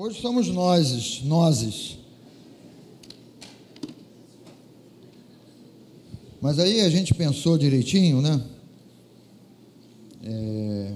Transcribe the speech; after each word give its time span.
Hoje 0.00 0.20
somos 0.20 0.46
nós, 0.46 1.22
nozes. 1.24 1.98
Mas 6.40 6.60
aí 6.60 6.82
a 6.82 6.88
gente 6.88 7.12
pensou 7.12 7.58
direitinho, 7.58 8.22
né? 8.22 8.40
É... 10.22 10.94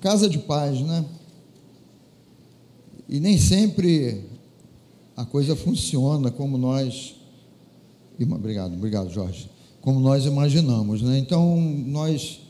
Casa 0.00 0.30
de 0.30 0.38
paz, 0.38 0.80
né? 0.80 1.04
E 3.08 3.18
nem 3.18 3.36
sempre 3.36 4.24
a 5.16 5.24
coisa 5.24 5.56
funciona 5.56 6.30
como 6.30 6.56
nós. 6.56 7.16
Obrigado, 8.30 8.74
obrigado, 8.74 9.10
Jorge. 9.10 9.50
Como 9.80 9.98
nós 9.98 10.24
imaginamos, 10.24 11.02
né? 11.02 11.18
Então 11.18 11.60
nós 11.60 12.42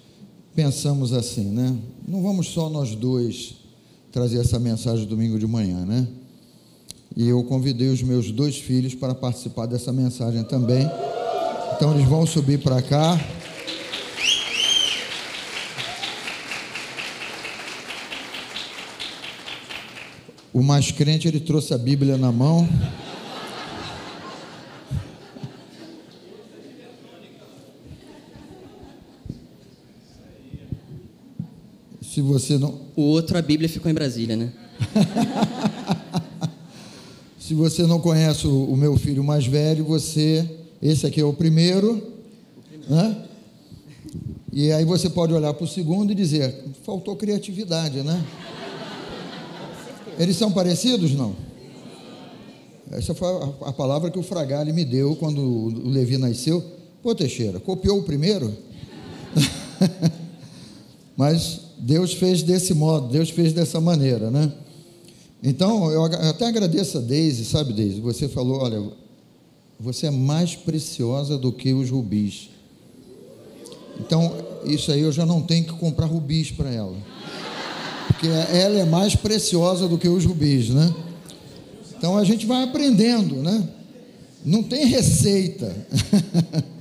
pensamos 0.55 1.15
assim, 1.15 1.45
né? 1.45 1.75
Não 2.07 2.23
vamos 2.23 2.49
só 2.49 2.69
nós 2.69 2.95
dois 2.95 3.58
trazer 4.13 4.41
essa 4.41 4.59
mensagem 4.59 5.07
domingo 5.07 5.39
de 5.39 5.47
manhã, 5.47 5.85
né? 5.85 6.07
E 7.17 7.29
eu 7.29 7.43
convidei 7.45 7.89
os 7.89 8.03
meus 8.03 8.31
dois 8.31 8.59
filhos 8.59 8.95
para 8.95 9.15
participar 9.15 9.67
dessa 9.67 9.93
mensagem 9.93 10.45
também. 10.45 10.89
Então 11.75 11.95
eles 11.95 12.09
vão 12.09 12.27
subir 12.27 12.59
para 12.59 12.81
cá. 12.81 13.19
O 20.53 20.63
mais 20.63 20.91
crente, 20.91 21.29
ele 21.29 21.41
trouxe 21.41 21.73
a 21.75 21.79
Bíblia 21.79 22.17
na 22.17 22.33
mão. 22.33 22.69
Se 32.19 32.23
você 32.23 32.59
não. 32.59 32.81
O 32.97 33.03
outro, 33.03 33.39
a 33.39 33.43
Bíblia 33.43 33.69
ficou 33.69 33.89
em 33.89 33.95
Brasília, 33.95 34.35
né? 34.35 34.53
Se 37.39 37.55
você 37.55 37.87
não 37.87 38.01
conhece 38.01 38.45
o, 38.45 38.77
meu 38.77 38.97
filho 38.97 39.23
mais 39.23 39.47
velho, 39.47 39.85
você. 39.85 40.45
Esse 40.83 41.07
aqui 41.07 41.21
é 41.21 41.25
o 41.25 41.33
primeiro. 41.33 41.93
O 41.93 42.63
primeiro. 42.69 42.93
Né? 42.93 43.25
E 44.53 44.73
aí 44.73 44.85
você 44.85 45.09
pode 45.09 45.33
olhar 45.33 45.55
para 45.55 45.63
o 45.63 45.69
segundo 45.69 46.11
e 46.11 46.15
dizer: 46.17 46.53
faltou 46.85 47.15
criatividade, 47.15 48.03
né? 48.03 48.21
Eles 50.19 50.35
são 50.35 50.51
parecidos? 50.51 51.13
Não. 51.13 51.37
Essa 52.91 53.15
foi 53.15 53.29
a, 53.29 53.69
a 53.69 53.73
palavra 53.73 54.11
que 54.11 54.19
o 54.19 54.25
Fragale 54.25 54.73
me 54.73 54.85
deu 54.85 55.15
quando 55.15 55.41
o 55.41 55.89
Levi 55.89 56.19
nasceu. 56.19 56.65
Pô, 57.01 57.15
Teixeira, 57.15 57.61
copiou 57.61 58.01
o 58.01 58.03
primeiro? 58.03 58.53
Mas 61.17 61.68
Deus 61.81 62.13
fez 62.13 62.43
desse 62.43 62.75
modo, 62.75 63.09
Deus 63.09 63.31
fez 63.31 63.53
dessa 63.53 63.81
maneira, 63.81 64.31
né? 64.31 64.53
Então, 65.43 65.91
eu 65.91 66.05
até 66.05 66.47
agradeço 66.47 66.99
a 66.99 67.01
Deise, 67.01 67.45
sabe, 67.45 67.73
Deise? 67.73 68.01
Você 68.01 68.29
falou, 68.29 68.61
olha, 68.61 68.83
você 69.79 70.09
é 70.09 70.11
mais 70.11 70.57
preciosa 70.57 71.39
do 71.39 71.53
que 71.53 71.73
os 71.73 71.91
rubis. 71.91 72.51
Então, 74.01 74.35
isso 74.65 74.91
aí 74.91 75.01
eu 75.01 75.13
já 75.13 75.25
não 75.25 75.41
tenho 75.43 75.65
que 75.65 75.73
comprar 75.73 76.07
rubis 76.07 76.51
para 76.51 76.71
ela. 76.71 76.97
Porque 78.09 78.27
ela 78.27 78.81
é 78.81 78.85
mais 78.85 79.15
preciosa 79.15 79.87
do 79.87 79.97
que 79.97 80.09
os 80.09 80.25
rubis, 80.25 80.71
né? 80.71 80.93
Então 81.97 82.17
a 82.17 82.25
gente 82.25 82.47
vai 82.47 82.63
aprendendo, 82.63 83.37
né? 83.37 83.69
Não 84.45 84.63
tem 84.63 84.87
receita. 84.87 85.75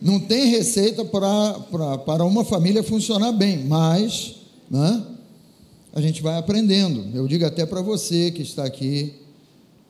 Não 0.00 0.20
tem 0.20 0.46
receita 0.50 1.04
para 1.04 2.24
uma 2.24 2.44
família 2.44 2.82
funcionar 2.82 3.32
bem, 3.32 3.64
mas 3.64 4.36
né, 4.70 5.02
a 5.92 6.00
gente 6.00 6.22
vai 6.22 6.36
aprendendo. 6.36 7.06
Eu 7.14 7.26
digo 7.26 7.44
até 7.46 7.64
para 7.64 7.80
você 7.80 8.30
que 8.30 8.42
está 8.42 8.64
aqui, 8.64 9.14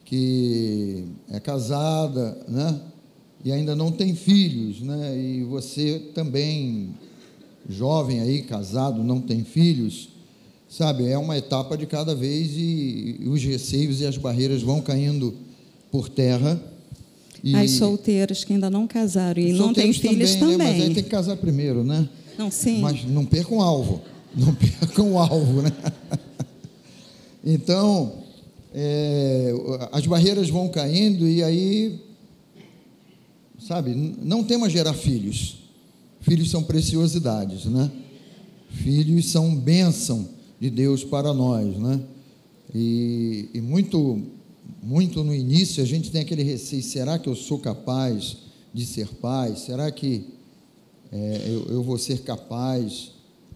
que 0.05 1.05
é 1.29 1.39
casada, 1.39 2.37
né, 2.47 2.79
e 3.43 3.51
ainda 3.51 3.75
não 3.75 3.91
tem 3.91 4.15
filhos, 4.15 4.81
né, 4.81 5.17
e 5.17 5.43
você 5.43 5.99
também, 6.13 6.89
jovem 7.69 8.21
aí, 8.21 8.41
casado, 8.43 9.03
não 9.03 9.19
tem 9.19 9.43
filhos, 9.43 10.09
sabe, 10.69 11.07
é 11.07 11.17
uma 11.17 11.37
etapa 11.37 11.77
de 11.77 11.85
cada 11.85 12.15
vez 12.15 12.51
e, 12.55 13.17
e 13.19 13.27
os 13.27 13.43
receios 13.43 13.99
e 13.99 14.05
as 14.05 14.17
barreiras 14.17 14.61
vão 14.61 14.81
caindo 14.81 15.35
por 15.91 16.07
terra 16.07 16.61
e... 17.43 17.55
As 17.55 17.71
solteiras 17.71 18.43
que 18.43 18.53
ainda 18.53 18.69
não 18.69 18.87
casaram 18.87 19.41
e 19.41 19.53
não 19.53 19.73
têm 19.73 19.93
filhos 19.93 20.35
também. 20.35 20.57
também. 20.57 20.57
Né? 20.57 20.73
Mas 20.73 20.87
aí 20.89 20.93
tem 20.93 21.03
que 21.03 21.09
casar 21.09 21.37
primeiro, 21.37 21.83
né? 21.83 22.07
Não, 22.37 22.51
sim. 22.51 22.79
Mas 22.79 23.03
não 23.05 23.25
percam 23.25 23.57
o 23.57 23.61
alvo. 23.61 24.01
Não 24.35 24.53
percam 24.55 25.13
o 25.13 25.19
alvo, 25.19 25.61
né? 25.61 25.71
Então, 27.43 28.23
é, 28.73 29.53
as 29.91 30.05
barreiras 30.05 30.49
vão 30.49 30.69
caindo 30.69 31.27
e 31.27 31.43
aí, 31.43 31.99
sabe, 33.59 33.95
não 34.21 34.43
temos 34.43 34.67
a 34.67 34.69
gerar 34.69 34.93
filhos. 34.93 35.59
Filhos 36.21 36.51
são 36.51 36.61
preciosidades, 36.61 37.65
né? 37.65 37.89
Filhos 38.69 39.27
são 39.31 39.55
bênção 39.55 40.27
de 40.59 40.69
Deus 40.69 41.03
para 41.03 41.33
nós, 41.33 41.77
né? 41.77 42.01
E, 42.75 43.49
e 43.53 43.61
muito 43.61 44.21
muito 44.81 45.23
no 45.23 45.33
início 45.33 45.81
a 45.83 45.85
gente 45.85 46.11
tem 46.11 46.21
aquele 46.21 46.43
receio: 46.43 46.83
será 46.83 47.17
que 47.17 47.27
eu 47.27 47.35
sou 47.35 47.59
capaz 47.59 48.37
de 48.73 48.85
ser 48.85 49.07
pai? 49.07 49.55
Será 49.55 49.91
que 49.91 50.25
é, 51.11 51.43
eu, 51.47 51.65
eu, 51.69 51.83
vou 51.83 51.97
ser 51.97 52.21
capaz 52.21 53.11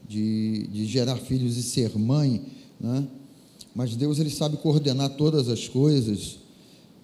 de, 0.08 0.68
de, 0.68 0.86
gerar 0.86 1.18
filhos 1.18 1.58
e 1.58 1.64
ser 1.64 1.98
mãe? 1.98 2.42
Né? 2.80 3.08
Mas 3.76 3.96
Deus 3.96 4.20
ele 4.20 4.30
sabe 4.30 4.58
coordenar 4.58 5.10
todas 5.12 5.48
as 5.50 5.68
coisas 5.68 6.40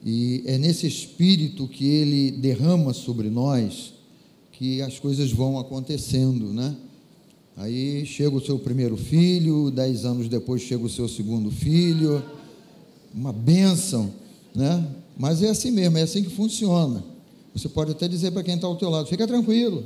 e 0.06 0.44
é 0.46 0.58
nesse 0.58 0.88
espírito 0.88 1.68
que 1.68 1.86
Ele 1.86 2.32
derrama 2.32 2.94
sobre 2.94 3.30
nós 3.30 3.94
que 4.52 4.82
as 4.82 5.00
coisas 5.00 5.32
vão 5.32 5.60
acontecendo, 5.60 6.52
né? 6.52 6.76
Aí 7.56 8.06
chega 8.06 8.36
o 8.36 8.44
seu 8.44 8.58
primeiro 8.58 8.98
filho, 8.98 9.72
dez 9.72 10.06
anos 10.06 10.28
depois 10.28 10.62
chega 10.62 10.84
o 10.84 10.90
seu 10.90 11.08
segundo 11.08 11.52
filho 11.52 12.24
uma 13.14 13.34
bênção, 13.34 14.12
né? 14.56 14.86
Mas 15.18 15.42
é 15.42 15.50
assim 15.50 15.72
mesmo, 15.72 15.98
é 15.98 16.04
assim 16.04 16.24
que 16.24 16.30
funciona. 16.30 17.04
Você 17.54 17.68
pode 17.68 17.92
até 17.92 18.08
dizer 18.08 18.32
para 18.32 18.44
quem 18.44 18.56
está 18.56 18.68
ao 18.68 18.76
teu 18.76 18.90
lado, 18.90 19.08
fica 19.08 19.26
tranquilo. 19.26 19.84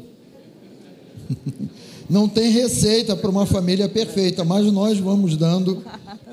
Não 2.09 2.27
tem 2.27 2.51
receita 2.51 3.15
para 3.15 3.29
uma 3.29 3.45
família 3.45 3.87
perfeita, 3.87 4.43
mas 4.43 4.69
nós 4.71 4.99
vamos 4.99 5.37
dando 5.37 5.81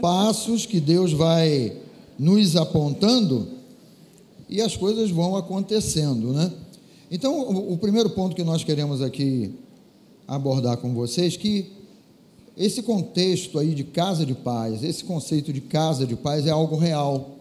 passos 0.00 0.66
que 0.66 0.80
Deus 0.80 1.12
vai 1.12 1.72
nos 2.18 2.56
apontando 2.56 3.46
e 4.48 4.60
as 4.60 4.76
coisas 4.76 5.10
vão 5.10 5.36
acontecendo, 5.36 6.32
né? 6.32 6.50
Então, 7.10 7.40
o, 7.72 7.78
primeiro 7.78 8.10
ponto 8.10 8.34
que 8.34 8.42
nós 8.42 8.64
queremos 8.64 9.00
aqui 9.00 9.54
abordar 10.26 10.76
com 10.76 10.92
vocês 10.92 11.36
que 11.36 11.70
esse 12.58 12.82
contexto 12.82 13.56
aí 13.56 13.72
de 13.72 13.84
casa 13.84 14.26
de 14.26 14.34
paz, 14.34 14.82
esse 14.82 15.04
conceito 15.04 15.52
de 15.52 15.60
casa 15.60 16.04
de 16.04 16.16
paz 16.16 16.44
é 16.44 16.50
algo 16.50 16.76
real 16.76 17.38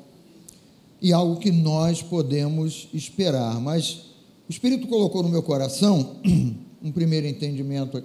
e 1.02 1.12
algo 1.12 1.38
que 1.38 1.52
nós 1.52 2.04
podemos 2.04 2.88
esperar. 2.94 3.60
Mas 3.60 4.04
o 4.48 4.52
Espírito 4.52 4.88
colocou 4.88 5.24
no 5.24 5.30
meu 5.30 5.42
coração 5.42 6.18
um 6.84 6.92
primeiro 6.92 7.26
entendimento. 7.26 8.04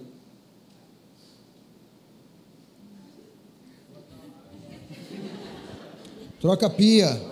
Troca 6.40 6.68
pia. 6.70 7.30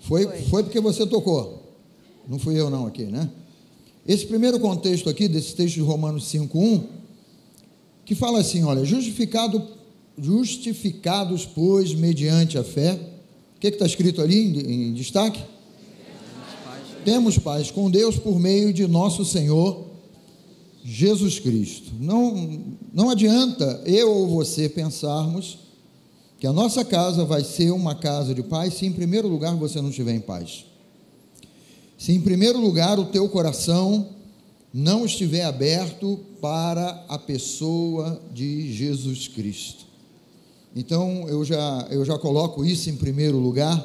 Foi, 0.00 0.26
foi 0.44 0.62
porque 0.62 0.80
você 0.80 1.06
tocou. 1.06 1.62
Não 2.26 2.38
fui 2.38 2.58
eu 2.58 2.70
não 2.70 2.86
aqui, 2.86 3.04
né? 3.04 3.30
Esse 4.06 4.26
primeiro 4.26 4.58
contexto 4.58 5.10
aqui, 5.10 5.28
desse 5.28 5.54
texto 5.54 5.74
de 5.74 5.80
Romanos 5.80 6.24
5.1, 6.24 6.93
que 8.04 8.14
fala 8.14 8.40
assim: 8.40 8.62
olha, 8.64 8.84
justificado, 8.84 9.62
justificados, 10.18 11.46
pois, 11.46 11.94
mediante 11.94 12.58
a 12.58 12.64
fé. 12.64 12.98
O 13.56 13.60
que 13.60 13.68
está 13.68 13.86
escrito 13.86 14.20
ali 14.20 14.38
em, 14.38 14.90
em 14.90 14.94
destaque? 14.94 15.42
Temos 17.04 17.38
paz 17.38 17.70
com 17.70 17.90
Deus 17.90 18.16
por 18.16 18.38
meio 18.38 18.72
de 18.72 18.86
nosso 18.86 19.24
Senhor 19.24 19.84
Jesus 20.84 21.38
Cristo. 21.38 21.92
Não, 21.98 22.60
não 22.92 23.10
adianta 23.10 23.82
eu 23.86 24.10
ou 24.10 24.28
você 24.28 24.68
pensarmos 24.68 25.58
que 26.38 26.46
a 26.46 26.52
nossa 26.52 26.84
casa 26.84 27.24
vai 27.24 27.42
ser 27.42 27.70
uma 27.70 27.94
casa 27.94 28.34
de 28.34 28.42
paz 28.42 28.74
se, 28.74 28.84
em 28.84 28.92
primeiro 28.92 29.28
lugar, 29.28 29.54
você 29.56 29.80
não 29.80 29.88
estiver 29.88 30.14
em 30.14 30.20
paz. 30.20 30.66
Se, 31.96 32.12
em 32.12 32.20
primeiro 32.20 32.60
lugar, 32.60 32.98
o 32.98 33.06
teu 33.06 33.28
coração 33.28 34.13
não 34.74 35.06
estiver 35.06 35.44
aberto 35.44 36.18
para 36.40 37.04
a 37.08 37.16
pessoa 37.16 38.20
de 38.34 38.72
Jesus 38.72 39.28
Cristo. 39.28 39.84
Então, 40.74 41.28
eu 41.28 41.44
já, 41.44 41.86
eu 41.92 42.04
já 42.04 42.18
coloco 42.18 42.64
isso 42.64 42.90
em 42.90 42.96
primeiro 42.96 43.38
lugar 43.38 43.80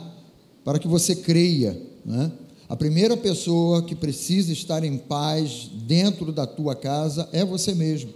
para 0.65 0.79
que 0.79 0.87
você 0.87 1.15
creia. 1.15 1.79
Né? 2.03 2.31
A 2.67 2.75
primeira 2.75 3.15
pessoa 3.15 3.83
que 3.83 3.93
precisa 3.93 4.51
estar 4.51 4.83
em 4.83 4.97
paz 4.97 5.69
dentro 5.85 6.31
da 6.31 6.47
tua 6.47 6.75
casa 6.75 7.29
é 7.31 7.45
você 7.45 7.75
mesmo. 7.75 8.09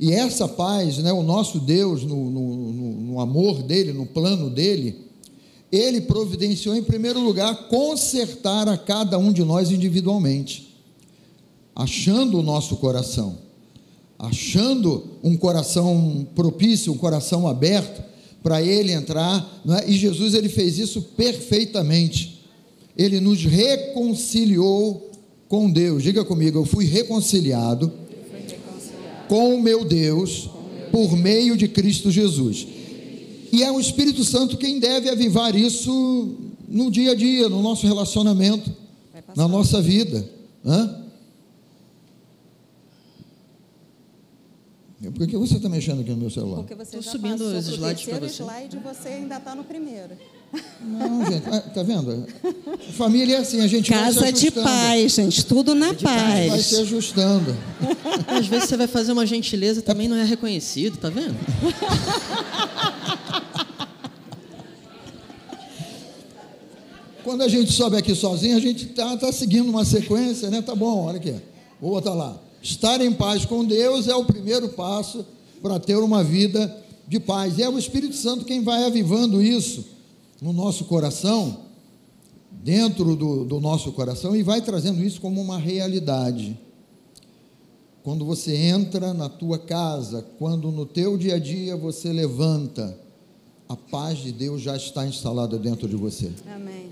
E 0.00 0.12
essa 0.12 0.48
paz, 0.48 0.98
né, 0.98 1.12
o 1.12 1.22
nosso 1.22 1.60
Deus, 1.60 2.02
no, 2.02 2.28
no, 2.28 2.56
no 3.02 3.20
amor 3.20 3.62
dele, 3.62 3.92
no 3.92 4.04
plano 4.04 4.50
dele, 4.50 4.96
ele 5.70 6.00
providenciou, 6.00 6.74
em 6.74 6.82
primeiro 6.82 7.20
lugar, 7.20 7.68
consertar 7.68 8.68
a 8.68 8.76
cada 8.76 9.16
um 9.16 9.32
de 9.32 9.44
nós 9.44 9.70
individualmente, 9.70 10.73
achando 11.74 12.38
o 12.38 12.42
nosso 12.42 12.76
coração, 12.76 13.38
achando 14.18 15.04
um 15.22 15.36
coração 15.36 16.26
propício, 16.34 16.92
um 16.92 16.96
coração 16.96 17.48
aberto 17.48 18.02
para 18.42 18.62
ele 18.62 18.92
entrar, 18.92 19.62
é? 19.80 19.90
e 19.90 19.96
Jesus 19.96 20.34
ele 20.34 20.48
fez 20.48 20.78
isso 20.78 21.00
perfeitamente. 21.16 22.42
Ele 22.96 23.18
nos 23.18 23.44
reconciliou 23.44 25.10
com 25.48 25.70
Deus. 25.70 26.02
Diga 26.02 26.24
comigo, 26.24 26.58
eu 26.58 26.64
fui 26.64 26.84
reconciliado, 26.84 27.86
eu 28.10 28.24
fui 28.30 28.40
reconciliado. 28.40 29.28
com 29.28 29.54
o 29.56 29.62
meu 29.62 29.84
Deus 29.84 30.50
por 30.92 31.16
meio 31.16 31.56
de 31.56 31.66
Cristo 31.66 32.10
Jesus. 32.10 32.66
E 33.50 33.62
é 33.62 33.72
o 33.72 33.80
Espírito 33.80 34.24
Santo 34.24 34.56
quem 34.56 34.78
deve 34.78 35.08
avivar 35.08 35.56
isso 35.56 36.34
no 36.68 36.90
dia 36.90 37.12
a 37.12 37.14
dia, 37.14 37.48
no 37.48 37.62
nosso 37.62 37.86
relacionamento, 37.86 38.70
na 39.34 39.48
nossa 39.48 39.80
vida. 39.80 40.28
Hã? 40.64 41.03
Por 45.10 45.26
que 45.26 45.36
você 45.36 45.56
está 45.56 45.68
mexendo 45.68 46.00
aqui 46.00 46.10
no 46.10 46.16
meu 46.16 46.30
celular? 46.30 46.58
Porque 46.58 46.74
você 46.74 46.98
Estou 46.98 47.12
subindo 47.12 47.40
os 47.42 47.66
slides 47.66 48.04
para 48.04 48.20
você. 48.20 48.42
slide 48.42 48.78
você 48.78 49.08
ainda 49.08 49.36
está 49.36 49.54
no 49.54 49.64
primeiro. 49.64 50.10
Não, 50.80 51.24
gente, 51.26 51.48
ah, 51.50 51.60
tá 51.60 51.82
vendo? 51.82 52.26
Família 52.92 53.36
é 53.36 53.40
assim, 53.40 53.60
a 53.60 53.66
gente 53.66 53.90
Casa 53.90 54.32
de 54.32 54.50
paz, 54.50 55.12
gente, 55.12 55.44
tudo 55.44 55.74
na 55.74 55.92
paz. 55.94 56.50
Vai 56.50 56.60
se 56.60 56.76
ajustando. 56.76 57.56
Às 58.28 58.46
vezes 58.46 58.68
você 58.68 58.76
vai 58.76 58.86
fazer 58.86 59.12
uma 59.12 59.26
gentileza 59.26 59.82
também 59.82 60.06
não 60.08 60.16
é 60.16 60.24
reconhecido, 60.24 60.96
tá 60.96 61.10
vendo? 61.10 61.34
Quando 67.24 67.42
a 67.42 67.48
gente 67.48 67.72
sobe 67.72 67.96
aqui 67.96 68.14
sozinho, 68.14 68.56
a 68.56 68.60
gente 68.60 68.84
está 68.84 69.16
tá 69.16 69.32
seguindo 69.32 69.70
uma 69.70 69.84
sequência, 69.84 70.50
né? 70.50 70.60
Tá 70.60 70.74
bom, 70.74 71.06
olha 71.06 71.16
aqui. 71.16 71.34
Vou 71.80 71.92
botar 71.92 72.12
lá. 72.12 72.38
Estar 72.64 72.98
em 73.02 73.12
paz 73.12 73.44
com 73.44 73.62
Deus 73.62 74.08
é 74.08 74.16
o 74.16 74.24
primeiro 74.24 74.70
passo 74.70 75.26
para 75.60 75.78
ter 75.78 75.96
uma 75.96 76.24
vida 76.24 76.74
de 77.06 77.20
paz. 77.20 77.58
E 77.58 77.62
é 77.62 77.68
o 77.68 77.78
Espírito 77.78 78.16
Santo 78.16 78.46
quem 78.46 78.62
vai 78.62 78.84
avivando 78.84 79.42
isso 79.42 79.84
no 80.40 80.50
nosso 80.50 80.86
coração, 80.86 81.58
dentro 82.50 83.14
do, 83.16 83.44
do 83.44 83.60
nosso 83.60 83.92
coração, 83.92 84.34
e 84.34 84.42
vai 84.42 84.62
trazendo 84.62 85.04
isso 85.04 85.20
como 85.20 85.42
uma 85.42 85.58
realidade. 85.58 86.58
Quando 88.02 88.24
você 88.24 88.56
entra 88.56 89.12
na 89.12 89.28
tua 89.28 89.58
casa, 89.58 90.24
quando 90.38 90.72
no 90.72 90.86
teu 90.86 91.18
dia 91.18 91.34
a 91.34 91.38
dia 91.38 91.76
você 91.76 92.14
levanta, 92.14 92.98
a 93.68 93.76
paz 93.76 94.20
de 94.20 94.32
Deus 94.32 94.62
já 94.62 94.74
está 94.74 95.06
instalada 95.06 95.58
dentro 95.58 95.86
de 95.86 95.96
você. 95.96 96.32
Amém. 96.50 96.88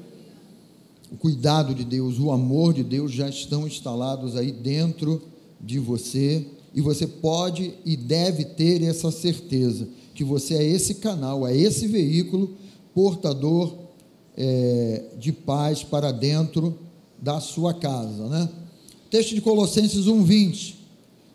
O 1.11 1.17
cuidado 1.17 1.75
de 1.75 1.83
Deus, 1.83 2.19
o 2.19 2.31
amor 2.31 2.75
de 2.75 2.85
Deus 2.85 3.11
já 3.11 3.27
estão 3.27 3.67
instalados 3.67 4.37
aí 4.37 4.53
dentro 4.53 5.32
de 5.63 5.79
você, 5.79 6.45
e 6.75 6.81
você 6.81 7.07
pode 7.07 7.75
e 7.85 7.97
deve 7.97 8.45
ter 8.45 8.83
essa 8.83 9.11
certeza 9.11 9.89
que 10.15 10.25
você 10.25 10.55
é 10.55 10.65
esse 10.65 10.97
canal, 10.97 11.47
é 11.47 11.57
esse 11.57 11.87
veículo 11.87 12.57
portador 12.95 13.75
é, 14.37 15.05
de 15.19 15.33
paz 15.33 15.83
para 15.83 16.11
dentro 16.11 16.79
da 17.21 17.41
sua 17.41 17.75
casa. 17.75 18.29
Né? 18.29 18.49
Texto 19.11 19.35
de 19.35 19.41
Colossenses 19.41 20.07
1,20. 20.07 20.75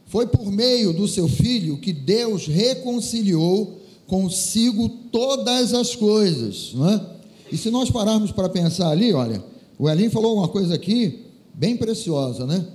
Foi 0.08 0.26
por 0.26 0.52
meio 0.52 0.94
do 0.94 1.08
seu 1.08 1.28
filho 1.28 1.78
que 1.78 1.92
Deus 1.92 2.48
reconciliou 2.48 3.80
consigo 4.08 4.88
todas 5.12 5.74
as 5.74 5.96
coisas. 5.96 6.74
Né? 6.74 7.06
E 7.52 7.58
se 7.58 7.70
nós 7.70 7.92
pararmos 7.92 8.32
para 8.32 8.50
pensar 8.50 8.90
ali, 8.90 9.14
olha, 9.14 9.44
o 9.78 9.90
Elim 9.90 10.10
falou 10.10 10.38
uma 10.38 10.48
coisa 10.48 10.74
aqui 10.76 11.26
bem 11.54 11.76
preciosa, 11.76 12.46
né? 12.46 12.66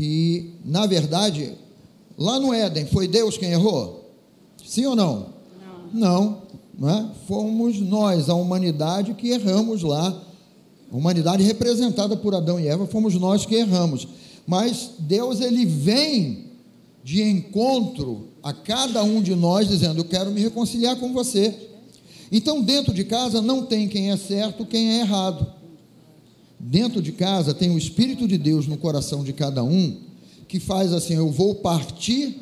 Que, 0.00 0.54
na 0.64 0.86
verdade, 0.86 1.52
lá 2.16 2.40
no 2.40 2.54
Éden, 2.54 2.86
foi 2.86 3.06
Deus 3.06 3.36
quem 3.36 3.50
errou? 3.50 4.10
Sim 4.66 4.86
ou 4.86 4.96
não? 4.96 5.26
Não. 5.92 5.92
Não 5.92 6.42
né? 6.78 7.10
fomos 7.28 7.78
nós, 7.80 8.30
a 8.30 8.34
humanidade, 8.34 9.12
que 9.12 9.28
erramos 9.28 9.82
lá. 9.82 10.18
A 10.90 10.96
humanidade 10.96 11.42
representada 11.42 12.16
por 12.16 12.34
Adão 12.34 12.58
e 12.58 12.66
Eva, 12.66 12.86
fomos 12.86 13.14
nós 13.16 13.44
que 13.44 13.54
erramos. 13.54 14.08
Mas 14.46 14.92
Deus, 15.00 15.38
ele 15.42 15.66
vem 15.66 16.46
de 17.04 17.22
encontro 17.22 18.28
a 18.42 18.54
cada 18.54 19.02
um 19.02 19.20
de 19.20 19.34
nós, 19.34 19.68
dizendo: 19.68 20.00
Eu 20.00 20.06
quero 20.06 20.30
me 20.30 20.40
reconciliar 20.40 20.96
com 20.96 21.12
você. 21.12 21.54
Então, 22.32 22.62
dentro 22.62 22.94
de 22.94 23.04
casa 23.04 23.42
não 23.42 23.66
tem 23.66 23.86
quem 23.86 24.10
é 24.10 24.16
certo, 24.16 24.64
quem 24.64 24.92
é 24.92 25.00
errado. 25.00 25.59
Dentro 26.60 27.00
de 27.00 27.12
casa 27.12 27.54
tem 27.54 27.70
o 27.70 27.78
Espírito 27.78 28.28
de 28.28 28.36
Deus 28.36 28.66
no 28.66 28.76
coração 28.76 29.24
de 29.24 29.32
cada 29.32 29.64
um, 29.64 29.98
que 30.46 30.60
faz 30.60 30.92
assim: 30.92 31.14
eu 31.14 31.30
vou 31.30 31.54
partir 31.54 32.36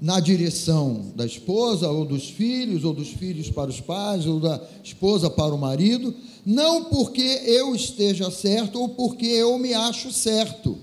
na 0.00 0.18
direção 0.18 1.12
da 1.14 1.26
esposa 1.26 1.90
ou 1.90 2.06
dos 2.06 2.30
filhos, 2.30 2.84
ou 2.84 2.94
dos 2.94 3.08
filhos 3.08 3.50
para 3.50 3.68
os 3.68 3.80
pais, 3.80 4.26
ou 4.26 4.40
da 4.40 4.62
esposa 4.82 5.28
para 5.28 5.54
o 5.54 5.58
marido, 5.58 6.14
não 6.46 6.84
porque 6.84 7.20
eu 7.20 7.74
esteja 7.74 8.30
certo 8.30 8.80
ou 8.80 8.90
porque 8.90 9.26
eu 9.26 9.58
me 9.58 9.74
acho 9.74 10.10
certo, 10.10 10.78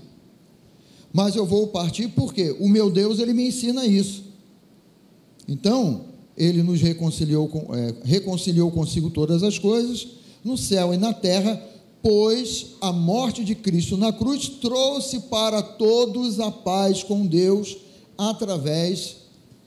mas 1.12 1.34
eu 1.34 1.46
vou 1.46 1.68
partir 1.68 2.08
porque 2.08 2.54
o 2.60 2.68
meu 2.68 2.90
Deus 2.90 3.18
ele 3.18 3.32
me 3.32 3.48
ensina 3.48 3.86
isso. 3.86 4.22
Então 5.48 6.04
ele 6.36 6.62
nos 6.62 6.80
reconciliou, 6.82 7.50
é, 7.72 7.94
reconciliou 8.04 8.70
consigo 8.70 9.08
todas 9.10 9.42
as 9.42 9.58
coisas 9.58 10.06
no 10.44 10.58
céu 10.58 10.92
e 10.92 10.98
na 10.98 11.12
terra, 11.12 11.60
pois 12.02 12.74
a 12.80 12.92
morte 12.92 13.44
de 13.44 13.54
Cristo 13.54 13.96
na 13.96 14.12
cruz 14.12 14.48
trouxe 14.48 15.20
para 15.20 15.62
todos 15.62 16.38
a 16.40 16.50
paz 16.50 17.02
com 17.02 17.26
Deus 17.26 17.76
através 18.16 19.16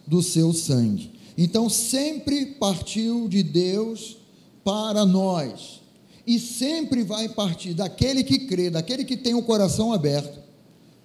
do 0.08 0.24
seu 0.24 0.54
sangue. 0.54 1.12
Então 1.38 1.70
sempre 1.70 2.46
partiu 2.46 3.28
de 3.28 3.44
Deus 3.44 4.18
para 4.64 5.06
nós. 5.06 5.80
E 6.26 6.38
sempre 6.40 7.04
vai 7.04 7.28
partir 7.30 7.74
daquele 7.74 8.24
que 8.24 8.40
crê, 8.40 8.70
daquele 8.70 9.04
que 9.04 9.18
tem 9.18 9.34
o 9.34 9.44
coração 9.44 9.92
aberto 9.92 10.40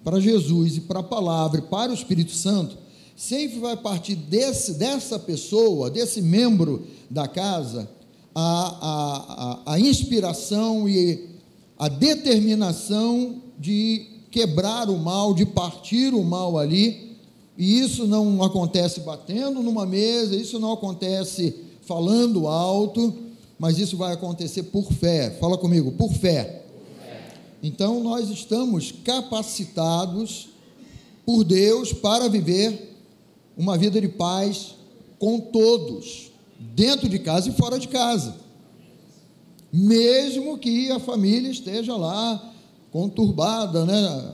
para 0.03 0.19
Jesus 0.19 0.77
e 0.77 0.81
para 0.81 0.99
a 0.99 1.03
palavra 1.03 1.59
e 1.59 1.63
para 1.63 1.91
o 1.91 1.95
Espírito 1.95 2.31
Santo, 2.31 2.77
sempre 3.15 3.59
vai 3.59 3.75
partir 3.75 4.15
desse, 4.15 4.73
dessa 4.73 5.17
pessoa, 5.17 5.89
desse 5.89 6.21
membro 6.21 6.85
da 7.09 7.27
casa, 7.27 7.89
a, 8.35 9.61
a, 9.65 9.73
a, 9.73 9.79
inspiração 9.79 10.87
e 10.89 11.29
a 11.79 11.87
determinação 11.87 13.41
de 13.57 14.05
quebrar 14.29 14.89
o 14.89 14.97
mal, 14.97 15.33
de 15.33 15.45
partir 15.45 16.13
o 16.13 16.23
mal 16.23 16.57
ali 16.57 17.05
e 17.57 17.79
isso 17.79 18.05
não 18.05 18.43
acontece 18.43 18.99
batendo 18.99 19.61
numa 19.61 19.85
mesa, 19.85 20.35
isso 20.35 20.59
não 20.59 20.73
acontece 20.73 21.55
falando 21.81 22.47
alto, 22.47 23.13
mas 23.57 23.79
isso 23.79 23.95
vai 23.95 24.13
acontecer 24.13 24.63
por 24.63 24.91
fé. 24.91 25.31
Fala 25.39 25.57
comigo, 25.57 25.93
por 25.93 26.11
fé. 26.11 26.63
Então 27.63 28.03
nós 28.03 28.29
estamos 28.29 28.91
capacitados 28.91 30.49
por 31.25 31.43
Deus 31.43 31.93
para 31.93 32.27
viver 32.27 32.93
uma 33.57 33.77
vida 33.77 34.01
de 34.01 34.09
paz 34.09 34.75
com 35.17 35.39
todos, 35.39 36.31
dentro 36.59 37.09
de 37.09 37.19
casa 37.19 37.49
e 37.49 37.53
fora 37.53 37.79
de 37.79 37.87
casa. 37.87 38.35
Mesmo 39.71 40.57
que 40.57 40.91
a 40.91 40.99
família 40.99 41.49
esteja 41.49 41.95
lá 41.95 42.53
conturbada, 42.91 43.85
né? 43.85 44.31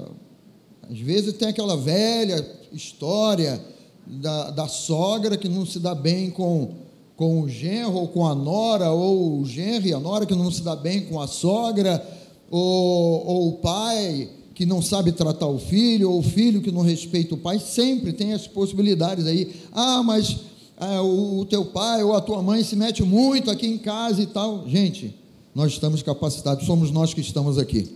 Às 0.90 1.00
vezes 1.00 1.34
tem 1.34 1.48
aquela 1.48 1.76
velha 1.76 2.46
história 2.72 3.60
da, 4.06 4.52
da 4.52 4.68
sogra 4.68 5.38
que 5.38 5.50
não 5.50 5.66
se 5.66 5.80
dá 5.80 5.96
bem 5.96 6.30
com, 6.30 6.76
com 7.16 7.42
o 7.42 7.50
genro 7.50 7.94
ou 7.94 8.08
com 8.08 8.28
a 8.28 8.36
nora, 8.36 8.92
ou 8.92 9.40
o 9.40 9.46
genro 9.46 9.88
e 9.88 9.94
a 9.94 10.00
nora 10.00 10.26
que 10.26 10.36
não 10.36 10.52
se 10.52 10.62
dá 10.62 10.76
bem 10.76 11.06
com 11.06 11.20
a 11.20 11.28
sogra, 11.28 12.06
ou, 12.50 13.26
ou 13.26 13.48
o 13.50 13.54
pai 13.54 14.30
que 14.54 14.66
não 14.66 14.82
sabe 14.82 15.12
tratar 15.12 15.48
o 15.48 15.58
filho, 15.58 16.12
ou 16.12 16.20
o 16.20 16.24
filho 16.24 16.62
que 16.62 16.72
não 16.72 16.82
respeita 16.82 17.34
o 17.34 17.38
pai, 17.38 17.58
sempre 17.58 18.14
tem 18.14 18.34
as 18.34 18.46
possibilidades 18.48 19.26
aí. 19.26 19.56
Ah, 19.72 20.04
mas 20.04 20.38
é, 20.82 21.00
o, 21.00 21.46
teu 21.46 21.66
pai 21.66 22.04
ou 22.04 22.14
a 22.14 22.22
tua 22.22 22.42
mãe 22.42 22.64
se 22.64 22.76
mete 22.76 23.04
muito 23.04 23.50
aqui 23.50 23.68
em 23.68 23.78
casa 23.78 24.22
e 24.22 24.26
tal. 24.26 24.68
Gente, 24.68 25.16
nós 25.56 25.72
estamos 25.72 26.02
capacitados, 26.04 26.66
somos 26.66 26.92
nós 26.92 27.14
que 27.14 27.22
estamos 27.22 27.58
aqui. 27.58 27.96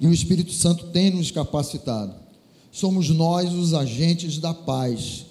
E 0.00 0.06
o 0.06 0.12
Espírito 0.12 0.52
Santo 0.52 0.86
tem 0.86 1.10
nos 1.10 1.30
capacitado 1.30 2.22
somos 2.72 3.10
nós 3.10 3.52
os 3.52 3.74
agentes 3.74 4.38
da 4.38 4.54
paz. 4.54 5.26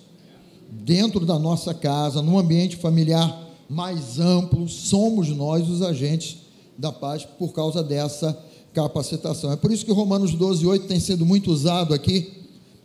Dentro 0.69 1.25
da 1.25 1.37
nossa 1.37 1.73
casa, 1.73 2.21
num 2.21 2.37
ambiente 2.37 2.77
familiar 2.77 3.49
mais 3.67 4.19
amplo, 4.19 4.69
somos 4.69 5.29
nós 5.29 5.67
os 5.67 5.81
agentes 5.81 6.37
da 6.77 6.91
paz 6.91 7.25
por 7.25 7.51
causa 7.51 7.83
dessa 7.83 8.37
capacitação. 8.73 9.51
É 9.51 9.57
por 9.57 9.71
isso 9.71 9.83
que 9.83 9.91
Romanos 9.91 10.33
12, 10.33 10.65
8 10.65 10.87
tem 10.87 10.99
sido 10.99 11.25
muito 11.25 11.51
usado 11.51 11.93
aqui 11.93 12.31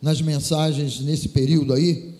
nas 0.01 0.21
mensagens 0.21 0.99
nesse 0.99 1.29
período 1.29 1.73
aí, 1.73 2.15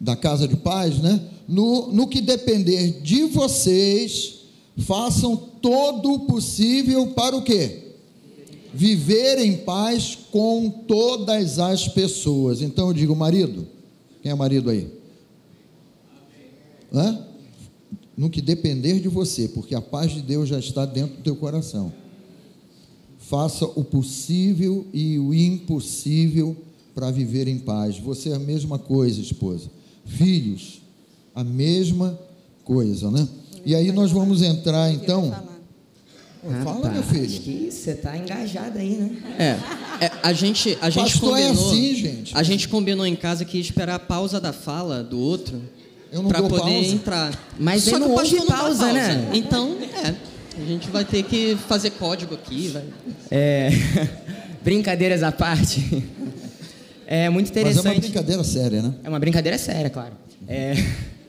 da 0.00 0.14
casa 0.14 0.46
de 0.46 0.56
paz, 0.56 0.98
né? 0.98 1.20
No, 1.48 1.92
no 1.92 2.06
que 2.06 2.20
depender 2.20 3.00
de 3.00 3.24
vocês, 3.24 4.40
façam 4.78 5.36
todo 5.36 6.12
o 6.12 6.20
possível 6.20 7.08
para 7.08 7.36
o 7.36 7.42
quê? 7.42 7.82
Viver 8.74 9.38
em 9.38 9.56
paz 9.58 10.18
com 10.30 10.68
todas 10.68 11.58
as 11.58 11.88
pessoas. 11.88 12.60
Então 12.60 12.88
eu 12.88 12.92
digo, 12.92 13.16
marido, 13.16 13.66
quem 14.22 14.30
é 14.30 14.34
marido 14.34 14.68
aí? 14.68 14.90
Hã? 16.92 17.26
No 18.16 18.28
que 18.30 18.42
depender 18.42 19.00
de 19.00 19.08
você, 19.08 19.48
porque 19.48 19.74
a 19.74 19.80
paz 19.80 20.12
de 20.12 20.22
Deus 20.22 20.48
já 20.48 20.58
está 20.58 20.84
dentro 20.84 21.16
do 21.16 21.22
teu 21.22 21.36
coração. 21.36 21.92
Faça 23.18 23.64
o 23.64 23.82
possível 23.82 24.86
e 24.92 25.18
o 25.18 25.34
impossível 25.34 26.56
para 26.94 27.10
viver 27.10 27.48
em 27.48 27.58
paz. 27.58 27.98
Você 27.98 28.30
é 28.30 28.34
a 28.34 28.38
mesma 28.38 28.78
coisa, 28.78 29.20
esposa. 29.20 29.70
Filhos, 30.06 30.80
a 31.34 31.44
mesma 31.44 32.18
coisa, 32.64 33.10
né? 33.10 33.26
E 33.64 33.74
aí 33.74 33.92
nós 33.92 34.10
vamos 34.12 34.42
entrar 34.42 34.90
então. 34.90 35.34
Fala, 36.62 36.90
meu 36.90 37.02
filho. 37.02 37.24
Acho 37.26 37.40
que 37.40 37.68
você 37.70 37.90
está 37.90 38.16
engajado 38.16 38.78
aí, 38.78 38.90
né? 38.90 39.10
É, 39.36 40.04
é, 40.04 40.10
a 40.22 40.32
gente, 40.32 40.78
a 40.80 40.88
gente 40.88 41.12
Pastor 41.12 41.36
é 41.36 41.48
combinou. 41.48 41.70
assim, 41.70 41.94
gente. 41.96 42.36
A 42.36 42.42
gente 42.44 42.68
combinou 42.68 43.04
em 43.04 43.16
casa 43.16 43.44
que 43.44 43.56
ia 43.56 43.60
esperar 43.60 43.96
a 43.96 43.98
pausa 43.98 44.40
da 44.40 44.52
fala 44.52 45.02
do 45.02 45.18
outro 45.18 45.60
Eu 46.12 46.22
não 46.22 46.28
para 46.30 46.40
poder 46.42 46.58
pausa. 46.60 46.88
entrar. 46.88 47.46
Mas 47.58 47.82
Só 47.82 47.98
não 47.98 48.12
houve 48.12 48.36
não 48.36 48.46
dá 48.46 48.56
pausa, 48.58 48.92
né? 48.92 49.30
Então, 49.34 49.76
é. 50.04 50.14
A 50.62 50.64
gente 50.64 50.88
vai 50.88 51.04
ter 51.04 51.24
que 51.24 51.56
fazer 51.68 51.90
código 51.90 52.34
aqui, 52.34 52.68
vai. 52.68 52.84
É, 53.30 53.70
brincadeiras 54.62 55.24
à 55.24 55.32
parte. 55.32 56.04
É 57.06 57.30
muito 57.30 57.48
Mas 57.48 57.56
é 57.56 57.60
uma 57.60 57.70
interessante. 57.70 58.00
brincadeira 58.00 58.44
séria, 58.44 58.82
né? 58.82 58.94
É 59.04 59.08
uma 59.08 59.20
brincadeira 59.20 59.56
séria, 59.56 59.88
claro. 59.88 60.14
É, 60.48 60.74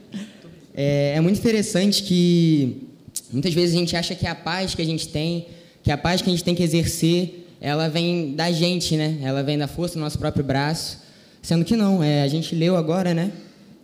é, 0.74 1.13
é 1.15 1.22
muito 1.22 1.38
interessante 1.38 2.01
que 2.01 2.88
muitas 3.31 3.53
vezes 3.53 3.75
a 3.75 3.79
gente 3.79 3.96
acha 3.96 4.15
que 4.15 4.25
a 4.25 4.34
paz 4.34 4.74
que 4.74 4.81
a 4.81 4.86
gente 4.86 5.07
tem, 5.07 5.48
que 5.84 5.91
a 5.91 5.98
paz 5.98 6.22
que 6.22 6.29
a 6.29 6.31
gente 6.31 6.43
tem 6.43 6.55
que 6.55 6.63
exercer, 6.63 7.48
ela 7.62 7.88
vem 7.88 8.34
da 8.34 8.51
gente, 8.51 8.96
né? 8.98 9.19
Ela 9.22 9.43
vem 9.43 9.57
da 9.57 9.67
força 9.67 9.96
do 9.96 10.00
nosso 10.00 10.17
próprio 10.17 10.43
braço. 10.43 11.00
Sendo 11.41 11.63
que 11.63 11.75
não, 11.75 12.03
é, 12.03 12.24
a 12.24 12.27
gente 12.27 12.55
leu 12.55 12.75
agora, 12.75 13.13
né? 13.13 13.31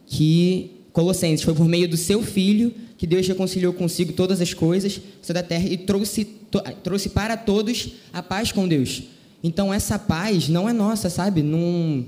Que 0.07 0.71
Colossenses 0.91 1.43
foi 1.43 1.53
por 1.53 1.67
meio 1.67 1.88
do 1.88 1.97
seu 1.97 2.23
filho 2.23 2.73
que 2.97 3.07
Deus 3.07 3.27
reconciliou 3.27 3.73
consigo 3.73 4.13
todas 4.13 4.39
as 4.39 4.53
coisas 4.53 5.01
da 5.27 5.43
terra 5.43 5.67
e 5.67 5.75
trouxe, 5.75 6.25
trouxe 6.83 7.09
para 7.09 7.35
todos 7.35 7.89
a 8.13 8.23
paz 8.23 8.51
com 8.51 8.67
Deus. 8.67 9.03
Então 9.43 9.73
essa 9.73 10.00
paz 10.00 10.47
não 10.47 10.67
é 10.69 10.73
nossa, 10.73 11.09
sabe? 11.09 11.41
Não, 11.43 12.05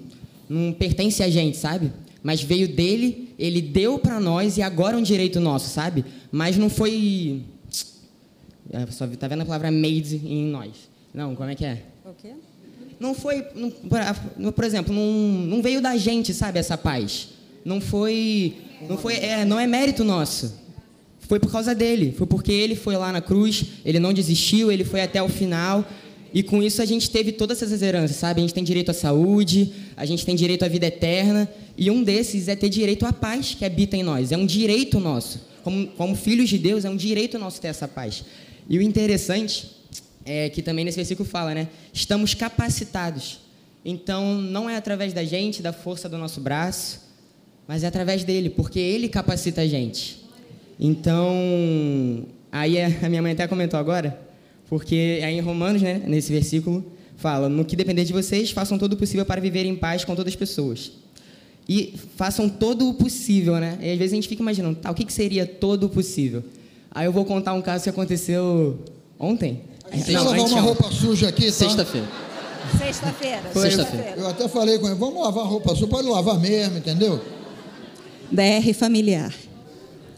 não 0.49 0.71
pertence 0.73 1.21
a 1.21 1.29
gente, 1.29 1.57
sabe? 1.57 1.91
Mas 2.23 2.41
veio 2.41 2.67
dele, 2.67 3.29
ele 3.37 3.61
deu 3.61 3.99
para 3.99 4.19
nós 4.19 4.57
e 4.57 4.61
agora 4.61 4.95
é 4.95 4.99
um 4.99 5.03
direito 5.03 5.39
nosso, 5.39 5.69
sabe? 5.69 6.05
Mas 6.31 6.57
não 6.57 6.69
foi. 6.69 7.41
É, 8.71 8.85
Só 8.91 9.05
tá 9.07 9.27
vendo 9.27 9.41
a 9.41 9.45
palavra 9.45 9.69
made 9.71 10.15
em 10.25 10.45
nós. 10.45 10.71
Não, 11.13 11.35
como 11.35 11.49
é 11.49 11.55
que 11.55 11.65
é? 11.65 11.83
O 12.05 12.13
quê? 12.13 12.31
Não 12.99 13.13
foi, 13.13 13.45
não- 13.55 13.69
por- 13.69 14.51
por 14.53 14.63
exemplo, 14.63 14.93
não, 14.93 15.03
não 15.47 15.61
veio 15.61 15.81
da 15.81 15.97
gente, 15.97 16.33
sabe, 16.33 16.57
essa 16.59 16.77
paz. 16.77 17.29
Não 17.63 17.81
foi, 17.81 18.55
não 18.87 18.97
foi, 18.97 19.15
é, 19.15 19.43
não 19.45 19.59
é 19.59 19.67
mérito 19.67 20.03
nosso. 20.03 20.63
Foi 21.19 21.39
por 21.39 21.51
causa 21.51 21.73
dele, 21.75 22.13
foi 22.17 22.27
porque 22.27 22.51
ele 22.51 22.75
foi 22.75 22.95
lá 22.95 23.11
na 23.11 23.19
cruz, 23.21 23.65
ele 23.83 23.99
não 23.99 24.13
desistiu, 24.13 24.71
ele 24.71 24.83
foi 24.83 25.01
até 25.01 25.21
o 25.21 25.27
final. 25.27 25.83
E 26.35 26.43
com 26.43 26.61
isso 26.61 26.81
a 26.81 26.85
gente 26.85 27.09
teve 27.09 27.31
todas 27.31 27.63
essas 27.63 27.81
heranças, 27.81 28.17
sabe? 28.17 28.41
A 28.41 28.43
gente 28.43 28.53
tem 28.53 28.61
direito 28.61 28.91
à 28.91 28.93
saúde, 28.93 29.71
a 29.95 30.05
gente 30.05 30.25
tem 30.25 30.35
direito 30.35 30.65
à 30.65 30.67
vida 30.67 30.85
eterna, 30.85 31.49
e 31.77 31.89
um 31.89 32.03
desses 32.03 32.49
é 32.49 32.57
ter 32.57 32.67
direito 32.67 33.05
à 33.05 33.13
paz 33.13 33.55
que 33.57 33.63
habita 33.63 33.95
em 33.95 34.03
nós. 34.03 34.33
É 34.33 34.37
um 34.37 34.45
direito 34.45 34.99
nosso. 34.99 35.39
Como, 35.63 35.87
como 35.87 36.13
filhos 36.13 36.49
de 36.49 36.57
Deus, 36.57 36.83
é 36.83 36.89
um 36.89 36.95
direito 36.97 37.39
nosso 37.39 37.61
ter 37.61 37.69
essa 37.69 37.87
paz. 37.87 38.25
E 38.69 38.77
o 38.77 38.81
interessante 38.81 39.71
é 40.25 40.49
que 40.49 40.61
também 40.61 40.83
nesse 40.83 40.97
versículo 40.97 41.27
fala, 41.27 41.55
né? 41.55 41.69
Estamos 41.93 42.33
capacitados. 42.33 43.39
Então, 43.85 44.35
não 44.35 44.69
é 44.69 44.75
através 44.75 45.13
da 45.13 45.23
gente, 45.23 45.61
da 45.61 45.71
força 45.71 46.09
do 46.09 46.17
nosso 46.17 46.41
braço, 46.41 46.99
mas 47.65 47.81
é 47.81 47.87
através 47.87 48.25
dele, 48.25 48.49
porque 48.49 48.77
ele 48.77 49.07
capacita 49.07 49.61
a 49.61 49.67
gente. 49.67 50.21
Então, 50.77 52.25
aí 52.51 52.81
a 52.81 53.07
minha 53.07 53.21
mãe 53.21 53.31
até 53.31 53.47
comentou 53.47 53.79
agora, 53.79 54.19
porque 54.67 55.21
aí 55.23 55.37
em 55.37 55.41
Romanos, 55.41 55.81
né, 55.81 56.01
nesse 56.05 56.31
versículo, 56.31 56.83
fala: 57.17 57.49
No 57.49 57.63
que 57.63 57.75
depender 57.75 58.03
de 58.03 58.13
vocês, 58.13 58.51
façam 58.51 58.77
todo 58.77 58.93
o 58.93 58.97
possível 58.97 59.25
para 59.25 59.41
viver 59.41 59.65
em 59.65 59.75
paz 59.75 60.03
com 60.03 60.15
todas 60.15 60.31
as 60.31 60.35
pessoas. 60.35 60.91
E 61.67 61.95
façam 62.15 62.47
todo 62.47 62.87
o 62.89 62.93
possível, 62.93 63.55
né? 63.55 63.77
E 63.81 63.91
às 63.91 63.97
vezes 63.97 64.13
a 64.13 64.15
gente 64.15 64.27
fica 64.27 64.41
imaginando, 64.41 64.77
tá, 64.77 64.91
o 64.91 64.93
que, 64.93 65.03
que 65.03 65.13
seria 65.13 65.45
todo 65.45 65.85
o 65.85 65.89
possível? 65.89 66.43
Aí 66.91 67.07
eu 67.07 67.11
vou 67.11 67.25
contar 67.25 67.53
um 67.53 67.61
caso 67.61 67.83
que 67.83 67.89
aconteceu 67.89 68.79
ontem. 69.19 69.61
Eu 70.07 70.23
lavar 70.23 70.45
uma 70.45 70.61
roupa 70.61 70.91
suja 70.91 71.29
aqui, 71.29 71.45
tá? 71.47 71.51
Sexta-feira. 71.51 72.07
Sexta-feira. 72.77 73.41
Sexta-feira. 73.53 74.13
Eu 74.17 74.27
até 74.27 74.47
falei 74.47 74.77
com 74.77 74.87
ele, 74.87 74.95
vamos 74.95 75.21
lavar 75.21 75.43
a 75.43 75.47
roupa 75.47 75.69
suja, 75.75 75.87
pode 75.87 76.07
lavar 76.07 76.39
mesmo, 76.39 76.77
entendeu? 76.77 77.19
DR 78.31 78.73
familiar. 78.73 79.33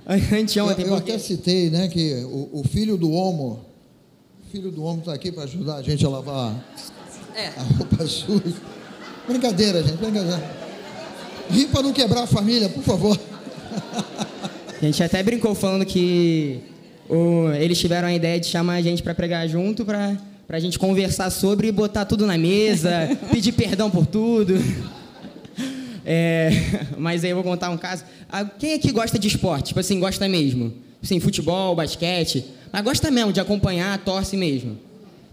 Eu, 0.07 0.39
Anteontem, 0.39 0.85
eu 0.85 0.93
porque... 0.93 1.11
até 1.11 1.19
citei, 1.19 1.69
né, 1.69 1.89
que 1.89 2.23
o, 2.23 2.61
o 2.61 2.63
filho 2.63 2.95
do 2.95 3.11
homo, 3.11 3.66
filho 4.51 4.71
do 4.71 4.83
homo 4.83 4.99
está 4.99 5.13
aqui 5.13 5.31
para 5.31 5.43
ajudar 5.43 5.75
a 5.77 5.81
gente 5.81 6.05
a 6.05 6.09
lavar 6.09 6.53
É. 7.35 7.47
a 7.59 7.63
roupa 7.77 8.05
suja. 8.07 8.55
Brincadeira, 9.27 9.83
gente, 9.83 9.97
brincadeira. 9.97 10.43
Ri 11.49 11.65
para 11.67 11.81
não 11.83 11.93
quebrar 11.93 12.23
a 12.23 12.27
família, 12.27 12.69
por 12.69 12.83
favor. 12.83 13.19
A 14.81 14.85
gente 14.85 15.03
até 15.03 15.21
brincou 15.21 15.53
falando 15.55 15.85
que 15.85 16.59
o- 17.09 17.49
eles 17.59 17.77
tiveram 17.79 18.07
a 18.07 18.13
ideia 18.13 18.39
de 18.39 18.47
chamar 18.47 18.75
a 18.75 18.81
gente 18.81 19.03
para 19.03 19.13
pregar 19.13 19.47
junto 19.47 19.83
para 19.85 20.17
a 20.49 20.59
gente 20.59 20.77
conversar 20.79 21.29
sobre 21.29 21.67
e 21.67 21.71
botar 21.71 22.05
tudo 22.05 22.25
na 22.25 22.37
mesa, 22.37 23.09
pedir 23.31 23.51
perdão 23.53 23.89
por 23.89 24.05
tudo. 24.05 24.55
É, 26.05 26.49
mas 26.97 27.23
aí 27.23 27.31
eu 27.31 27.35
vou 27.35 27.43
contar 27.43 27.69
um 27.69 27.77
caso. 27.77 28.03
Ah, 28.31 28.45
Quem 28.45 28.73
aqui 28.73 28.91
gosta 28.91 29.19
de 29.19 29.27
esporte? 29.27 29.67
Tipo 29.69 29.79
assim, 29.81 29.99
gosta 29.99 30.27
mesmo? 30.27 30.73
Assim, 31.03 31.19
futebol, 31.19 31.75
basquete. 31.75 32.45
Mas 32.71 32.83
gosta 32.83 33.09
mesmo 33.11 33.31
de 33.31 33.39
acompanhar, 33.39 33.97
torce 33.99 34.35
mesmo. 34.35 34.77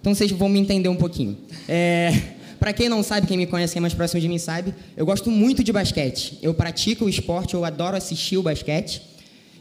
Então 0.00 0.14
vocês 0.14 0.30
vão 0.30 0.48
me 0.48 0.58
entender 0.58 0.88
um 0.88 0.96
pouquinho. 0.96 1.36
É, 1.68 2.12
para 2.60 2.72
quem 2.72 2.88
não 2.88 3.02
sabe, 3.02 3.26
quem 3.26 3.36
me 3.36 3.46
conhece, 3.46 3.72
quem 3.72 3.80
é 3.80 3.82
mais 3.82 3.94
próximo 3.94 4.20
de 4.20 4.28
mim 4.28 4.38
sabe, 4.38 4.74
eu 4.96 5.04
gosto 5.04 5.30
muito 5.30 5.62
de 5.62 5.72
basquete. 5.72 6.38
Eu 6.42 6.54
pratico 6.54 7.04
o 7.04 7.08
esporte, 7.08 7.54
eu 7.54 7.64
adoro 7.64 7.96
assistir 7.96 8.36
o 8.36 8.42
basquete. 8.42 9.02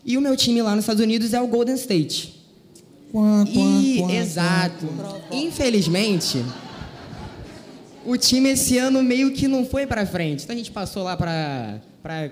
E 0.06 0.18
o 0.18 0.22
meu 0.22 0.36
time 0.36 0.62
lá 0.62 0.76
nos 0.76 0.84
Estados 0.84 1.02
Unidos 1.02 1.34
é 1.34 1.42
o 1.42 1.48
Golden 1.48 1.76
State. 1.76 2.34
Quá, 3.12 3.46
quá, 3.46 3.62
E, 3.82 4.00
quá, 4.00 4.14
exato. 4.14 4.88
Infelizmente, 5.32 6.44
o 8.06 8.18
time 8.18 8.50
esse 8.50 8.78
ano 8.78 9.04
meio 9.04 9.32
que 9.32 9.48
não 9.48 9.66
foi 9.66 9.86
pra 9.86 10.06
frente. 10.06 10.44
Então 10.44 10.54
a 10.54 10.58
gente 10.58 10.72
passou 10.72 11.04
lá 11.04 11.18
pra 11.18 11.82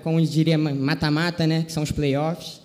como 0.02 0.20
diria, 0.20 0.58
mata-mata, 0.58 1.46
né? 1.46 1.64
Que 1.66 1.72
são 1.72 1.82
os 1.82 1.92
playoffs. 1.92 2.61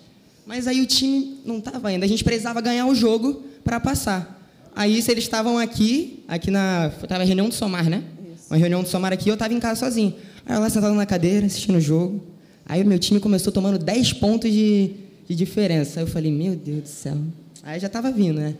Mas 0.48 0.66
aí 0.66 0.80
o 0.80 0.86
time 0.86 1.40
não 1.44 1.60
tava 1.60 1.88
ainda. 1.88 2.06
A 2.06 2.08
gente 2.08 2.24
precisava 2.24 2.62
ganhar 2.62 2.86
o 2.86 2.94
jogo 2.94 3.44
para 3.62 3.78
passar. 3.78 4.34
Aí, 4.74 5.02
se 5.02 5.10
eles 5.10 5.24
estavam 5.24 5.58
aqui, 5.58 6.24
aqui 6.26 6.50
na. 6.50 6.90
Tava 7.06 7.22
reunião 7.22 7.50
do 7.50 7.54
Somar, 7.54 7.90
né? 7.90 8.02
Uma 8.48 8.56
reunião 8.56 8.82
do 8.82 8.88
Somar 8.88 9.12
aqui, 9.12 9.28
eu 9.28 9.36
tava 9.36 9.52
em 9.52 9.60
casa 9.60 9.78
sozinho. 9.78 10.14
Aí 10.46 10.56
eu 10.56 10.60
lá 10.60 10.70
sentado 10.70 10.94
na 10.94 11.04
cadeira, 11.04 11.44
assistindo 11.44 11.76
o 11.76 11.80
jogo. 11.80 12.24
Aí 12.64 12.82
o 12.82 12.86
meu 12.86 12.98
time 12.98 13.20
começou 13.20 13.52
tomando 13.52 13.78
10 13.78 14.14
pontos 14.14 14.50
de, 14.50 14.92
de 15.28 15.34
diferença. 15.34 16.00
Aí 16.00 16.06
eu 16.06 16.08
falei, 16.08 16.32
meu 16.32 16.56
Deus 16.56 16.82
do 16.82 16.88
céu. 16.88 17.18
Aí 17.62 17.78
já 17.78 17.90
tava 17.90 18.10
vindo, 18.10 18.40
né? 18.40 18.54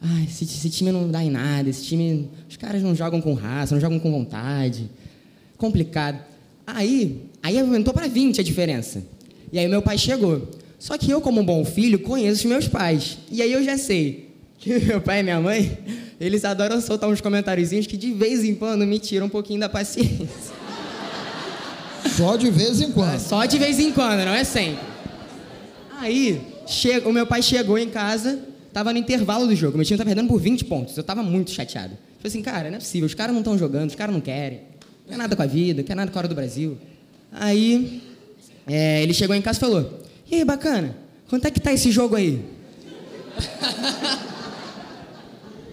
Ai, 0.00 0.28
esse, 0.30 0.44
esse 0.44 0.70
time 0.70 0.92
não 0.92 1.10
dá 1.10 1.24
em 1.24 1.30
nada, 1.30 1.68
esse 1.68 1.82
time. 1.82 2.30
Os 2.48 2.56
caras 2.56 2.80
não 2.84 2.94
jogam 2.94 3.20
com 3.20 3.34
raça, 3.34 3.74
não 3.74 3.80
jogam 3.80 3.98
com 3.98 4.12
vontade. 4.12 4.88
Complicado. 5.56 6.20
Aí, 6.64 7.24
aí 7.42 7.58
aumentou 7.58 7.92
para 7.92 8.06
20 8.06 8.40
a 8.40 8.44
diferença. 8.44 9.02
E 9.52 9.58
aí 9.58 9.66
meu 9.66 9.82
pai 9.82 9.98
chegou. 9.98 10.48
Só 10.78 10.96
que 10.98 11.10
eu, 11.10 11.20
como 11.20 11.40
um 11.40 11.44
bom 11.44 11.64
filho, 11.64 11.98
conheço 11.98 12.40
os 12.40 12.44
meus 12.44 12.68
pais. 12.68 13.18
E 13.30 13.40
aí 13.42 13.52
eu 13.52 13.64
já 13.64 13.78
sei 13.78 14.30
que 14.58 14.78
meu 14.80 15.00
pai 15.00 15.20
e 15.20 15.22
minha 15.22 15.40
mãe, 15.40 15.78
eles 16.20 16.44
adoram 16.44 16.80
soltar 16.80 17.08
uns 17.08 17.20
comentáriozinhos 17.20 17.86
que 17.86 17.96
de 17.96 18.12
vez 18.12 18.44
em 18.44 18.54
quando 18.54 18.86
me 18.86 18.98
tiram 18.98 19.26
um 19.26 19.30
pouquinho 19.30 19.60
da 19.60 19.68
paciência. 19.68 20.26
Só 22.16 22.36
de 22.36 22.50
vez 22.50 22.80
em 22.80 22.92
quando. 22.92 23.18
Só 23.20 23.44
de 23.44 23.58
vez 23.58 23.78
em 23.78 23.92
quando, 23.92 24.24
não 24.24 24.34
é 24.34 24.44
sempre. 24.44 24.84
Aí, 25.98 26.40
o 27.04 27.12
meu 27.12 27.26
pai 27.26 27.42
chegou 27.42 27.78
em 27.78 27.88
casa, 27.88 28.38
tava 28.72 28.92
no 28.92 28.98
intervalo 28.98 29.46
do 29.46 29.54
jogo. 29.54 29.76
Meu 29.76 29.84
time 29.84 29.98
tá 29.98 30.04
perdendo 30.04 30.28
por 30.28 30.40
20 30.40 30.64
pontos. 30.66 30.96
Eu 30.96 31.02
tava 31.02 31.22
muito 31.22 31.50
chateado. 31.50 31.96
Falei 32.18 32.28
assim, 32.28 32.42
cara, 32.42 32.70
não 32.70 32.76
é 32.76 32.80
possível. 32.80 33.06
Os 33.06 33.14
caras 33.14 33.32
não 33.32 33.40
estão 33.40 33.58
jogando, 33.58 33.90
os 33.90 33.96
caras 33.96 34.14
não 34.14 34.20
querem. 34.20 34.60
Não 35.04 35.10
quer 35.10 35.16
nada 35.16 35.34
com 35.34 35.42
a 35.42 35.46
vida, 35.46 35.80
não 35.80 35.86
quer 35.86 35.96
nada 35.96 36.10
com 36.10 36.18
a 36.18 36.20
hora 36.20 36.28
do 36.28 36.34
Brasil. 36.34 36.78
Aí, 37.32 38.02
é, 38.66 39.02
ele 39.02 39.12
chegou 39.12 39.34
em 39.34 39.42
casa 39.42 39.58
e 39.58 39.60
falou: 39.60 40.00
E 40.28 40.34
aí, 40.34 40.44
bacana, 40.44 40.96
quanto 41.28 41.46
é 41.46 41.50
que 41.50 41.60
tá 41.60 41.72
esse 41.72 41.90
jogo 41.90 42.16
aí? 42.16 42.44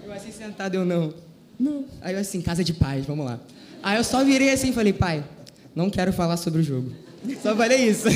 eu 0.05 0.13
assim 0.13 0.31
sentado, 0.31 0.75
eu 0.75 0.85
não. 0.85 1.13
Não. 1.59 1.85
Aí 2.01 2.13
eu 2.13 2.19
assim, 2.19 2.41
casa 2.41 2.63
de 2.63 2.73
paz, 2.73 3.05
vamos 3.05 3.25
lá. 3.25 3.39
Aí 3.81 3.97
eu 3.97 4.03
só 4.03 4.23
virei 4.23 4.51
assim 4.51 4.69
e 4.69 4.73
falei, 4.73 4.93
pai, 4.93 5.23
não 5.75 5.89
quero 5.89 6.13
falar 6.13 6.37
sobre 6.37 6.61
o 6.61 6.63
jogo. 6.63 6.91
Só 7.41 7.55
falei 7.55 7.89
isso. 7.89 8.07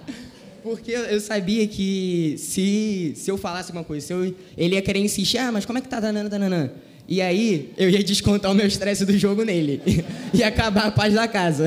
Porque 0.62 0.92
eu 0.92 1.20
sabia 1.20 1.66
que 1.68 2.36
se, 2.38 3.12
se 3.14 3.30
eu 3.30 3.36
falasse 3.36 3.70
alguma 3.70 3.84
coisa, 3.84 4.06
se 4.06 4.12
eu, 4.14 4.34
ele 4.56 4.76
ia 4.76 4.82
querer 4.82 5.00
insistir, 5.00 5.36
ah, 5.36 5.52
mas 5.52 5.66
como 5.66 5.78
é 5.78 5.82
que 5.82 5.88
tá, 5.88 6.00
tanana, 6.00 6.30
tanana? 6.30 6.72
E 7.06 7.20
aí 7.20 7.74
eu 7.76 7.90
ia 7.90 8.02
descontar 8.02 8.50
o 8.50 8.54
meu 8.54 8.66
estresse 8.66 9.04
do 9.04 9.16
jogo 9.18 9.44
nele. 9.44 9.82
e 10.32 10.42
acabar 10.42 10.86
a 10.86 10.90
paz 10.90 11.12
da 11.12 11.28
casa. 11.28 11.66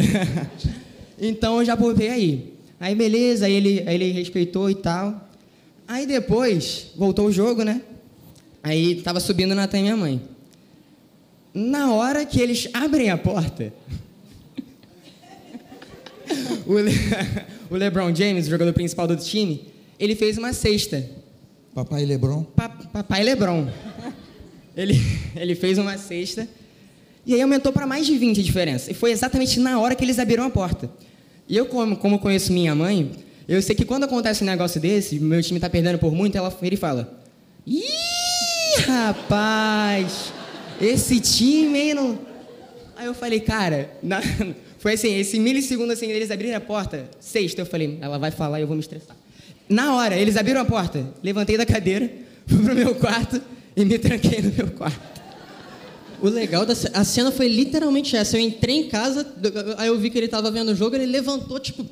então 1.22 1.60
eu 1.60 1.66
já 1.66 1.78
poupei 1.78 2.10
aí. 2.10 2.57
Aí 2.79 2.93
beleza, 2.93 3.46
aí 3.46 3.53
ele, 3.53 3.84
aí 3.88 3.96
ele 3.96 4.12
respeitou 4.12 4.69
e 4.69 4.75
tal. 4.75 5.29
Aí 5.88 6.05
depois, 6.05 6.88
voltou 6.96 7.27
o 7.27 7.31
jogo, 7.31 7.63
né? 7.63 7.81
Aí 8.62 9.01
tava 9.01 9.19
subindo 9.19 9.55
na 9.55 9.67
minha 9.67 9.96
mãe. 9.96 10.22
Na 11.53 11.93
hora 11.93 12.25
que 12.25 12.39
eles 12.39 12.69
abrem 12.74 13.10
a 13.10 13.17
porta, 13.17 13.74
o, 16.67 16.77
Le... 16.77 16.91
o 17.72 17.75
LeBron 17.75 18.13
James, 18.13 18.48
o 18.48 18.50
jogador 18.50 18.74
principal 18.74 19.07
do 19.07 19.15
time, 19.15 19.65
ele 20.00 20.15
fez 20.15 20.38
uma 20.38 20.53
cesta. 20.53 21.10
Papai 21.74 22.05
LeBron? 22.05 22.43
Pa... 22.43 22.69
Papai 22.69 23.24
LeBron. 23.24 23.67
Ele, 24.75 25.00
ele 25.36 25.55
fez 25.55 25.77
uma 25.77 25.98
cesta. 25.98 26.48
E 27.25 27.34
aí 27.34 27.41
aumentou 27.41 27.74
para 27.74 27.88
mais 27.88 28.05
de 28.05 28.17
20 28.17 28.39
a 28.39 28.43
diferença. 28.43 28.91
E 28.91 28.93
foi 28.93 29.12
exatamente 29.12 29.60
na 29.60 29.79
hora 29.79 29.96
que 29.96 30.03
eles 30.03 30.19
abriram 30.19 30.43
a 30.43 30.50
porta. 30.50 30.89
E 31.48 31.56
eu, 31.56 31.66
como, 31.66 31.96
como 31.98 32.20
conheço 32.20 32.51
minha 32.51 32.75
mãe, 32.75 33.12
eu 33.48 33.62
sei 33.62 33.75
que 33.75 33.86
quando 33.86 34.04
acontece 34.04 34.44
um 34.44 34.48
negócio 34.48 34.80
desse, 34.82 35.20
meu 35.20 35.42
time 35.42 35.58
está 35.58 35.70
perdendo 35.70 35.98
por 35.98 36.12
muito, 36.12 36.38
ela, 36.38 36.56
ele 36.62 36.75
fala: 36.75 37.22
Ih, 37.66 38.82
rapaz, 38.86 40.34
esse 40.82 41.20
time 41.20 41.94
não. 41.94 42.20
Aí 42.96 43.06
eu 43.06 43.13
falei, 43.13 43.39
cara, 43.39 43.92
na, 44.01 44.22
foi 44.80 44.94
assim, 44.94 45.16
esse 45.16 45.39
milissegundo 45.39 45.94
assim, 45.94 46.08
eles 46.08 46.32
abriram 46.32 46.58
a 46.58 46.62
porta, 46.62 47.10
sexta, 47.20 47.62
eu 47.62 47.66
falei, 47.66 47.98
ela 48.01 48.18
vai 48.18 48.32
falar 48.32 48.60
e 48.60 48.63
eu 48.63 48.68
vou 48.68 48.75
me 48.75 48.82
estressar. 48.82 49.16
Na 49.70 49.96
hora, 49.96 50.16
eles 50.16 50.36
abriram 50.36 50.62
a 50.62 50.66
porta, 50.66 51.06
levantei 51.22 51.58
da 51.58 51.66
cadeira, 51.66 52.10
fui 52.46 52.63
pro 52.63 52.75
meu 52.75 52.96
quarto 52.96 53.42
e 53.75 53.86
me 53.86 54.00
tranquei 54.00 54.42
no 54.42 54.51
meu 54.51 54.72
quarto. 54.72 55.17
O 56.22 56.30
legal 56.30 56.66
da 56.66 56.74
a 56.94 57.04
cena 57.04 57.32
foi 57.32 57.48
literalmente 57.48 58.16
essa. 58.16 58.38
Eu 58.38 58.42
entrei 58.42 58.76
em 58.76 58.90
casa, 58.90 59.26
aí 59.78 59.88
eu 59.88 60.00
vi 60.00 60.10
que 60.10 60.18
ele 60.18 60.26
estava 60.26 60.50
vendo 60.50 60.70
o 60.70 60.76
jogo, 60.76 60.96
ele 60.96 61.06
levantou, 61.06 61.60
tipo. 61.60 61.86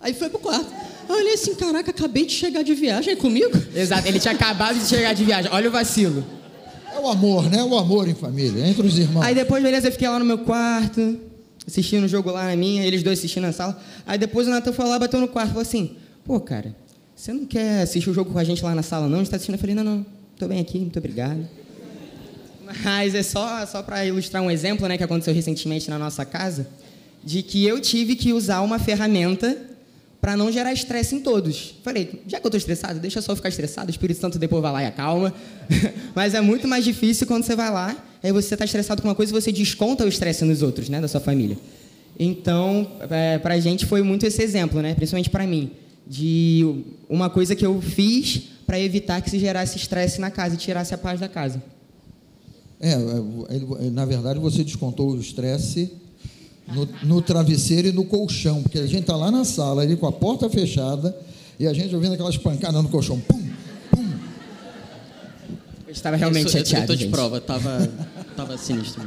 Aí 0.00 0.14
foi 0.14 0.28
pro 0.28 0.38
quarto. 0.38 0.66
Aí 1.08 1.14
eu 1.14 1.16
olhei 1.16 1.34
assim, 1.34 1.54
caraca, 1.54 1.90
acabei 1.90 2.26
de 2.26 2.32
chegar 2.32 2.62
de 2.62 2.74
viagem 2.74 3.12
é 3.12 3.16
comigo? 3.16 3.50
Exato, 3.74 4.06
ele 4.06 4.20
tinha 4.20 4.34
acabado 4.34 4.78
de 4.78 4.86
chegar 4.86 5.12
de 5.12 5.24
viagem. 5.24 5.50
Olha 5.52 5.68
o 5.68 5.72
vacilo. 5.72 6.24
É 6.94 7.00
o 7.00 7.08
amor, 7.08 7.48
né? 7.48 7.62
O 7.62 7.76
amor 7.76 8.08
em 8.08 8.14
família, 8.14 8.66
entre 8.66 8.86
os 8.86 8.98
irmãos. 8.98 9.22
Aí 9.22 9.34
depois, 9.34 9.62
beleza, 9.62 9.88
eu 9.88 9.92
fiquei 9.92 10.08
lá 10.08 10.18
no 10.18 10.24
meu 10.24 10.38
quarto, 10.38 11.18
assistindo 11.66 12.04
o 12.04 12.08
jogo 12.08 12.30
lá 12.30 12.44
na 12.44 12.56
minha, 12.56 12.84
eles 12.84 13.02
dois 13.02 13.18
assistindo 13.18 13.44
na 13.44 13.52
sala. 13.52 13.80
Aí 14.06 14.18
depois 14.18 14.46
o 14.46 14.50
Natan 14.50 14.72
foi 14.72 14.84
lá, 14.86 14.98
bateu 14.98 15.20
no 15.20 15.28
quarto, 15.28 15.48
falou 15.48 15.62
assim: 15.62 15.96
pô, 16.24 16.40
cara, 16.40 16.74
você 17.14 17.32
não 17.32 17.44
quer 17.44 17.82
assistir 17.82 18.10
o 18.10 18.14
jogo 18.14 18.32
com 18.32 18.38
a 18.38 18.44
gente 18.44 18.62
lá 18.64 18.74
na 18.74 18.82
sala, 18.82 19.08
não? 19.08 19.16
A 19.16 19.18
gente 19.18 19.30
tá 19.30 19.36
assistindo. 19.36 19.54
Eu 19.54 19.60
falei: 19.60 19.74
não, 19.74 19.84
não, 19.84 20.06
tô 20.38 20.46
bem 20.48 20.60
aqui, 20.60 20.78
muito 20.78 20.98
obrigado. 20.98 21.46
Mas 22.84 23.14
é 23.14 23.22
só, 23.22 23.64
só 23.66 23.82
para 23.82 24.04
ilustrar 24.04 24.42
um 24.42 24.50
exemplo 24.50 24.86
né, 24.86 24.96
que 24.96 25.04
aconteceu 25.04 25.34
recentemente 25.34 25.88
na 25.88 25.98
nossa 25.98 26.24
casa, 26.24 26.68
de 27.24 27.42
que 27.42 27.64
eu 27.64 27.80
tive 27.80 28.14
que 28.14 28.32
usar 28.32 28.60
uma 28.60 28.78
ferramenta 28.78 29.56
para 30.20 30.36
não 30.36 30.50
gerar 30.50 30.72
estresse 30.72 31.14
em 31.14 31.20
todos. 31.20 31.74
Falei, 31.82 32.22
já 32.26 32.40
que 32.40 32.46
eu 32.46 32.48
estou 32.48 32.58
estressado, 32.58 32.98
deixa 32.98 33.22
só 33.22 33.32
eu 33.32 33.36
ficar 33.36 33.48
estressado, 33.48 33.88
o 33.88 33.90
Espírito 33.90 34.20
Santo 34.20 34.38
depois 34.38 34.60
vai 34.62 34.72
lá 34.72 34.82
e 34.82 34.86
acalma. 34.86 35.32
Mas 36.14 36.34
é 36.34 36.40
muito 36.40 36.66
mais 36.66 36.84
difícil 36.84 37.26
quando 37.26 37.44
você 37.44 37.54
vai 37.54 37.70
lá, 37.70 37.96
aí 38.22 38.32
você 38.32 38.54
está 38.54 38.64
estressado 38.64 39.00
com 39.00 39.08
uma 39.08 39.14
coisa 39.14 39.32
e 39.32 39.40
você 39.40 39.52
desconta 39.52 40.04
o 40.04 40.08
estresse 40.08 40.44
nos 40.44 40.62
outros, 40.62 40.88
né, 40.88 41.00
da 41.00 41.08
sua 41.08 41.20
família. 41.20 41.56
Então, 42.18 42.90
é, 43.08 43.38
para 43.38 43.54
a 43.54 43.60
gente 43.60 43.86
foi 43.86 44.02
muito 44.02 44.26
esse 44.26 44.42
exemplo, 44.42 44.82
né, 44.82 44.94
principalmente 44.94 45.30
para 45.30 45.46
mim, 45.46 45.70
de 46.06 46.82
uma 47.08 47.30
coisa 47.30 47.54
que 47.54 47.64
eu 47.64 47.80
fiz 47.80 48.42
para 48.66 48.78
evitar 48.80 49.22
que 49.22 49.30
se 49.30 49.38
gerasse 49.38 49.76
estresse 49.76 50.20
na 50.20 50.30
casa 50.30 50.56
e 50.56 50.58
tirasse 50.58 50.92
a 50.92 50.98
paz 50.98 51.20
da 51.20 51.28
casa. 51.28 51.62
É, 52.80 52.92
é 52.92 53.90
na 53.90 54.04
verdade 54.04 54.38
você 54.38 54.62
descontou 54.62 55.10
o 55.10 55.20
estresse 55.20 55.90
no, 56.68 56.88
no, 57.02 57.22
travesseiro 57.22 57.88
e 57.88 57.92
no 57.92 58.04
colchão, 58.04 58.62
porque 58.62 58.78
a 58.78 58.86
gente 58.86 59.00
está 59.00 59.16
lá 59.16 59.30
na 59.30 59.44
sala, 59.44 59.82
ali 59.82 59.96
com 59.96 60.06
a 60.06 60.12
porta 60.12 60.48
fechada, 60.48 61.16
e 61.58 61.66
a 61.66 61.72
gente 61.72 61.94
ouvindo 61.94 62.12
aquelas 62.14 62.36
pancadas 62.36 62.82
no 62.82 62.88
colchão. 62.88 63.18
Pum, 63.20 63.42
pum. 63.90 64.10
Eu 65.86 65.92
estava 65.92 66.16
realmente 66.16 66.46
Isso, 66.46 66.58
chateado. 66.58 66.92
Eu 66.92 66.94
estou 66.94 66.96
de 66.96 67.08
prova, 67.08 67.38
estava 67.38 67.90
tava 68.36 68.56
sinistro. 68.56 69.02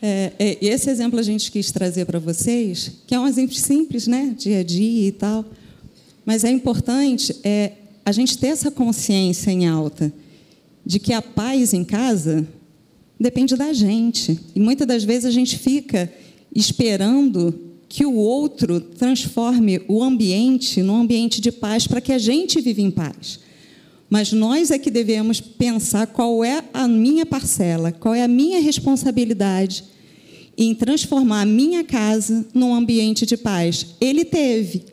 É, 0.00 0.32
é, 0.38 0.58
esse 0.60 0.88
exemplo 0.90 1.18
a 1.18 1.22
gente 1.22 1.50
quis 1.50 1.70
trazer 1.72 2.04
para 2.04 2.18
vocês, 2.18 2.92
que 3.06 3.14
é 3.14 3.20
um 3.20 3.26
exemplo 3.26 3.54
simples, 3.54 4.06
né? 4.06 4.34
Dia 4.38 4.60
a 4.60 4.62
dia 4.62 5.08
e 5.08 5.12
tal. 5.12 5.44
Mas 6.24 6.44
é 6.44 6.50
importante 6.50 7.34
é, 7.42 7.72
a 8.04 8.12
gente 8.12 8.38
ter 8.38 8.48
essa 8.48 8.70
consciência 8.70 9.50
em 9.50 9.66
alta 9.66 10.12
de 10.84 10.98
que 10.98 11.12
a 11.12 11.22
paz 11.22 11.72
em 11.72 11.84
casa 11.84 12.46
depende 13.24 13.56
da 13.56 13.72
gente. 13.72 14.38
E 14.54 14.60
muitas 14.60 14.86
das 14.86 15.02
vezes 15.02 15.24
a 15.24 15.30
gente 15.30 15.58
fica 15.58 16.12
esperando 16.54 17.58
que 17.88 18.04
o 18.04 18.12
outro 18.12 18.80
transforme 18.80 19.80
o 19.88 20.02
ambiente 20.02 20.82
num 20.82 20.96
ambiente 20.96 21.40
de 21.40 21.50
paz 21.50 21.86
para 21.86 22.02
que 22.02 22.12
a 22.12 22.18
gente 22.18 22.60
viva 22.60 22.82
em 22.82 22.90
paz. 22.90 23.40
Mas 24.10 24.30
nós 24.30 24.70
é 24.70 24.78
que 24.78 24.90
devemos 24.90 25.40
pensar 25.40 26.06
qual 26.06 26.44
é 26.44 26.62
a 26.74 26.86
minha 26.86 27.24
parcela, 27.24 27.90
qual 27.90 28.14
é 28.14 28.22
a 28.22 28.28
minha 28.28 28.60
responsabilidade 28.60 29.84
em 30.56 30.74
transformar 30.74 31.40
a 31.40 31.46
minha 31.46 31.82
casa 31.82 32.46
num 32.52 32.74
ambiente 32.74 33.24
de 33.24 33.38
paz. 33.38 33.86
Ele 34.02 34.24
teve, 34.24 34.84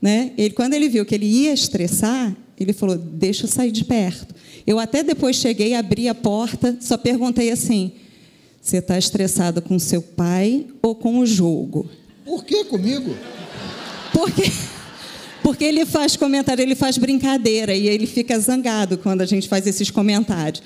né? 0.00 0.32
Ele 0.38 0.54
quando 0.54 0.72
ele 0.72 0.88
viu 0.88 1.04
que 1.04 1.14
ele 1.14 1.26
ia 1.26 1.52
estressar, 1.52 2.34
ele 2.58 2.72
falou: 2.72 2.96
"Deixa 2.96 3.44
eu 3.44 3.48
sair 3.48 3.70
de 3.70 3.84
perto". 3.84 4.34
Eu 4.66 4.78
até 4.78 5.02
depois 5.02 5.36
cheguei, 5.36 5.74
abri 5.74 6.08
a 6.08 6.14
porta, 6.14 6.76
só 6.80 6.96
perguntei 6.96 7.50
assim: 7.50 7.92
você 8.64 8.78
está 8.78 8.96
estressado 8.96 9.60
com 9.60 9.78
seu 9.78 10.00
pai 10.00 10.66
ou 10.80 10.94
com 10.94 11.18
o 11.18 11.26
jogo? 11.26 11.86
Por 12.24 12.44
que 12.44 12.64
comigo? 12.64 13.14
Porque, 14.10 14.50
porque 15.42 15.64
ele 15.64 15.84
faz 15.84 16.16
comentário, 16.16 16.62
ele 16.62 16.74
faz 16.74 16.96
brincadeira 16.96 17.74
e 17.74 17.86
ele 17.86 18.06
fica 18.06 18.38
zangado 18.38 18.96
quando 18.96 19.20
a 19.20 19.26
gente 19.26 19.48
faz 19.48 19.66
esses 19.66 19.90
comentários. 19.90 20.62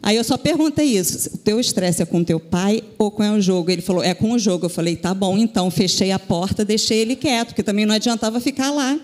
Aí 0.00 0.16
eu 0.16 0.22
só 0.22 0.36
perguntei 0.36 0.96
isso: 0.96 1.30
o 1.34 1.38
teu 1.38 1.58
estresse 1.58 2.02
é 2.02 2.06
com 2.06 2.22
teu 2.22 2.38
pai 2.38 2.84
ou 2.96 3.10
com 3.10 3.28
o 3.30 3.40
jogo? 3.40 3.68
Ele 3.68 3.82
falou: 3.82 4.04
é 4.04 4.14
com 4.14 4.30
o 4.30 4.38
jogo. 4.38 4.66
Eu 4.66 4.70
falei: 4.70 4.94
tá 4.94 5.12
bom, 5.12 5.36
então. 5.36 5.70
Fechei 5.72 6.12
a 6.12 6.18
porta, 6.20 6.64
deixei 6.64 6.98
ele 6.98 7.16
quieto, 7.16 7.48
porque 7.48 7.64
também 7.64 7.84
não 7.84 7.94
adiantava 7.94 8.38
ficar 8.38 8.70
lá. 8.70 8.96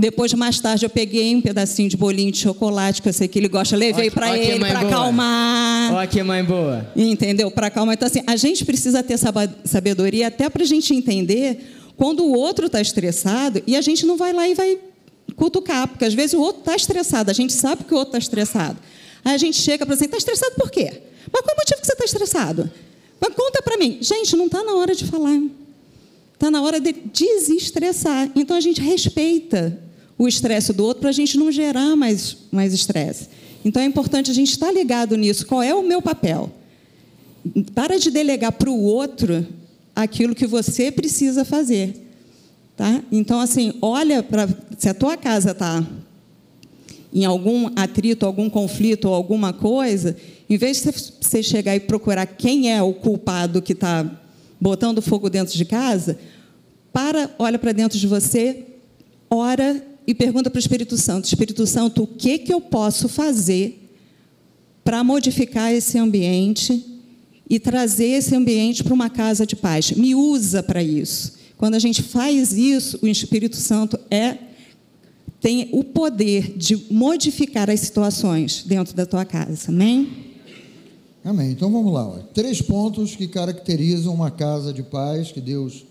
Depois, 0.00 0.32
mais 0.32 0.60
tarde, 0.60 0.86
eu 0.86 0.90
peguei 0.90 1.34
um 1.34 1.40
pedacinho 1.40 1.88
de 1.88 1.96
bolinho 1.96 2.30
de 2.30 2.38
chocolate, 2.38 3.02
que 3.02 3.08
eu 3.08 3.12
sei 3.12 3.26
que 3.26 3.36
ele 3.36 3.48
gosta, 3.48 3.76
levei 3.76 4.08
para 4.12 4.38
ele 4.38 4.60
para 4.60 4.78
acalmar. 4.78 5.92
Olha 5.92 6.06
que 6.06 6.22
mãe 6.22 6.44
boa. 6.44 6.88
Entendeu? 6.94 7.50
Para 7.50 7.66
acalmar. 7.66 7.94
Então, 7.94 8.06
assim, 8.06 8.22
a 8.24 8.36
gente 8.36 8.64
precisa 8.64 9.02
ter 9.02 9.18
sabedoria 9.64 10.28
até 10.28 10.48
para 10.48 10.62
a 10.62 10.66
gente 10.66 10.94
entender 10.94 11.58
quando 11.96 12.24
o 12.24 12.32
outro 12.32 12.66
está 12.66 12.80
estressado 12.80 13.60
e 13.66 13.74
a 13.74 13.80
gente 13.80 14.06
não 14.06 14.16
vai 14.16 14.32
lá 14.32 14.48
e 14.48 14.54
vai 14.54 14.78
cutucar, 15.34 15.88
porque 15.88 16.04
às 16.04 16.14
vezes 16.14 16.34
o 16.34 16.40
outro 16.40 16.60
está 16.60 16.76
estressado, 16.76 17.32
a 17.32 17.34
gente 17.34 17.52
sabe 17.52 17.82
que 17.82 17.92
o 17.92 17.96
outro 17.96 18.10
está 18.10 18.18
estressado. 18.18 18.78
Aí 19.24 19.34
a 19.34 19.38
gente 19.38 19.60
chega 19.60 19.84
para 19.84 19.96
assim, 19.96 20.04
está 20.04 20.16
estressado 20.16 20.54
por 20.54 20.70
quê? 20.70 21.02
Mas 21.32 21.42
qual 21.42 21.50
é 21.50 21.54
o 21.54 21.58
motivo 21.58 21.80
que 21.80 21.86
você 21.86 21.92
está 21.92 22.04
estressado? 22.04 22.70
Mas 23.20 23.34
conta 23.34 23.60
para 23.62 23.76
mim. 23.76 23.98
Gente, 24.00 24.36
não 24.36 24.46
está 24.46 24.62
na 24.62 24.74
hora 24.74 24.94
de 24.94 25.04
falar. 25.06 25.42
Está 26.34 26.52
na 26.52 26.62
hora 26.62 26.78
de 26.78 26.92
desestressar. 26.92 28.30
Então 28.36 28.56
a 28.56 28.60
gente 28.60 28.80
respeita 28.80 29.87
o 30.18 30.26
estresse 30.26 30.72
do 30.72 30.84
outro 30.84 31.02
para 31.02 31.10
a 31.10 31.12
gente 31.12 31.38
não 31.38 31.50
gerar 31.52 31.94
mais 31.94 32.36
mais 32.50 32.74
estresse. 32.74 33.28
Então 33.64 33.80
é 33.80 33.84
importante 33.84 34.30
a 34.30 34.34
gente 34.34 34.50
estar 34.50 34.72
ligado 34.72 35.16
nisso. 35.16 35.46
Qual 35.46 35.62
é 35.62 35.74
o 35.74 35.82
meu 35.82 36.02
papel? 36.02 36.50
Para 37.74 37.98
de 37.98 38.10
delegar 38.10 38.52
para 38.52 38.70
o 38.70 38.82
outro 38.82 39.46
aquilo 39.94 40.34
que 40.34 40.46
você 40.46 40.90
precisa 40.90 41.44
fazer, 41.44 41.94
tá? 42.76 43.02
Então 43.10 43.40
assim, 43.40 43.74
olha 43.80 44.22
para 44.22 44.48
se 44.76 44.88
a 44.88 44.94
tua 44.94 45.16
casa 45.16 45.52
está 45.52 45.86
em 47.12 47.24
algum 47.24 47.70
atrito, 47.74 48.26
algum 48.26 48.50
conflito 48.50 49.08
ou 49.08 49.14
alguma 49.14 49.52
coisa, 49.52 50.16
em 50.48 50.56
vez 50.56 50.82
de 50.82 50.90
você 50.92 51.42
chegar 51.42 51.74
e 51.74 51.80
procurar 51.80 52.26
quem 52.26 52.72
é 52.72 52.82
o 52.82 52.92
culpado 52.92 53.62
que 53.62 53.72
está 53.72 54.04
botando 54.60 55.00
fogo 55.00 55.30
dentro 55.30 55.56
de 55.56 55.64
casa, 55.64 56.18
para, 56.92 57.30
olha 57.38 57.58
para 57.58 57.72
dentro 57.72 57.98
de 57.98 58.06
você, 58.06 58.64
ora 59.30 59.82
e 60.08 60.14
pergunta 60.14 60.48
para 60.48 60.56
o 60.56 60.58
Espírito 60.58 60.96
Santo: 60.96 61.26
Espírito 61.26 61.66
Santo, 61.66 62.04
o 62.04 62.06
que, 62.06 62.38
que 62.38 62.52
eu 62.52 62.62
posso 62.62 63.10
fazer 63.10 63.92
para 64.82 65.04
modificar 65.04 65.70
esse 65.70 65.98
ambiente 65.98 66.82
e 67.48 67.60
trazer 67.60 68.06
esse 68.06 68.34
ambiente 68.34 68.82
para 68.82 68.94
uma 68.94 69.10
casa 69.10 69.44
de 69.44 69.54
paz? 69.54 69.90
Me 69.92 70.14
usa 70.14 70.62
para 70.62 70.82
isso. 70.82 71.34
Quando 71.58 71.74
a 71.74 71.78
gente 71.78 72.02
faz 72.02 72.54
isso, 72.54 72.98
o 73.02 73.06
Espírito 73.06 73.56
Santo 73.56 74.00
é 74.10 74.38
tem 75.42 75.68
o 75.72 75.84
poder 75.84 76.56
de 76.56 76.86
modificar 76.90 77.68
as 77.68 77.80
situações 77.80 78.64
dentro 78.66 78.96
da 78.96 79.04
tua 79.04 79.26
casa. 79.26 79.70
Amém? 79.70 80.08
Amém. 81.22 81.50
Então 81.50 81.70
vamos 81.70 81.92
lá. 81.92 82.08
Ó. 82.08 82.18
Três 82.32 82.62
pontos 82.62 83.14
que 83.14 83.28
caracterizam 83.28 84.14
uma 84.14 84.30
casa 84.30 84.72
de 84.72 84.82
paz 84.82 85.30
que 85.30 85.40
Deus 85.40 85.84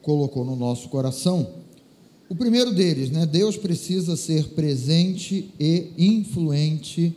colocou 0.00 0.42
no 0.42 0.56
nosso 0.56 0.88
coração. 0.88 1.65
O 2.28 2.34
primeiro 2.34 2.72
deles, 2.72 3.08
né? 3.10 3.24
Deus 3.24 3.56
precisa 3.56 4.16
ser 4.16 4.48
presente 4.48 5.48
e 5.60 5.92
influente. 5.96 7.14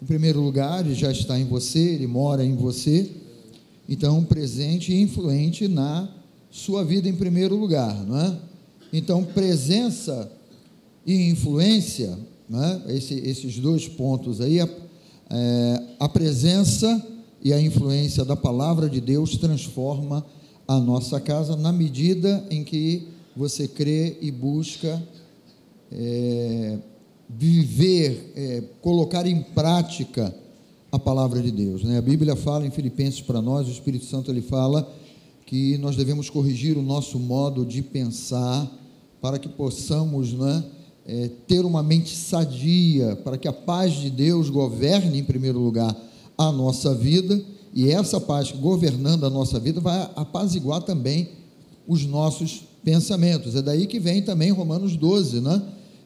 Em 0.00 0.04
primeiro 0.04 0.42
lugar, 0.42 0.84
ele 0.84 0.94
já 0.94 1.10
está 1.10 1.38
em 1.38 1.46
você, 1.46 1.78
ele 1.78 2.06
mora 2.06 2.44
em 2.44 2.54
você. 2.54 3.10
Então, 3.88 4.22
presente 4.24 4.92
e 4.92 5.00
influente 5.00 5.66
na 5.66 6.06
sua 6.50 6.84
vida 6.84 7.08
em 7.08 7.14
primeiro 7.14 7.56
lugar, 7.56 7.94
não 8.04 8.18
é? 8.18 8.38
Então, 8.92 9.24
presença 9.24 10.30
e 11.06 11.30
influência, 11.30 12.18
né? 12.46 12.82
Esse, 12.88 13.14
esses 13.14 13.58
dois 13.58 13.88
pontos 13.88 14.38
aí, 14.38 14.60
a, 14.60 14.68
é, 15.30 15.82
a 15.98 16.08
presença 16.10 17.02
e 17.42 17.54
a 17.54 17.60
influência 17.60 18.22
da 18.22 18.36
palavra 18.36 18.90
de 18.90 19.00
Deus 19.00 19.38
transforma 19.38 20.26
a 20.68 20.78
nossa 20.78 21.18
casa 21.18 21.56
na 21.56 21.72
medida 21.72 22.44
em 22.50 22.62
que 22.62 23.11
você 23.36 23.66
crê 23.66 24.18
e 24.20 24.30
busca 24.30 25.02
é, 25.90 26.78
viver, 27.28 28.32
é, 28.36 28.62
colocar 28.80 29.26
em 29.26 29.42
prática 29.42 30.34
a 30.90 30.98
palavra 30.98 31.40
de 31.40 31.50
Deus. 31.50 31.82
Né? 31.82 31.98
A 31.98 32.02
Bíblia 32.02 32.36
fala 32.36 32.66
em 32.66 32.70
Filipenses 32.70 33.20
para 33.20 33.40
nós, 33.40 33.66
o 33.66 33.70
Espírito 33.70 34.04
Santo 34.04 34.30
ele 34.30 34.42
fala 34.42 34.90
que 35.46 35.78
nós 35.78 35.96
devemos 35.96 36.28
corrigir 36.28 36.76
o 36.76 36.82
nosso 36.82 37.18
modo 37.18 37.64
de 37.64 37.82
pensar 37.82 38.70
para 39.20 39.38
que 39.38 39.48
possamos 39.48 40.32
né, 40.32 40.64
é, 41.06 41.30
ter 41.46 41.64
uma 41.64 41.82
mente 41.82 42.14
sadia, 42.14 43.16
para 43.16 43.38
que 43.38 43.48
a 43.48 43.52
paz 43.52 43.94
de 43.94 44.10
Deus 44.10 44.50
governe 44.50 45.18
em 45.18 45.24
primeiro 45.24 45.58
lugar 45.58 45.96
a 46.36 46.50
nossa 46.50 46.94
vida 46.94 47.42
e 47.72 47.90
essa 47.90 48.20
paz 48.20 48.52
governando 48.52 49.24
a 49.24 49.30
nossa 49.30 49.58
vida 49.58 49.80
vai 49.80 50.10
apaziguar 50.16 50.82
também 50.82 51.30
os 51.86 52.04
nossos 52.04 52.64
pensamentos. 52.84 53.54
É 53.54 53.62
daí 53.62 53.86
que 53.86 53.98
vem 53.98 54.22
também 54.22 54.50
Romanos 54.50 54.96
12, 54.96 55.40
né? 55.40 55.62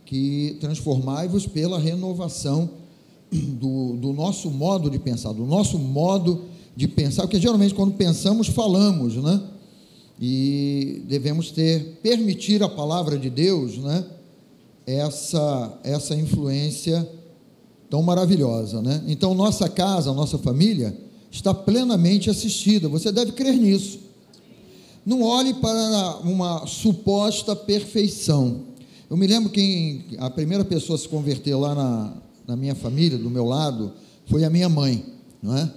que 0.06 0.56
transformai-vos 0.60 1.46
pela 1.46 1.78
renovação 1.78 2.70
do, 3.30 3.94
do 3.94 4.12
nosso 4.12 4.50
modo 4.50 4.88
de 4.88 4.98
pensar, 4.98 5.32
do 5.32 5.44
nosso 5.44 5.78
modo 5.78 6.44
de 6.76 6.86
pensar, 6.86 7.22
porque 7.22 7.40
geralmente 7.40 7.74
quando 7.74 7.94
pensamos, 7.94 8.46
falamos, 8.46 9.16
né? 9.16 9.42
E 10.18 11.02
devemos 11.06 11.50
ter, 11.50 11.98
permitir 12.02 12.62
a 12.62 12.68
palavra 12.68 13.18
de 13.18 13.28
Deus, 13.28 13.76
né? 13.78 14.04
Essa, 14.86 15.78
essa 15.82 16.14
influência 16.14 17.06
tão 17.90 18.02
maravilhosa, 18.02 18.80
né? 18.80 19.02
Então, 19.08 19.34
nossa 19.34 19.68
casa, 19.68 20.12
nossa 20.12 20.38
família 20.38 20.96
está 21.30 21.52
plenamente 21.52 22.30
assistida, 22.30 22.88
você 22.88 23.10
deve 23.10 23.32
crer 23.32 23.56
nisso. 23.56 23.98
Não 25.06 25.22
olhe 25.22 25.54
para 25.54 26.18
uma 26.24 26.66
suposta 26.66 27.54
perfeição. 27.54 28.62
Eu 29.08 29.16
me 29.16 29.24
lembro 29.24 29.50
que 29.50 30.16
a 30.18 30.28
primeira 30.28 30.64
pessoa 30.64 30.96
a 30.96 30.98
se 30.98 31.08
converter 31.08 31.54
lá 31.54 31.76
na, 31.76 32.12
na 32.44 32.56
minha 32.56 32.74
família, 32.74 33.16
do 33.16 33.30
meu 33.30 33.44
lado, 33.44 33.92
foi 34.26 34.42
a 34.42 34.50
minha 34.50 34.68
mãe, 34.68 35.06
não 35.40 35.56
é? 35.56 35.72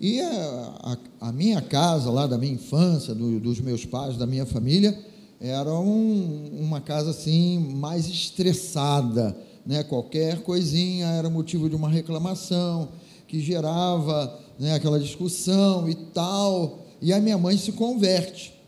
E 0.00 0.22
a, 0.22 0.96
a, 1.20 1.28
a 1.28 1.32
minha 1.32 1.60
casa 1.60 2.10
lá 2.10 2.26
da 2.26 2.38
minha 2.38 2.54
infância, 2.54 3.14
do, 3.14 3.38
dos 3.38 3.60
meus 3.60 3.84
pais, 3.84 4.16
da 4.16 4.26
minha 4.26 4.46
família, 4.46 4.98
era 5.38 5.70
um, 5.74 6.50
uma 6.58 6.80
casa 6.80 7.10
assim 7.10 7.58
mais 7.58 8.08
estressada, 8.08 9.36
né? 9.66 9.82
Qualquer 9.82 10.40
coisinha 10.42 11.08
era 11.08 11.28
motivo 11.28 11.68
de 11.68 11.76
uma 11.76 11.90
reclamação 11.90 12.88
que 13.28 13.38
gerava 13.38 14.40
né, 14.58 14.72
aquela 14.74 14.98
discussão 14.98 15.86
e 15.90 15.94
tal. 15.94 16.78
E 17.02 17.12
a 17.12 17.20
minha 17.20 17.36
mãe 17.36 17.58
se 17.58 17.72
converte. 17.72 18.61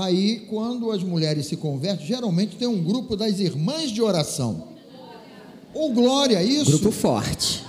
Aí, 0.00 0.46
quando 0.48 0.92
as 0.92 1.02
mulheres 1.02 1.46
se 1.46 1.56
convertem, 1.56 2.06
geralmente 2.06 2.54
tem 2.54 2.68
um 2.68 2.80
grupo 2.80 3.16
das 3.16 3.40
irmãs 3.40 3.90
de 3.90 4.00
oração. 4.00 4.68
Ou 5.74 5.92
glória, 5.92 6.40
isso. 6.40 6.70
Grupo 6.70 6.92
forte. 6.92 7.64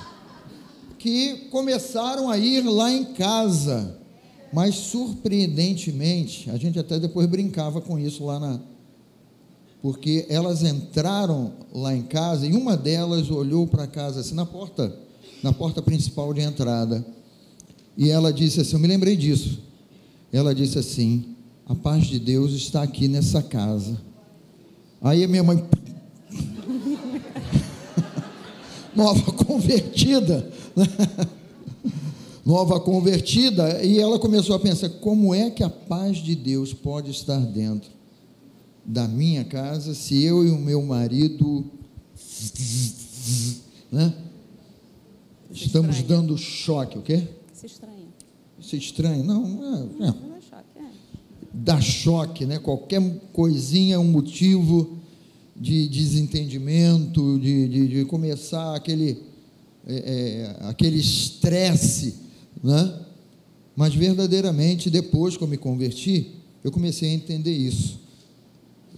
Que 1.00 1.48
começaram 1.50 2.30
a 2.30 2.38
ir 2.38 2.62
lá 2.62 2.92
em 2.92 3.04
casa. 3.16 3.98
Mas 4.54 4.76
surpreendentemente, 4.76 6.52
a 6.52 6.58
gente 6.58 6.78
até 6.78 7.00
depois 7.00 7.26
brincava 7.26 7.82
com 7.82 7.98
isso 7.98 8.24
lá 8.24 8.40
na. 8.40 8.60
Porque 9.82 10.28
elas 10.30 10.62
entraram 10.62 11.54
lá 11.74 11.96
em 11.96 12.04
casa 12.04 12.46
e 12.46 12.54
uma 12.54 12.78
delas 12.78 13.32
olhou 13.32 13.66
para 13.66 13.88
casa 13.88 14.20
assim 14.20 14.36
na 14.36 14.46
porta, 14.46 14.96
na 15.42 15.52
porta 15.52 15.82
principal 15.82 16.32
de 16.32 16.42
entrada. 16.42 17.04
E 17.98 18.12
ela 18.12 18.32
disse 18.32 18.62
assim: 18.62 18.76
Eu 18.76 18.80
me 18.80 18.88
lembrei 18.88 19.16
disso. 19.16 19.64
Ela 20.32 20.54
disse 20.54 20.78
assim: 20.78 21.39
A 21.70 21.76
paz 21.76 22.08
de 22.08 22.18
Deus 22.18 22.54
está 22.54 22.82
aqui 22.82 23.08
nessa 23.08 23.44
casa. 23.44 24.02
Aí 25.00 25.24
a 25.24 25.28
minha 25.28 25.44
mãe 25.44 25.64
nova 28.96 29.32
convertida, 29.32 30.52
nova 32.44 32.80
convertida, 32.80 33.84
e 33.84 34.00
ela 34.00 34.18
começou 34.18 34.56
a 34.56 34.60
pensar: 34.60 34.90
como 34.90 35.32
é 35.32 35.52
que 35.52 35.64
a 35.64 35.70
paz 35.70 36.18
de 36.18 36.36
Deus 36.36 36.74
pode 36.74 37.12
estar 37.12 37.40
dentro 37.40 37.92
da 38.84 39.08
minha 39.08 39.46
casa 39.46 39.94
se 39.94 40.24
eu 40.24 40.44
e 40.44 40.50
o 40.50 40.58
meu 40.58 40.82
marido 40.82 41.66
né, 43.92 44.12
estamos 45.52 46.02
dando 46.02 46.36
choque, 46.36 46.98
o 46.98 47.04
quê? 47.04 47.28
Se 47.54 47.68
estranha. 47.68 48.08
Se 48.60 48.76
estranha? 48.76 49.24
Não, 49.24 50.00
é, 50.02 50.08
é. 50.08 50.29
Dá 51.54 51.82
choque, 51.82 52.46
né? 52.46 52.60
Qualquer 52.60 53.02
coisinha 53.34 53.96
é 53.96 54.00
um 54.00 54.12
motivo 54.12 54.98
de 55.56 55.88
desentendimento, 55.90 57.40
de, 57.40 57.68
de, 57.68 57.88
de 57.88 58.06
começar 58.06 58.76
aquele 58.76 59.30
é, 59.88 59.96
é, 59.96 60.68
aquele 60.68 61.00
estresse, 61.00 62.16
né? 62.64 63.00
Mas 63.76 63.96
verdadeiramente 63.96 64.90
depois 64.90 65.36
que 65.36 65.44
eu 65.44 65.48
me 65.48 65.58
converti, 65.58 66.36
eu 66.64 66.72
comecei 66.72 67.10
a 67.10 67.14
entender 67.14 67.52
isso, 67.52 68.00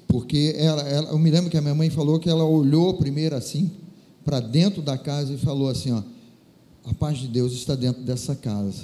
porque 0.07 0.55
ela, 0.57 0.81
ela, 0.81 1.09
eu 1.11 1.19
me 1.19 1.31
lembro 1.31 1.49
que 1.49 1.57
a 1.57 1.61
minha 1.61 1.75
mãe 1.75 1.89
falou 1.89 2.19
que 2.19 2.29
ela 2.29 2.43
olhou 2.43 2.95
primeiro 2.95 3.35
assim 3.35 3.71
para 4.25 4.39
dentro 4.39 4.81
da 4.81 4.97
casa 4.97 5.33
e 5.33 5.37
falou 5.37 5.69
assim, 5.69 5.91
ó, 5.91 6.03
a 6.83 6.93
paz 6.93 7.19
de 7.19 7.27
Deus 7.27 7.53
está 7.53 7.75
dentro 7.75 8.01
dessa 8.01 8.35
casa. 8.35 8.83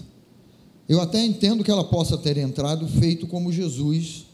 Eu 0.87 1.01
até 1.01 1.23
entendo 1.23 1.63
que 1.63 1.71
ela 1.71 1.83
possa 1.83 2.17
ter 2.17 2.37
entrado 2.37 2.87
feito 2.87 3.27
como 3.27 3.51
Jesus 3.51 4.25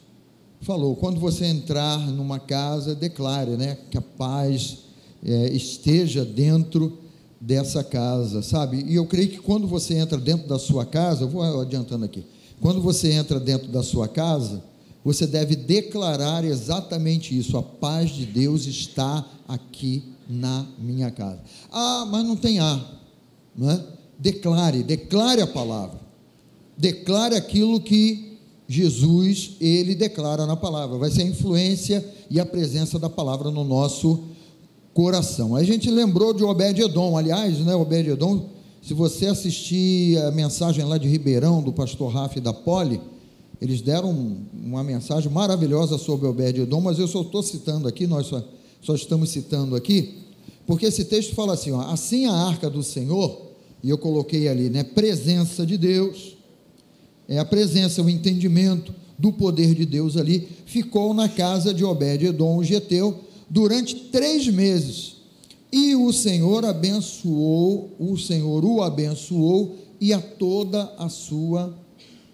falou: 0.61 0.95
quando 0.95 1.19
você 1.19 1.45
entrar 1.45 1.99
numa 1.99 2.39
casa, 2.39 2.95
declare 2.95 3.51
né, 3.57 3.77
que 3.89 3.97
a 3.97 4.01
paz 4.01 4.79
é, 5.23 5.53
esteja 5.53 6.23
dentro 6.25 6.99
dessa 7.39 7.83
casa, 7.83 8.41
sabe? 8.41 8.85
E 8.87 8.95
eu 8.95 9.05
creio 9.05 9.29
que 9.29 9.39
quando 9.39 9.67
você 9.67 9.95
entra 9.95 10.17
dentro 10.17 10.47
da 10.47 10.57
sua 10.57 10.85
casa, 10.85 11.25
vou 11.25 11.43
adiantando 11.61 12.05
aqui, 12.05 12.23
quando 12.61 12.81
você 12.81 13.11
entra 13.11 13.39
dentro 13.39 13.67
da 13.67 13.83
sua 13.83 14.07
casa, 14.07 14.63
você 15.03 15.27
deve 15.27 15.55
declarar 15.55 16.45
exatamente 16.45 17.37
isso: 17.37 17.57
a 17.57 17.63
paz 17.63 18.11
de 18.11 18.25
Deus 18.25 18.65
está 18.65 19.25
aqui 19.47 20.03
na 20.29 20.65
minha 20.79 21.11
casa. 21.11 21.41
Ah, 21.71 22.07
mas 22.09 22.25
não 22.25 22.35
tem 22.35 22.59
ar, 22.59 23.01
não 23.55 23.69
é? 23.69 23.83
Declare, 24.17 24.83
declare 24.83 25.41
a 25.41 25.47
palavra, 25.47 25.99
declare 26.83 27.37
aquilo 27.37 27.79
que 27.79 28.37
Jesus, 28.67 29.51
ele 29.61 29.95
declara 29.95 30.45
na 30.45 30.57
palavra, 30.57 30.97
vai 30.97 31.09
ser 31.09 31.21
a 31.21 31.27
influência 31.27 32.05
e 32.29 32.41
a 32.41 32.45
presença 32.45 32.99
da 32.99 33.09
palavra 33.09 33.49
no 33.49 33.63
nosso 33.63 34.19
coração. 34.93 35.55
A 35.55 35.63
gente 35.63 35.89
lembrou 35.89 36.33
de 36.33 36.43
Obed-Edom, 36.43 37.17
aliás, 37.17 37.59
né, 37.59 37.73
Obed-Edom, 37.73 38.49
se 38.81 38.93
você 38.93 39.27
assistir 39.27 40.17
a 40.23 40.31
mensagem 40.31 40.83
lá 40.83 40.97
de 40.97 41.07
Ribeirão, 41.07 41.63
do 41.63 41.71
pastor 41.71 42.11
Rafa 42.11 42.41
da 42.41 42.51
Poli, 42.51 42.99
eles 43.61 43.79
deram 43.79 44.35
uma 44.53 44.83
mensagem 44.83 45.31
maravilhosa 45.31 45.97
sobre 45.97 46.27
Obed-Edom, 46.27 46.81
mas 46.81 46.99
eu 46.99 47.07
só 47.07 47.21
estou 47.21 47.41
citando 47.41 47.87
aqui, 47.87 48.05
nós 48.05 48.27
só, 48.27 48.43
só, 48.81 48.93
estamos 48.93 49.29
citando 49.29 49.73
aqui, 49.73 50.15
porque 50.67 50.87
esse 50.87 51.05
texto 51.05 51.33
fala 51.33 51.53
assim, 51.53 51.71
ó, 51.71 51.79
assim 51.79 52.25
a 52.25 52.33
arca 52.33 52.69
do 52.69 52.83
Senhor, 52.83 53.53
e 53.81 53.89
eu 53.89 53.97
coloquei 53.97 54.49
ali, 54.49 54.69
né, 54.69 54.83
presença 54.83 55.65
de 55.65 55.77
Deus, 55.77 56.32
é 57.27 57.39
a 57.39 57.45
presença, 57.45 58.01
o 58.01 58.09
entendimento 58.09 58.93
do 59.17 59.31
poder 59.31 59.73
de 59.73 59.85
Deus 59.85 60.17
ali, 60.17 60.47
ficou 60.65 61.13
na 61.13 61.29
casa 61.29 61.73
de 61.73 61.83
Obed-Edom, 61.83 62.57
o 62.57 62.63
Geteu, 62.63 63.19
durante 63.49 63.95
três 63.95 64.47
meses. 64.47 65.17
E 65.71 65.95
o 65.95 66.11
Senhor 66.11 66.65
abençoou, 66.65 67.95
o 67.97 68.17
Senhor 68.17 68.63
o 68.63 68.81
abençoou 68.81 69.75
e 69.99 70.13
a 70.13 70.21
toda 70.21 70.93
a 70.97 71.09
sua 71.09 71.73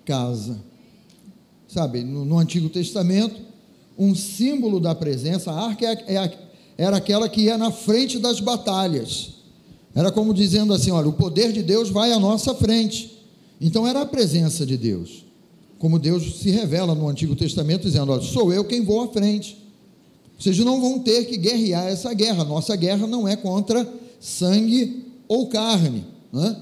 casa. 0.03 0.59
Sabe, 1.67 2.03
no, 2.03 2.25
no 2.25 2.39
Antigo 2.39 2.67
Testamento, 2.67 3.39
um 3.97 4.15
símbolo 4.15 4.79
da 4.79 4.95
presença, 4.95 5.51
a 5.51 5.67
arca 5.67 5.85
é, 5.85 6.15
é, 6.15 6.37
era 6.77 6.97
aquela 6.97 7.29
que 7.29 7.41
ia 7.41 7.57
na 7.57 7.71
frente 7.71 8.17
das 8.17 8.39
batalhas. 8.39 9.35
Era 9.93 10.11
como 10.11 10.33
dizendo 10.33 10.73
assim: 10.73 10.91
olha, 10.91 11.09
o 11.09 11.13
poder 11.13 11.51
de 11.51 11.61
Deus 11.61 11.89
vai 11.89 12.11
à 12.11 12.19
nossa 12.19 12.55
frente. 12.55 13.18
Então 13.59 13.87
era 13.87 14.01
a 14.01 14.05
presença 14.05 14.65
de 14.65 14.77
Deus. 14.77 15.25
como 15.77 15.97
Deus 15.97 16.41
se 16.41 16.49
revela 16.49 16.93
no 16.93 17.07
Antigo 17.07 17.35
Testamento, 17.35 17.83
dizendo: 17.83 18.11
olha, 18.11 18.21
sou 18.21 18.53
eu 18.53 18.65
quem 18.65 18.83
vou 18.83 19.01
à 19.01 19.07
frente. 19.07 19.57
Vocês 20.37 20.57
não 20.59 20.79
vão 20.79 20.99
ter 20.99 21.25
que 21.25 21.37
guerrear 21.37 21.87
essa 21.87 22.13
guerra. 22.13 22.43
Nossa 22.43 22.75
guerra 22.75 23.07
não 23.07 23.27
é 23.27 23.35
contra 23.35 23.87
sangue 24.19 25.05
ou 25.27 25.47
carne. 25.47 26.05
Né? 26.31 26.55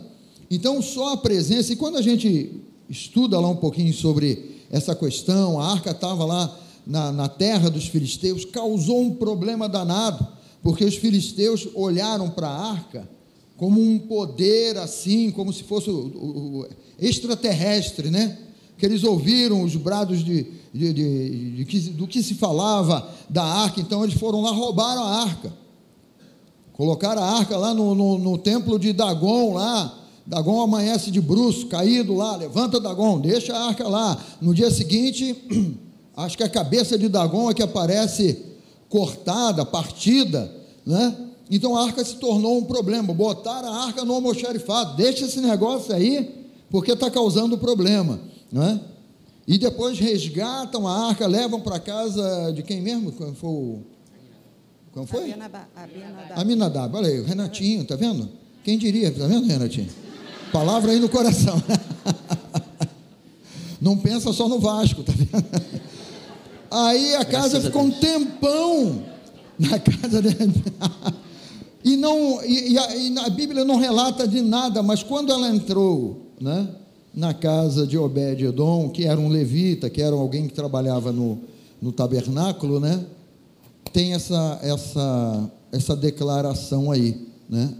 Então, 0.50 0.82
só 0.82 1.14
a 1.14 1.18
presença, 1.18 1.74
e 1.74 1.76
quando 1.76 1.98
a 1.98 2.02
gente 2.02 2.62
estuda 2.90 3.40
lá 3.40 3.50
um 3.50 3.56
pouquinho 3.56 3.94
sobre 3.94 4.64
essa 4.72 4.96
questão, 4.96 5.60
a 5.60 5.72
arca 5.72 5.92
estava 5.92 6.26
lá 6.26 6.60
na, 6.86 7.12
na 7.12 7.28
terra 7.28 7.70
dos 7.70 7.88
filisteus, 7.88 8.46
causou 8.46 9.02
um 9.02 9.16
problema 9.16 9.68
danado, 9.68 10.28
porque 10.64 10.86
os 10.86 10.96
filisteus 10.96 11.68
olharam 11.76 12.30
para 12.30 12.48
a 12.48 12.72
arca 12.72 13.16
como 13.58 13.82
um 13.82 13.98
poder 13.98 14.78
assim, 14.78 15.32
como 15.32 15.52
se 15.52 15.63
fosse 15.63 15.89
o, 15.89 15.93
o, 15.93 16.60
o 16.62 16.67
extraterrestre, 17.00 18.12
né? 18.12 18.38
Que 18.78 18.86
eles 18.86 19.04
ouviram 19.04 19.63
os 19.63 19.76
brados 19.76 20.24
de, 20.24 20.46
de, 20.72 20.93
de, 20.93 21.63
de, 21.65 21.89
do 21.89 22.08
que 22.08 22.22
se 22.22 22.36
falava 22.36 23.12
da 23.28 23.43
arca, 23.43 23.82
então 23.82 24.04
eles 24.04 24.15
foram 24.15 24.41
lá, 24.41 24.52
roubaram 24.52 25.04
a 25.04 25.24
arca. 25.24 25.52
Colocaram 26.74 27.24
a 27.24 27.32
arca 27.39 27.58
lá 27.58 27.74
no, 27.74 27.96
no, 27.96 28.20
no 28.20 28.38
templo 28.38 28.78
de 28.78 28.93
Dagon, 28.93 29.56
lá. 29.56 29.98
Dagon 30.28 30.62
amanhece 30.62 31.10
de 31.10 31.20
bruço, 31.20 31.65
caído 31.65 32.13
lá, 32.13 32.36
levanta 32.36 32.80
Dagon, 32.80 33.20
deixa 33.20 33.56
a 33.56 33.70
arca 33.70 33.88
lá. 33.88 34.24
No 34.39 34.54
dia 34.54 34.70
seguinte, 34.70 35.36
acho 36.15 36.38
que 36.38 36.43
a 36.43 36.50
cabeça 36.50 36.96
de 36.96 37.10
Dagon 37.10 37.50
é 37.50 37.56
que 37.56 37.63
aparece 37.63 38.46
cortada, 38.88 39.65
partida, 39.65 40.54
né? 40.86 41.27
Então 41.50 41.76
a 41.76 41.86
arca 41.86 42.04
se 42.04 42.16
tornou 42.16 42.58
um 42.58 42.66
problema. 42.66 43.14
Botaram 43.14 43.72
a 43.72 43.86
arca 43.86 44.04
no 44.04 44.14
almoxarifado, 44.14 44.96
deixa 44.98 45.26
esse 45.26 45.40
negócio 45.40 45.94
aí, 45.94 46.48
porque 46.70 46.92
está 46.92 47.10
causando 47.10 47.58
problema, 47.58 48.20
né? 48.52 48.80
E 49.48 49.58
depois 49.58 49.98
resgatam 49.98 50.88
a 50.88 51.08
arca, 51.08 51.26
levam 51.26 51.62
para 51.62 51.80
casa 51.80 52.52
de 52.54 52.64
quem 52.64 52.82
mesmo? 52.82 53.14
Foi 53.14 53.32
o 53.44 53.80
como 54.98 55.06
foi? 55.06 55.32
Aminadab. 56.36 56.98
Olha 56.98 57.08
aí, 57.08 57.20
o 57.20 57.24
Renatinho, 57.24 57.86
tá 57.86 57.96
vendo? 57.96 58.30
Quem 58.64 58.80
diria, 58.80 59.12
tá 59.12 59.28
vendo, 59.28 59.46
Renatinho? 59.46 59.90
Palavra 60.52 60.92
aí 60.92 61.00
no 61.00 61.08
coração. 61.08 61.62
Não 63.80 63.96
pensa 63.96 64.34
só 64.34 64.50
no 64.50 64.60
Vasco, 64.60 65.04
tá 65.04 65.14
vendo? 65.16 65.46
Aí 66.72 67.14
a 67.14 67.24
casa 67.24 67.62
ficou 67.62 67.84
um 67.84 67.92
tempão 67.92 69.04
na 69.60 69.80
casa 69.80 70.20
dele. 70.20 70.64
E, 71.88 71.95
não, 71.95 72.43
e, 72.43 72.73
e, 72.73 72.78
a, 72.78 72.95
e, 72.95 73.17
a, 73.19 73.30
Bíblia 73.30 73.63
não 73.63 73.78
relata 73.78 74.28
de 74.28 74.41
nada, 74.41 74.84
mas 74.84 75.04
quando 75.04 75.32
ela 75.32 75.47
entrou 75.47 76.34
né, 76.39 76.67
na 77.13 77.34
casa 77.34 77.88
de 77.88 77.97
Obed-Edom, 77.97 78.89
que 78.89 79.06
era 79.06 79.19
um 79.19 79.30
levita, 79.30 79.89
que 79.89 80.02
era 80.02 80.15
alguém 80.15 80.47
que 80.47 80.54
trabalhava 80.54 81.12
no, 81.13 81.39
no 81.82 81.91
tabernáculo, 81.91 82.80
né? 82.80 83.06
tem 83.97 84.13
essa, 84.13 84.60
essa, 84.62 85.52
essa 85.71 85.95
declaração 85.95 86.91
aí, 86.91 87.28
né? 87.50 87.73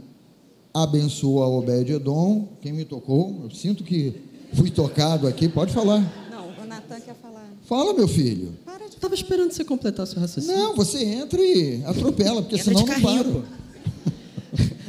Abençoa 0.74 1.48
Obed-Edom, 1.48 2.48
quem 2.62 2.72
me 2.72 2.86
tocou, 2.86 3.42
eu 3.44 3.52
sinto 3.52 3.84
que 3.84 4.16
fui 4.54 4.70
tocado 4.70 5.28
aqui, 5.28 5.50
pode 5.50 5.74
falar. 5.74 6.00
Não, 6.32 6.64
o 6.64 6.68
Natan 6.68 7.00
quer 7.02 7.16
falar. 7.16 7.46
Fala, 7.66 7.94
meu 7.94 8.08
filho. 8.08 8.54
Para 8.64 8.88
de... 8.88 8.96
Estava 8.96 9.14
esperando 9.14 9.52
você 9.52 9.64
completar 9.64 10.08
seu 10.08 10.20
raciocínio. 10.20 10.58
Não, 10.58 10.76
você 10.76 11.04
entra 11.04 11.42
e 11.42 11.84
atropela, 11.86 12.42
porque 12.42 12.58
senão 12.58 12.86
não 12.86 13.02
para. 13.02 13.67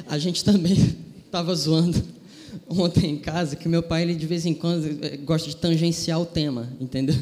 A 0.09 0.19
gente 0.19 0.45
também 0.45 0.75
estava 1.25 1.55
zoando 1.55 2.03
ontem 2.69 3.11
em 3.11 3.19
casa 3.19 3.57
que 3.57 3.69
meu 3.69 3.83
pai, 3.83 4.03
ele 4.03 4.15
de 4.15 4.27
vez 4.27 4.47
em 4.47 4.55
quando 4.55 5.05
eh, 5.05 5.17
gosta 5.19 5.49
de 5.49 5.57
tangenciar 5.57 6.21
o 6.21 6.27
tema, 6.27 6.69
entendeu? 6.81 7.17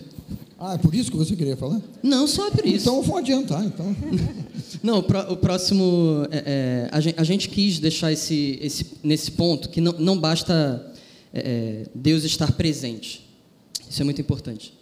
Ah, 0.59 0.75
é 0.75 0.79
por 0.79 0.94
isso 0.94 1.11
que 1.11 1.16
você 1.16 1.37
queria 1.37 1.57
falar? 1.57 1.81
Não, 2.03 2.27
só 2.27 2.51
por 2.51 2.64
isso. 2.64 2.88
Então 2.88 3.03
vou 3.03 3.18
adiantar, 3.18 3.62
então. 3.64 3.94
não, 4.83 4.99
o, 4.99 5.37
próximo, 5.37 6.27
é, 6.31 6.38
é, 6.46 6.88
a, 6.90 7.01
gente, 7.01 7.20
a, 7.20 7.25
gente, 7.25 7.49
quis 7.51 7.79
deixar 7.79 8.11
esse, 8.11 8.59
esse, 8.62 8.87
nesse 9.03 9.33
ponto 9.33 9.68
que 9.68 9.83
não, 9.83 9.92
não 9.99 10.18
basta 10.18 10.92
é, 11.35 11.87
Deus 11.94 12.25
estar 12.25 12.53
presente. 12.53 13.29
Isso 13.88 14.01
é 14.01 14.05
muito 14.05 14.20
importante. 14.20 14.72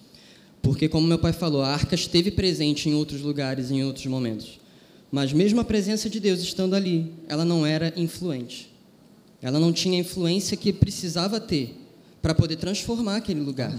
Porque, 0.62 0.88
como 0.88 1.06
meu 1.06 1.18
pai 1.18 1.32
falou, 1.32 1.62
a 1.62 1.68
arca 1.68 1.94
esteve 1.94 2.30
presente 2.30 2.88
em 2.88 2.94
outros 2.94 3.20
lugares, 3.20 3.70
em 3.70 3.82
outros 3.82 4.06
momentos. 4.06 4.60
Mas 5.14 5.32
mesmo 5.32 5.60
a 5.60 5.64
presença 5.64 6.10
de 6.10 6.18
Deus 6.18 6.40
estando 6.40 6.74
ali, 6.74 7.12
ela 7.28 7.44
não 7.44 7.64
era 7.64 7.92
influente. 7.96 8.68
Ela 9.40 9.60
não 9.60 9.72
tinha 9.72 9.96
a 9.96 10.00
influência 10.00 10.56
que 10.56 10.72
precisava 10.72 11.38
ter 11.38 11.72
para 12.20 12.34
poder 12.34 12.56
transformar 12.56 13.18
aquele 13.18 13.38
lugar. 13.38 13.72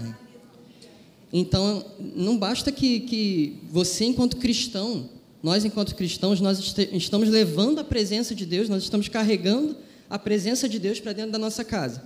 Então, 1.30 1.84
não 2.14 2.38
basta 2.38 2.72
que, 2.72 3.00
que 3.00 3.58
você, 3.70 4.06
enquanto 4.06 4.38
cristão, 4.38 5.10
nós, 5.42 5.62
enquanto 5.62 5.94
cristãos, 5.94 6.40
nós 6.40 6.74
estamos 6.90 7.28
levando 7.28 7.80
a 7.80 7.84
presença 7.84 8.34
de 8.34 8.46
Deus, 8.46 8.70
nós 8.70 8.82
estamos 8.84 9.06
carregando 9.06 9.76
a 10.08 10.18
presença 10.18 10.66
de 10.66 10.78
Deus 10.78 11.00
para 11.00 11.12
dentro 11.12 11.32
da 11.32 11.38
nossa 11.38 11.62
casa. 11.62 12.02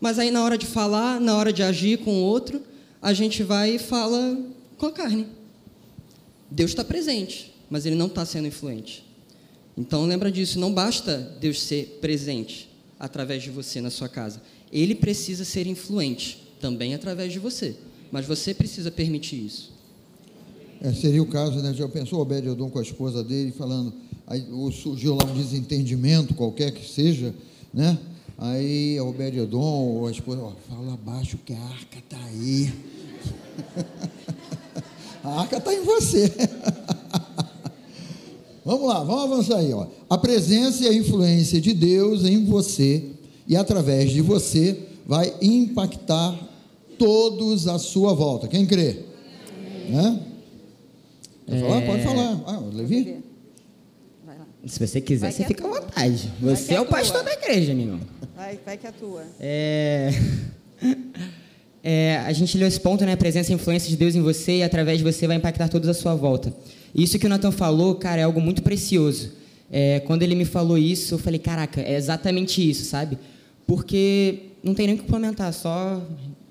Mas 0.00 0.18
aí, 0.18 0.30
na 0.30 0.42
hora 0.42 0.56
de 0.56 0.64
falar, 0.64 1.20
na 1.20 1.36
hora 1.36 1.52
de 1.52 1.62
agir 1.62 1.98
com 1.98 2.14
o 2.14 2.22
outro, 2.22 2.62
a 3.02 3.12
gente 3.12 3.42
vai 3.42 3.74
e 3.74 3.78
fala 3.78 4.38
com 4.78 4.86
a 4.86 4.90
carne. 4.90 5.26
Deus 6.50 6.70
está 6.70 6.82
presente, 6.82 7.50
mas 7.70 7.86
ele 7.86 7.94
não 7.94 8.08
está 8.08 8.26
sendo 8.26 8.48
influente. 8.48 9.04
Então, 9.78 10.04
lembra 10.04 10.30
disso, 10.30 10.58
não 10.58 10.74
basta 10.74 11.16
Deus 11.40 11.62
ser 11.62 11.98
presente 12.00 12.68
através 12.98 13.42
de 13.42 13.50
você 13.50 13.80
na 13.80 13.88
sua 13.88 14.08
casa. 14.08 14.42
Ele 14.70 14.94
precisa 14.94 15.44
ser 15.44 15.66
influente 15.66 16.42
também 16.60 16.94
através 16.94 17.32
de 17.32 17.38
você. 17.38 17.76
Mas 18.12 18.26
você 18.26 18.52
precisa 18.52 18.90
permitir 18.90 19.46
isso. 19.46 19.72
É, 20.82 20.92
seria 20.92 21.22
o 21.22 21.26
caso, 21.26 21.60
né? 21.60 21.72
Já 21.72 21.88
pensou 21.88 22.20
Obed 22.20 22.48
Edom 22.48 22.68
com 22.68 22.78
a 22.78 22.82
esposa 22.82 23.22
dele 23.22 23.52
falando, 23.52 23.92
aí, 24.26 24.44
surgiu 24.72 25.14
lá 25.14 25.24
um 25.24 25.34
desentendimento, 25.34 26.34
qualquer 26.34 26.72
que 26.72 26.86
seja, 26.86 27.34
né? 27.72 27.98
Aí 28.36 28.98
a 28.98 29.04
Obed 29.04 29.38
Edom 29.38 29.60
ou 29.60 30.06
a 30.06 30.10
esposa, 30.10 30.42
ó, 30.42 30.52
fala 30.68 30.94
abaixo 30.94 31.38
que 31.44 31.52
a 31.52 31.60
arca 31.60 31.98
está 31.98 32.16
aí. 32.24 32.72
a 35.22 35.40
arca 35.40 35.58
está 35.58 35.74
em 35.74 35.84
você. 35.84 36.32
vamos 38.64 38.88
lá, 38.88 39.02
vamos 39.02 39.24
avançar 39.24 39.58
aí. 39.58 39.72
Ó. 39.72 39.86
A 40.08 40.18
presença 40.18 40.84
e 40.84 40.88
a 40.88 40.94
influência 40.94 41.60
de 41.60 41.72
Deus 41.72 42.24
em 42.24 42.44
você 42.44 43.04
e 43.46 43.56
através 43.56 44.10
de 44.10 44.20
você 44.20 44.78
vai 45.06 45.34
impactar 45.40 46.38
todos 46.98 47.66
à 47.66 47.78
sua 47.78 48.14
volta. 48.14 48.46
Quem 48.46 48.66
crê? 48.66 48.96
Né? 49.88 50.20
Quer 51.46 51.56
é... 51.56 51.60
falar? 51.60 51.82
Pode 51.82 52.02
falar. 52.02 52.42
Ah, 52.46 52.62
Levi? 52.72 53.30
Se 54.66 54.78
você 54.86 55.00
quiser, 55.00 55.20
vai 55.22 55.32
você 55.32 55.44
fica 55.44 55.66
à 55.66 55.70
vontade. 55.70 56.30
Você 56.40 56.74
é, 56.74 56.76
é 56.76 56.80
o 56.80 56.86
pastor 56.86 57.24
da 57.24 57.32
igreja, 57.32 57.72
meu 57.72 57.86
irmão. 57.86 58.00
Vai, 58.36 58.58
vai 58.64 58.76
que 58.76 58.86
é 58.86 58.92
tua. 58.92 59.24
É... 59.40 60.10
é... 61.82 62.18
a 62.18 62.32
gente 62.32 62.58
leu 62.58 62.68
esse 62.68 62.78
ponto, 62.78 63.04
né? 63.04 63.12
A 63.12 63.16
presença 63.16 63.50
e 63.50 63.54
influência 63.54 63.88
de 63.88 63.96
Deus 63.96 64.14
em 64.14 64.20
você 64.20 64.58
e 64.58 64.62
através 64.62 64.98
de 64.98 65.04
você 65.04 65.26
vai 65.26 65.36
impactar 65.36 65.68
todos 65.68 65.88
à 65.88 65.94
sua 65.94 66.14
volta. 66.14 66.54
Isso 66.94 67.18
que 67.18 67.26
o 67.26 67.28
Nathan 67.28 67.50
falou, 67.50 67.94
cara, 67.94 68.20
é 68.20 68.24
algo 68.24 68.40
muito 68.40 68.62
precioso. 68.62 69.32
É, 69.70 70.00
quando 70.00 70.22
ele 70.22 70.34
me 70.34 70.44
falou 70.44 70.76
isso, 70.76 71.14
eu 71.14 71.18
falei, 71.18 71.38
caraca, 71.38 71.80
é 71.80 71.96
exatamente 71.96 72.68
isso, 72.68 72.84
sabe? 72.84 73.16
Porque 73.66 74.50
não 74.62 74.74
tem 74.74 74.86
nem 74.86 74.96
o 74.96 74.98
que 74.98 75.06
comentar, 75.06 75.52
só 75.52 76.02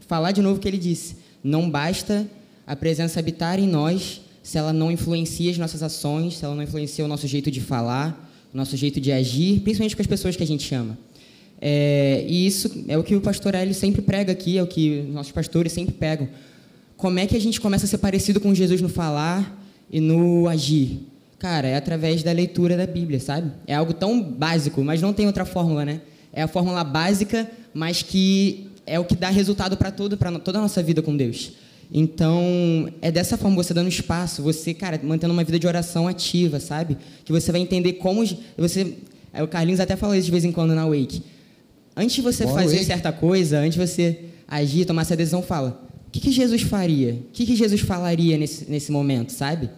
falar 0.08 0.32
de 0.32 0.41
novo 0.41 0.58
o 0.58 0.60
que 0.60 0.67
ele 0.67 0.78
disse. 0.78 1.17
Não 1.43 1.69
basta 1.69 2.25
a 2.65 2.75
presença 2.75 3.19
habitar 3.19 3.60
em 3.60 3.67
nós 3.67 4.21
se 4.41 4.58
ela 4.58 4.71
não 4.71 4.91
influencia 4.91 5.52
as 5.52 5.58
nossas 5.58 5.84
ações, 5.84 6.38
se 6.38 6.45
ela 6.45 6.56
não 6.56 6.63
influencia 6.63 7.04
o 7.04 7.08
nosso 7.08 7.28
jeito 7.28 7.52
de 7.52 7.60
falar, 7.62 8.28
o 8.54 8.58
nosso 8.58 8.75
jeito 8.78 8.99
de 8.99 9.12
agir, 9.12 9.60
principalmente 9.60 9.95
com 9.95 10.02
as 10.02 10.08
pessoas 10.08 10.36
que 10.36 10.43
a 10.43 10.47
gente 10.47 10.73
ama. 10.73 10.97
É, 11.62 12.25
e 12.28 12.47
isso 12.47 12.86
é 12.88 12.97
o 12.97 13.04
que 13.04 13.15
o 13.15 13.21
pastor 13.21 13.54
Hélio 13.54 13.73
sempre 13.73 14.02
prega 14.02 14.32
aqui, 14.32 14.58
é 14.58 14.63
o 14.63 14.67
que 14.67 15.02
nossos 15.12 15.32
pastores 15.32 15.73
sempre 15.73 15.93
pegam. 15.93 16.30
Como 16.95 17.19
é 17.19 17.28
que 17.28 17.36
a 17.36 17.39
gente 17.39 17.60
começa 17.60 17.86
a 17.86 17.88
ser 17.88 17.97
parecido 17.97 18.39
com 18.39 18.56
Jesus 18.56 18.82
no 18.82 18.89
falar 18.89 19.58
e 19.91 19.99
no 19.99 20.47
agir? 20.47 21.08
Cara, 21.38 21.67
é 21.67 21.75
através 21.75 22.21
da 22.21 22.32
leitura 22.32 22.75
da 22.75 22.86
Bíblia, 22.86 23.19
sabe? 23.19 23.52
É 23.65 23.73
algo 23.73 23.93
tão 23.93 24.21
básico, 24.21 24.84
mas 24.84 25.02
não 25.02 25.13
tem 25.13 25.25
outra 25.25 25.45
fórmula, 25.45 25.86
né? 25.86 26.02
É 26.34 26.41
a 26.41 26.47
fórmula 26.47 26.84
básica, 26.84 27.49
mas 27.73 28.02
que 28.02 28.67
é 28.86 28.99
o 28.99 29.06
que 29.06 29.15
dá 29.15 29.30
resultado 29.30 29.78
para 29.78 29.91
tudo, 29.91 30.17
para 30.17 30.38
toda 30.39 30.58
a 30.58 30.62
nossa 30.62 30.84
vida 30.84 31.02
com 31.02 31.15
Deus. 31.15 31.54
Então, 31.91 32.91
é 33.02 33.12
dessa 33.12 33.38
forma, 33.38 33.56
você 33.56 33.73
dando 33.73 33.88
espaço, 33.88 34.43
você, 34.43 34.73
cara, 34.73 34.99
mantendo 35.02 35.34
uma 35.34 35.43
vida 35.43 35.58
de 35.58 35.65
oração 35.65 36.08
ativa, 36.08 36.60
sabe? 36.60 36.97
Que 37.25 37.32
você 37.32 37.52
vai 37.52 37.62
entender 37.62 37.93
como 37.93 38.23
você, 38.58 38.95
o 39.41 39.47
Carlinhos 39.47 39.80
até 39.80 39.95
fala 39.95 40.15
isso 40.17 40.25
de 40.25 40.32
vez 40.32 40.43
em 40.43 40.52
quando 40.52 40.75
na 40.75 40.86
Wake. 40.86 41.23
Antes 41.95 42.15
de 42.15 42.21
você 42.21 42.43
Boa 42.43 42.56
fazer 42.56 42.75
wake. 42.75 42.86
certa 42.86 43.12
coisa, 43.12 43.60
antes 43.60 43.73
de 43.73 43.86
você 43.86 44.19
agir, 44.47 44.86
tomar 44.86 45.02
essa 45.02 45.15
decisão, 45.15 45.41
fala: 45.41 45.82
o 46.08 46.12
que, 46.12 46.19
que 46.19 46.32
Jesus 46.32 46.62
faria? 46.62 47.13
O 47.13 47.32
que, 47.34 47.45
que 47.45 47.56
Jesus 47.56 47.82
falaria 47.82 48.38
nesse, 48.38 48.69
nesse 48.69 48.91
momento, 48.91 49.32
sabe? 49.32 49.69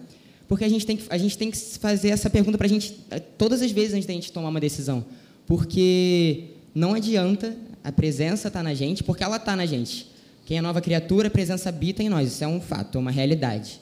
Porque 0.51 0.65
a 0.65 0.69
gente 0.69 0.85
tem 0.85 0.97
que, 0.97 1.05
a 1.09 1.17
gente 1.17 1.37
tem 1.37 1.49
que 1.49 1.57
fazer 1.57 2.09
essa 2.09 2.29
pergunta 2.29 2.57
para 2.57 2.67
a 2.67 2.69
gente 2.69 2.91
todas 3.37 3.61
as 3.61 3.71
vezes 3.71 3.93
antes 3.93 4.05
da 4.05 4.11
gente 4.11 4.33
tomar 4.33 4.49
uma 4.49 4.59
decisão. 4.59 5.05
Porque 5.47 6.47
não 6.75 6.93
adianta 6.93 7.55
a 7.81 7.89
presença 7.89 8.49
está 8.49 8.61
na 8.61 8.73
gente, 8.73 9.01
porque 9.01 9.23
ela 9.23 9.37
está 9.37 9.55
na 9.55 9.65
gente. 9.65 10.07
Quem 10.45 10.57
é 10.57 10.61
nova 10.61 10.81
criatura, 10.81 11.29
a 11.29 11.31
presença 11.31 11.69
habita 11.69 12.03
em 12.03 12.09
nós. 12.09 12.33
Isso 12.33 12.43
é 12.43 12.47
um 12.49 12.59
fato, 12.59 12.97
é 12.97 12.99
uma 12.99 13.11
realidade. 13.11 13.79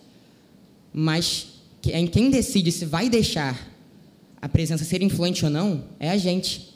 Mas 0.93 1.47
em 1.88 2.05
quem 2.05 2.29
decide 2.29 2.71
se 2.71 2.86
vai 2.86 3.10
deixar 3.10 3.67
a 4.39 4.47
presença 4.47 4.84
ser 4.84 5.01
influente 5.01 5.43
ou 5.43 5.49
não 5.49 5.86
é 5.99 6.12
a 6.12 6.17
gente. 6.17 6.69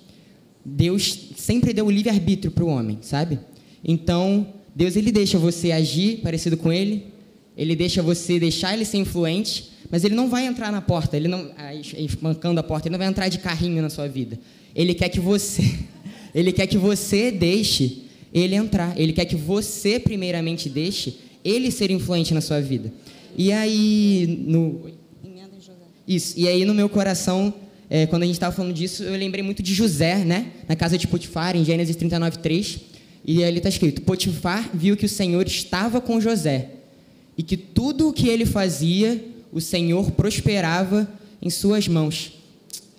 Deus 0.65 1.29
sempre 1.38 1.71
deu 1.71 1.86
o 1.86 1.91
livre-arbítrio 1.91 2.51
para 2.51 2.63
o 2.63 2.67
homem, 2.67 2.97
sabe? 3.03 3.39
Então, 3.84 4.56
Deus 4.75 4.95
ele 4.95 5.12
deixa 5.12 5.38
você 5.38 5.71
agir 5.71 6.17
parecido 6.23 6.58
com 6.58 6.73
ele, 6.73 7.12
ele 7.58 7.76
deixa 7.76 8.02
você 8.02 8.39
deixar 8.39 8.74
ele 8.74 8.86
ser 8.86 8.98
influente, 8.98 9.72
mas 9.89 10.04
ele 10.04 10.16
não 10.16 10.30
vai 10.30 10.46
entrar 10.46 10.72
na 10.72 10.82
porta, 10.82 11.16
ele 11.16 11.28
não, 11.28 11.52
mancando 12.22 12.60
a 12.60 12.63
porta, 12.63 12.88
ele 12.88 12.94
não 12.94 13.00
vai 13.00 13.08
entrar 13.08 13.30
de 13.30 13.38
carrinho 13.38 13.82
na 13.82 13.89
sua 13.89 14.08
vida. 14.08 14.39
Ele 14.76 14.94
quer 14.94 15.10
que 15.10 15.20
você, 15.20 15.62
ele 16.34 16.52
quer 16.52 16.66
que 16.66 16.78
você 16.78 17.32
deixe 17.32 18.04
ele 18.34 18.56
entrar. 18.56 19.00
Ele 19.00 19.13
quer 19.13 19.26
que 19.26 19.36
você 19.36 20.00
primeiramente 20.00 20.68
deixe 20.68 21.20
ele 21.44 21.70
ser 21.70 21.92
influente 21.92 22.34
na 22.34 22.42
sua 22.42 22.60
vida. 22.60 22.92
E 23.38 23.52
aí 23.52 24.44
no 24.48 24.92
isso. 26.08 26.38
E 26.38 26.48
aí 26.48 26.66
no 26.66 26.74
meu 26.74 26.89
coração, 26.89 27.54
é, 27.89 28.08
quando 28.08 28.24
a 28.24 28.26
gente 28.26 28.36
estava 28.36 28.54
falando 28.54 28.74
disso, 28.74 29.04
eu 29.04 29.16
lembrei 29.16 29.44
muito 29.44 29.62
de 29.62 29.74
José, 29.74 30.26
né? 30.26 30.52
Na 30.68 30.76
casa 30.76 30.98
de 30.98 31.08
Potifar, 31.08 31.56
em 31.56 31.63
Gênesis 31.63 31.96
39, 31.96 32.39
3. 32.39 32.80
E 33.26 33.44
ali 33.44 33.58
está 33.58 33.70
escrito: 33.70 34.02
Potifar 34.02 34.70
viu 34.74 34.98
que 34.98 35.06
o 35.06 35.10
Senhor 35.10 35.46
estava 35.46 36.02
com 36.02 36.20
José 36.20 36.83
e 37.38 37.43
que 37.43 37.58
tudo 37.58 38.10
o 38.10 38.13
que 38.13 38.28
ele 38.28 38.46
fazia, 38.46 39.24
o 39.52 39.60
Senhor 39.60 40.12
prosperava 40.12 41.10
em 41.41 41.50
suas 41.50 41.88
mãos. 41.88 42.34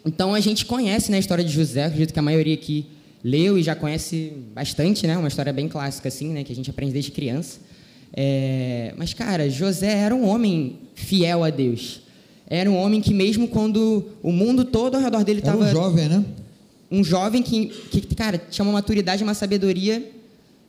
Então 0.04 0.34
a 0.34 0.40
gente 0.40 0.66
conhece 0.66 1.10
né, 1.10 1.16
a 1.16 1.20
história 1.20 1.44
de 1.44 1.52
José, 1.52 1.84
acredito 1.84 2.12
que 2.12 2.18
a 2.18 2.22
maioria 2.22 2.54
aqui 2.54 2.86
leu 3.22 3.56
e 3.56 3.62
já 3.62 3.74
conhece 3.74 4.32
bastante, 4.54 5.06
né? 5.06 5.16
Uma 5.16 5.28
história 5.28 5.50
bem 5.50 5.66
clássica 5.66 6.08
assim, 6.08 6.28
né? 6.28 6.44
Que 6.44 6.52
a 6.52 6.56
gente 6.56 6.68
aprende 6.68 6.92
desde 6.92 7.10
criança. 7.10 7.58
É... 8.12 8.92
Mas 8.98 9.14
cara, 9.14 9.48
José 9.48 9.90
era 9.90 10.14
um 10.14 10.28
homem 10.28 10.78
fiel 10.94 11.42
a 11.42 11.48
Deus. 11.48 12.02
Era 12.46 12.70
um 12.70 12.76
homem 12.76 13.00
que 13.00 13.14
mesmo 13.14 13.48
quando 13.48 14.10
o 14.22 14.30
mundo 14.30 14.66
todo 14.66 14.96
ao 14.96 15.00
redor 15.00 15.24
dele 15.24 15.38
estava 15.38 15.64
um 15.64 15.70
jovem, 15.70 16.08
né? 16.08 16.24
Um 16.90 17.02
jovem 17.02 17.42
que, 17.42 17.66
que, 17.66 18.14
cara, 18.14 18.36
tinha 18.36 18.62
uma 18.62 18.72
maturidade, 18.72 19.24
uma 19.24 19.32
sabedoria 19.32 20.06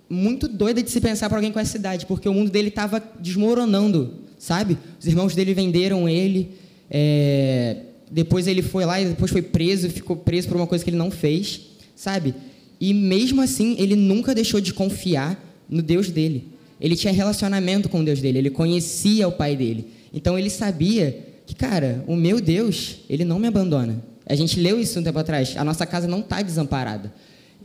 muito 0.10 0.48
doida 0.48 0.82
de 0.82 0.90
se 0.90 1.02
pensar 1.02 1.30
para 1.30 1.38
alguém 1.38 1.52
com 1.52 1.60
essa 1.60 1.78
idade, 1.78 2.06
porque 2.06 2.30
o 2.30 2.34
mundo 2.34 2.52
dele 2.52 2.70
estava 2.70 3.02
desmoronando, 3.20 4.14
sabe? 4.38 4.78
Os 5.00 5.08
irmãos 5.08 5.36
dele 5.36 5.54
venderam 5.54 6.08
ele, 6.08 6.52
é... 6.90 7.78
depois 8.12 8.48
ele 8.48 8.62
foi 8.62 8.86
lá 8.86 9.02
e 9.02 9.06
depois 9.06 9.32
foi 9.32 9.42
preso, 9.42 9.90
ficou 9.90 10.16
preso 10.16 10.48
por 10.48 10.58
uma 10.58 10.68
coisa 10.68 10.84
que 10.84 10.90
ele 10.90 10.98
não 10.98 11.10
fez, 11.10 11.62
sabe? 11.96 12.36
E 12.80 12.94
mesmo 12.94 13.42
assim, 13.42 13.76
ele 13.80 13.96
nunca 13.96 14.36
deixou 14.36 14.62
de 14.62 14.74
confiar 14.74 15.42
no 15.70 15.82
Deus 15.82 16.10
dele. 16.10 16.50
Ele 16.80 16.96
tinha 16.96 17.14
relacionamento 17.14 17.90
com 17.90 18.02
o 18.02 18.06
Deus 18.06 18.20
dele, 18.20 18.38
ele 18.38 18.50
conhecia 18.50 19.28
o 19.28 19.32
pai 19.32 19.56
dele. 19.56 19.88
Então 20.14 20.38
ele 20.38 20.50
sabia 20.50 21.18
que, 21.46 21.56
cara, 21.56 22.04
o 22.08 22.16
meu 22.16 22.42
Deus, 22.42 22.98
ele 23.10 23.24
não 23.24 23.40
me 23.40 23.48
abandona. 23.48 24.04
A 24.26 24.36
gente 24.36 24.60
leu 24.60 24.80
isso 24.80 25.00
um 25.00 25.04
tempo 25.04 25.20
atrás. 25.20 25.56
A 25.56 25.64
nossa 25.64 25.86
casa 25.86 26.08
não 26.08 26.20
está 26.20 26.42
desamparada. 26.42 27.14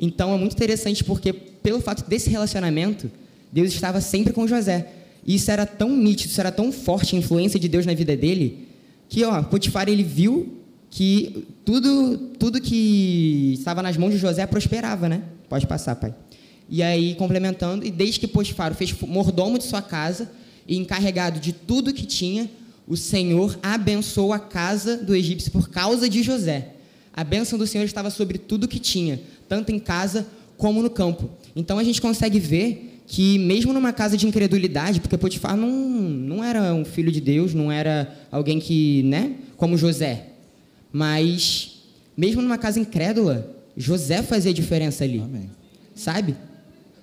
Então 0.02 0.34
é 0.34 0.38
muito 0.38 0.54
interessante 0.54 1.04
porque, 1.04 1.30
pelo 1.30 1.80
fato 1.80 2.08
desse 2.08 2.30
relacionamento, 2.30 3.10
Deus 3.52 3.70
estava 3.70 4.00
sempre 4.00 4.32
com 4.32 4.46
José. 4.46 4.88
E 5.26 5.34
isso 5.34 5.50
era 5.50 5.66
tão 5.66 5.94
nítido, 5.94 6.30
isso 6.30 6.40
era 6.40 6.50
tão 6.50 6.72
forte 6.72 7.14
a 7.14 7.18
influência 7.18 7.60
de 7.60 7.68
Deus 7.68 7.84
na 7.84 7.92
vida 7.92 8.16
dele, 8.16 8.66
que 9.10 9.22
ó, 9.24 9.42
Potifar 9.42 9.88
ele 9.88 10.02
viu 10.02 10.56
que 10.88 11.46
tudo, 11.64 12.16
tudo 12.38 12.60
que 12.60 13.52
estava 13.52 13.82
nas 13.82 13.98
mãos 13.98 14.12
de 14.12 14.16
José 14.16 14.46
prosperava, 14.46 15.06
né? 15.08 15.22
Pode 15.48 15.66
passar, 15.66 15.94
pai. 15.96 16.14
E 16.68 16.82
aí, 16.82 17.14
complementando, 17.16 17.84
e 17.84 17.90
desde 17.90 18.18
que 18.18 18.26
Potifar 18.26 18.74
fez 18.74 18.94
mordomo 19.02 19.58
de 19.58 19.64
sua 19.64 19.82
casa 19.82 20.30
e 20.66 20.76
encarregado 20.78 21.38
de 21.38 21.52
tudo 21.52 21.92
que 21.92 22.06
tinha, 22.06 22.48
o 22.88 22.96
Senhor 22.96 23.58
abençoou 23.62 24.32
a 24.32 24.38
casa 24.38 24.96
do 24.96 25.14
egípcio 25.14 25.50
por 25.52 25.68
causa 25.68 26.08
de 26.08 26.22
José. 26.22 26.70
A 27.12 27.22
bênção 27.22 27.58
do 27.58 27.66
Senhor 27.66 27.84
estava 27.84 28.08
sobre 28.08 28.38
tudo 28.38 28.68
que 28.68 28.78
tinha, 28.78 29.20
tanto 29.50 29.72
em 29.72 29.80
casa 29.80 30.28
como 30.56 30.80
no 30.80 30.88
campo. 30.88 31.28
Então 31.56 31.76
a 31.76 31.82
gente 31.82 32.00
consegue 32.00 32.38
ver 32.38 33.02
que, 33.04 33.36
mesmo 33.40 33.72
numa 33.72 33.92
casa 33.92 34.16
de 34.16 34.24
incredulidade, 34.24 35.00
porque 35.00 35.18
Potifar 35.18 35.56
não, 35.56 35.68
não 35.68 36.44
era 36.44 36.72
um 36.72 36.84
filho 36.84 37.10
de 37.10 37.20
Deus, 37.20 37.52
não 37.52 37.72
era 37.72 38.16
alguém 38.30 38.60
que, 38.60 39.02
né, 39.02 39.32
como 39.56 39.76
José, 39.76 40.28
mas 40.92 41.80
mesmo 42.16 42.40
numa 42.40 42.56
casa 42.56 42.78
incrédula, 42.78 43.56
José 43.76 44.22
fazia 44.22 44.54
diferença 44.54 45.02
ali. 45.02 45.18
Amém. 45.18 45.50
Sabe? 45.96 46.36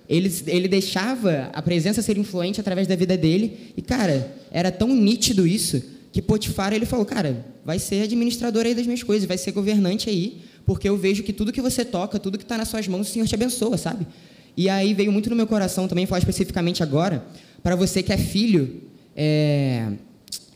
Ele, 0.08 0.32
ele 0.46 0.68
deixava 0.68 1.50
a 1.52 1.60
presença 1.60 2.00
ser 2.00 2.16
influente 2.16 2.60
através 2.60 2.86
da 2.86 2.96
vida 2.96 3.14
dele. 3.14 3.74
E, 3.76 3.82
cara, 3.82 4.34
era 4.50 4.72
tão 4.72 4.88
nítido 4.88 5.46
isso 5.46 5.82
que 6.10 6.22
Potifar 6.22 6.72
ele 6.72 6.86
falou: 6.86 7.04
Cara, 7.04 7.44
vai 7.62 7.78
ser 7.78 8.02
administrador 8.02 8.64
aí 8.64 8.74
das 8.74 8.86
minhas 8.86 9.02
coisas, 9.02 9.28
vai 9.28 9.36
ser 9.36 9.52
governante 9.52 10.08
aí, 10.08 10.38
porque 10.68 10.86
eu 10.86 10.98
vejo 10.98 11.22
que 11.22 11.32
tudo 11.32 11.50
que 11.50 11.62
você 11.62 11.82
toca, 11.82 12.18
tudo 12.18 12.36
que 12.36 12.44
está 12.44 12.58
nas 12.58 12.68
suas 12.68 12.86
mãos, 12.86 13.08
o 13.08 13.10
Senhor 13.10 13.26
te 13.26 13.34
abençoa, 13.34 13.78
sabe? 13.78 14.06
E 14.54 14.68
aí 14.68 14.92
veio 14.92 15.10
muito 15.10 15.30
no 15.30 15.34
meu 15.34 15.46
coração 15.46 15.88
também, 15.88 16.04
falar 16.04 16.18
especificamente 16.18 16.82
agora, 16.82 17.24
para 17.62 17.74
você 17.74 18.02
que 18.02 18.12
é 18.12 18.18
filho. 18.18 18.82
É... 19.16 19.90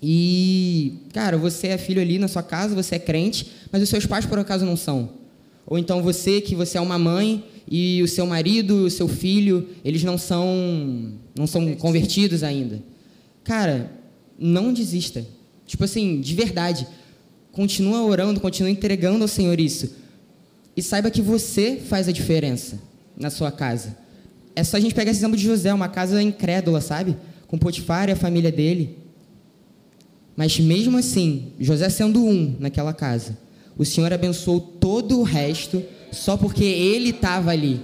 E, 0.02 0.98
cara, 1.14 1.38
você 1.38 1.68
é 1.68 1.78
filho 1.78 2.02
ali 2.02 2.18
na 2.18 2.28
sua 2.28 2.42
casa, 2.42 2.74
você 2.74 2.96
é 2.96 2.98
crente, 2.98 3.50
mas 3.72 3.82
os 3.82 3.88
seus 3.88 4.04
pais 4.04 4.26
por 4.26 4.38
acaso 4.38 4.66
não 4.66 4.76
são. 4.76 5.08
Ou 5.66 5.78
então 5.78 6.02
você, 6.02 6.42
que 6.42 6.54
você 6.54 6.76
é 6.76 6.80
uma 6.82 6.98
mãe 6.98 7.42
e 7.66 8.02
o 8.02 8.06
seu 8.06 8.26
marido, 8.26 8.84
o 8.84 8.90
seu 8.90 9.08
filho, 9.08 9.66
eles 9.82 10.04
não 10.04 10.18
são 10.18 11.14
não 11.34 11.46
são 11.46 11.74
convertidos 11.76 12.42
ainda. 12.42 12.82
Cara, 13.42 13.90
não 14.38 14.74
desista. 14.74 15.24
Tipo 15.66 15.84
assim, 15.84 16.20
de 16.20 16.34
verdade. 16.34 16.86
Continua 17.50 18.02
orando, 18.02 18.40
continua 18.40 18.70
entregando 18.70 19.24
ao 19.24 19.28
Senhor 19.28 19.58
isso. 19.58 20.01
E 20.76 20.82
saiba 20.82 21.10
que 21.10 21.20
você 21.20 21.76
faz 21.76 22.08
a 22.08 22.12
diferença 22.12 22.78
na 23.16 23.30
sua 23.30 23.52
casa. 23.52 23.96
É 24.54 24.64
só 24.64 24.76
a 24.76 24.80
gente 24.80 24.94
pegar 24.94 25.10
esse 25.10 25.20
exemplo 25.20 25.36
de 25.36 25.44
José, 25.44 25.72
uma 25.72 25.88
casa 25.88 26.22
incrédula, 26.22 26.80
sabe? 26.80 27.16
Com 27.46 27.58
Potifar 27.58 28.08
e 28.08 28.12
a 28.12 28.16
família 28.16 28.50
dele. 28.50 28.98
Mas 30.36 30.58
mesmo 30.58 30.96
assim, 30.98 31.52
José 31.60 31.88
sendo 31.88 32.24
um 32.24 32.56
naquela 32.58 32.92
casa, 32.92 33.36
o 33.76 33.84
Senhor 33.84 34.12
abençoou 34.12 34.60
todo 34.60 35.20
o 35.20 35.22
resto 35.22 35.82
só 36.10 36.36
porque 36.36 36.64
ele 36.64 37.10
estava 37.10 37.50
ali. 37.50 37.80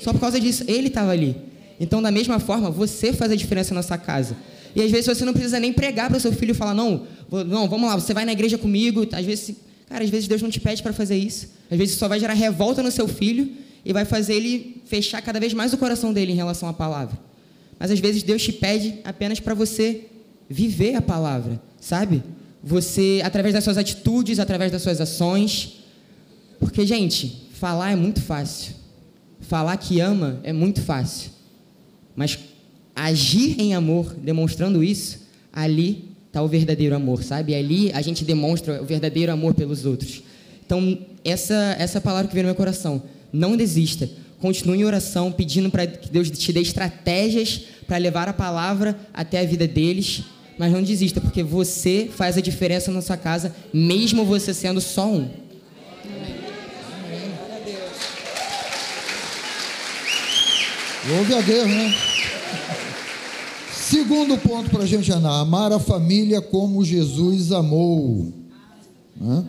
Só 0.00 0.12
por 0.12 0.20
causa 0.20 0.40
disso, 0.40 0.64
ele 0.66 0.88
estava 0.88 1.10
ali. 1.12 1.36
Então, 1.78 2.02
da 2.02 2.10
mesma 2.10 2.38
forma, 2.38 2.70
você 2.70 3.12
faz 3.12 3.30
a 3.30 3.36
diferença 3.36 3.74
na 3.74 3.82
sua 3.82 3.98
casa. 3.98 4.36
E 4.74 4.82
às 4.82 4.90
vezes 4.90 5.06
você 5.06 5.24
não 5.24 5.32
precisa 5.32 5.58
nem 5.58 5.72
pregar 5.72 6.08
para 6.08 6.18
o 6.18 6.20
seu 6.20 6.32
filho 6.32 6.52
e 6.52 6.54
falar, 6.54 6.74
não, 6.74 7.06
não, 7.30 7.68
vamos 7.68 7.88
lá, 7.88 7.96
você 7.96 8.14
vai 8.14 8.24
na 8.24 8.32
igreja 8.32 8.58
comigo. 8.58 9.06
Às 9.12 9.24
vezes, 9.24 9.56
cara, 9.90 10.04
às 10.04 10.10
vezes 10.10 10.28
Deus 10.28 10.40
não 10.40 10.50
te 10.50 10.60
pede 10.60 10.82
para 10.82 10.92
fazer 10.92 11.16
isso. 11.16 11.48
Às 11.68 11.76
vezes 11.76 11.96
só 11.96 12.06
vai 12.06 12.20
gerar 12.20 12.34
revolta 12.34 12.82
no 12.82 12.92
seu 12.92 13.08
filho 13.08 13.50
e 13.84 13.92
vai 13.92 14.04
fazer 14.04 14.34
ele 14.34 14.80
fechar 14.86 15.20
cada 15.20 15.40
vez 15.40 15.52
mais 15.52 15.72
o 15.72 15.78
coração 15.78 16.12
dele 16.12 16.32
em 16.32 16.36
relação 16.36 16.68
à 16.68 16.72
palavra. 16.72 17.18
Mas 17.78 17.90
às 17.90 17.98
vezes 17.98 18.22
Deus 18.22 18.40
te 18.40 18.52
pede 18.52 19.00
apenas 19.04 19.40
para 19.40 19.52
você 19.52 20.06
viver 20.48 20.94
a 20.94 21.02
palavra, 21.02 21.60
sabe? 21.80 22.22
Você, 22.62 23.20
através 23.24 23.52
das 23.52 23.64
suas 23.64 23.76
atitudes, 23.76 24.38
através 24.38 24.70
das 24.70 24.82
suas 24.82 25.00
ações. 25.00 25.78
Porque, 26.60 26.86
gente, 26.86 27.48
falar 27.52 27.90
é 27.90 27.96
muito 27.96 28.20
fácil. 28.20 28.74
Falar 29.40 29.76
que 29.76 29.98
ama 29.98 30.38
é 30.44 30.52
muito 30.52 30.82
fácil. 30.82 31.30
Mas 32.14 32.38
agir 32.94 33.60
em 33.60 33.74
amor, 33.74 34.14
demonstrando 34.14 34.84
isso, 34.84 35.20
ali 35.52 36.09
está 36.30 36.40
o 36.40 36.46
verdadeiro 36.46 36.94
amor, 36.94 37.24
sabe? 37.24 37.54
Ali 37.54 37.90
a 37.92 38.00
gente 38.00 38.24
demonstra 38.24 38.80
o 38.80 38.86
verdadeiro 38.86 39.32
amor 39.32 39.52
pelos 39.52 39.84
outros. 39.84 40.22
Então, 40.64 40.96
essa, 41.24 41.76
essa 41.78 42.00
palavra 42.00 42.28
que 42.28 42.34
veio 42.34 42.44
no 42.44 42.50
meu 42.50 42.54
coração, 42.54 43.02
não 43.32 43.56
desista. 43.56 44.08
Continue 44.38 44.78
em 44.78 44.84
oração, 44.84 45.32
pedindo 45.32 45.68
para 45.70 45.86
que 45.86 46.08
Deus 46.08 46.30
te 46.30 46.52
dê 46.52 46.60
estratégias 46.60 47.62
para 47.86 47.96
levar 47.98 48.28
a 48.28 48.32
palavra 48.32 48.96
até 49.12 49.40
a 49.40 49.44
vida 49.44 49.66
deles 49.66 50.22
mas 50.60 50.74
não 50.74 50.82
desista, 50.82 51.22
porque 51.22 51.42
você 51.42 52.10
faz 52.14 52.36
a 52.36 52.40
diferença 52.42 52.92
na 52.92 53.00
sua 53.00 53.16
casa, 53.16 53.56
mesmo 53.72 54.26
você 54.26 54.52
sendo 54.52 54.78
só 54.78 55.06
um. 55.06 55.26
Louve 61.08 61.34
a 61.34 61.40
Deus, 61.40 61.66
né? 61.66 62.09
Segundo 63.90 64.38
ponto 64.38 64.70
para 64.70 64.84
a 64.84 64.86
gente 64.86 65.10
andar: 65.10 65.40
amar 65.40 65.72
a 65.72 65.80
família 65.80 66.40
como 66.40 66.84
Jesus 66.84 67.50
amou. 67.50 68.32
Né? 69.20 69.44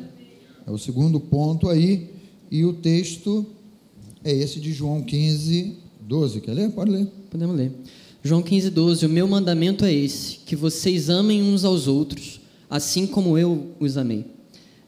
É 0.65 0.71
o 0.71 0.79
segundo 0.79 1.19
ponto 1.19 1.69
aí. 1.69 2.09
E 2.49 2.65
o 2.65 2.73
texto 2.73 3.45
é 4.23 4.33
esse 4.33 4.59
de 4.59 4.73
João 4.73 5.03
15, 5.03 5.77
12. 6.01 6.41
Quer 6.41 6.53
ler? 6.53 6.71
Pode 6.71 6.89
ler. 6.89 7.05
Podemos 7.29 7.55
ler. 7.55 7.71
João 8.23 8.41
15, 8.41 8.71
12: 8.71 9.05
O 9.05 9.09
meu 9.09 9.27
mandamento 9.27 9.85
é 9.85 9.93
esse, 9.93 10.37
que 10.39 10.55
vocês 10.55 11.07
amem 11.07 11.43
uns 11.43 11.63
aos 11.63 11.87
outros, 11.87 12.41
assim 12.67 13.05
como 13.05 13.37
eu 13.37 13.67
os 13.79 13.95
amei. 13.95 14.25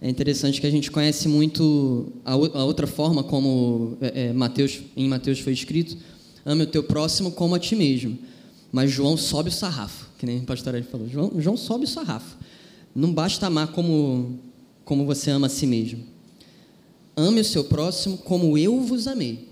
É 0.02 0.10
interessante 0.10 0.60
que 0.60 0.66
a 0.66 0.72
gente 0.72 0.90
conhece 0.90 1.28
muito 1.28 2.12
a, 2.26 2.36
outra 2.36 2.88
forma 2.88 3.24
como 3.24 4.00
é, 4.02 4.30
é, 4.30 4.34
Mateus, 4.34 4.82
em 4.98 5.08
Mateus 5.08 5.40
foi 5.40 5.54
escrito, 5.54 5.96
ame 6.44 6.64
o 6.64 6.68
teu 6.68 6.84
próximo 6.84 7.32
como 7.32 7.54
a 7.54 7.60
ti 7.60 7.76
mesmo. 7.76 8.18
Mas 8.74 8.90
João 8.90 9.16
sobe 9.16 9.50
o 9.50 9.54
sarrafo, 9.54 10.08
que 10.18 10.26
nem 10.26 10.40
o 10.40 10.46
pastor 10.46 10.74
Ed 10.74 10.88
falou. 10.88 11.08
João, 11.08 11.32
João 11.38 11.56
sobe 11.56 11.86
o 11.86 11.88
sarrafo. 11.88 12.36
Não 12.96 13.14
basta 13.14 13.46
amar 13.46 13.68
como, 13.68 14.40
como 14.84 15.06
você 15.06 15.30
ama 15.30 15.46
a 15.46 15.50
si 15.50 15.68
mesmo. 15.68 16.04
Ame 17.16 17.42
o 17.42 17.46
seu 17.46 17.66
próximo 17.66 18.18
como 18.18 18.58
eu 18.58 18.82
vos 18.82 19.06
amei. 19.08 19.48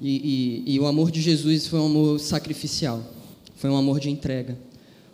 E, 0.00 0.62
e, 0.66 0.74
e, 0.74 0.78
o 0.78 0.86
amor 0.86 1.10
de 1.10 1.22
Jesus 1.22 1.66
foi 1.66 1.78
um 1.78 1.86
amor 1.86 2.20
sacrificial, 2.20 3.02
foi 3.56 3.70
um 3.70 3.76
amor 3.78 3.98
de 3.98 4.10
entrega, 4.10 4.58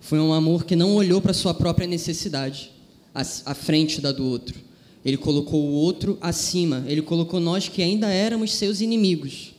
foi 0.00 0.18
um 0.18 0.32
amor 0.32 0.64
que 0.64 0.74
não 0.74 0.96
olhou 0.96 1.22
para 1.22 1.32
sua 1.32 1.54
própria 1.54 1.86
necessidade, 1.86 2.72
à, 3.14 3.20
à 3.20 3.54
frente 3.54 4.00
da 4.00 4.10
do 4.10 4.26
outro. 4.26 4.58
Ele 5.04 5.16
colocou 5.16 5.64
o 5.64 5.72
outro 5.72 6.18
acima, 6.20 6.82
ele 6.88 7.00
colocou 7.00 7.38
nós 7.38 7.68
que 7.68 7.80
ainda 7.80 8.08
éramos 8.08 8.54
seus 8.54 8.80
inimigos, 8.80 9.51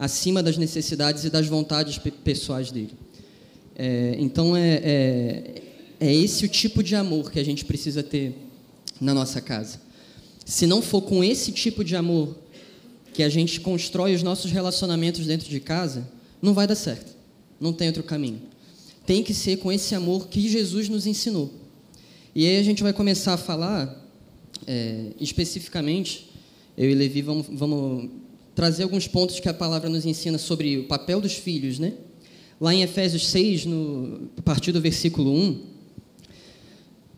acima 0.00 0.42
das 0.42 0.56
necessidades 0.56 1.24
e 1.24 1.30
das 1.30 1.46
vontades 1.46 1.98
pessoais 2.24 2.72
dele. 2.72 2.94
É, 3.76 4.16
então 4.18 4.56
é, 4.56 4.80
é, 4.82 5.62
é 6.00 6.14
esse 6.14 6.46
o 6.46 6.48
tipo 6.48 6.82
de 6.82 6.96
amor 6.96 7.30
que 7.30 7.38
a 7.38 7.44
gente 7.44 7.66
precisa 7.66 8.02
ter 8.02 8.34
na 8.98 9.12
nossa 9.12 9.42
casa. 9.42 9.78
Se 10.46 10.66
não 10.66 10.80
for 10.80 11.02
com 11.02 11.22
esse 11.22 11.52
tipo 11.52 11.84
de 11.84 11.94
amor 11.94 12.34
que 13.12 13.22
a 13.22 13.28
gente 13.28 13.60
constrói 13.60 14.14
os 14.14 14.22
nossos 14.22 14.50
relacionamentos 14.50 15.26
dentro 15.26 15.50
de 15.50 15.60
casa, 15.60 16.08
não 16.40 16.54
vai 16.54 16.66
dar 16.66 16.76
certo. 16.76 17.14
Não 17.60 17.74
tem 17.74 17.88
outro 17.88 18.02
caminho. 18.02 18.40
Tem 19.04 19.22
que 19.22 19.34
ser 19.34 19.58
com 19.58 19.70
esse 19.70 19.94
amor 19.94 20.28
que 20.28 20.48
Jesus 20.48 20.88
nos 20.88 21.06
ensinou. 21.06 21.52
E 22.34 22.46
aí 22.46 22.56
a 22.56 22.62
gente 22.62 22.82
vai 22.82 22.94
começar 22.94 23.34
a 23.34 23.36
falar 23.36 24.02
é, 24.66 25.08
especificamente, 25.20 26.30
eu 26.76 26.88
e 26.88 26.94
Levi 26.94 27.20
vamos, 27.20 27.46
vamos 27.50 28.08
trazer 28.54 28.82
alguns 28.82 29.06
pontos 29.06 29.40
que 29.40 29.48
a 29.48 29.54
palavra 29.54 29.88
nos 29.88 30.04
ensina 30.04 30.38
sobre 30.38 30.78
o 30.78 30.84
papel 30.84 31.20
dos 31.20 31.34
filhos, 31.34 31.78
né? 31.78 31.94
Lá 32.60 32.74
em 32.74 32.82
Efésios 32.82 33.26
6, 33.28 33.64
no, 33.64 34.28
a 34.36 34.42
partir 34.42 34.72
do 34.72 34.80
versículo 34.80 35.32
1, 35.32 35.60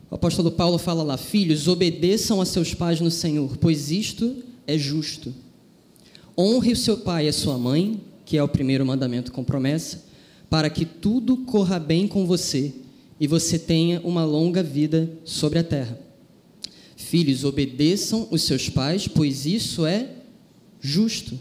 o 0.09 0.15
apóstolo 0.15 0.51
Paulo 0.51 0.77
fala 0.77 1.03
lá: 1.03 1.17
Filhos, 1.17 1.67
obedeçam 1.67 2.39
a 2.39 2.45
seus 2.45 2.73
pais 2.73 3.01
no 3.01 3.11
Senhor, 3.11 3.57
pois 3.57 3.91
isto 3.91 4.43
é 4.65 4.77
justo. 4.77 5.33
Honre 6.37 6.71
o 6.71 6.77
seu 6.77 6.97
pai 6.97 7.25
e 7.25 7.29
a 7.29 7.33
sua 7.33 7.57
mãe, 7.57 7.99
que 8.25 8.37
é 8.37 8.43
o 8.43 8.47
primeiro 8.47 8.85
mandamento 8.85 9.31
com 9.31 9.43
promessa, 9.43 10.05
para 10.49 10.69
que 10.69 10.85
tudo 10.85 11.37
corra 11.37 11.77
bem 11.77 12.07
com 12.07 12.25
você 12.25 12.73
e 13.19 13.27
você 13.27 13.59
tenha 13.59 13.99
uma 14.01 14.23
longa 14.23 14.63
vida 14.63 15.11
sobre 15.25 15.59
a 15.59 15.63
terra. 15.63 15.99
Filhos, 16.95 17.43
obedeçam 17.43 18.27
os 18.31 18.43
seus 18.43 18.69
pais, 18.69 19.07
pois 19.07 19.45
isso 19.45 19.85
é 19.85 20.09
justo. 20.83 21.39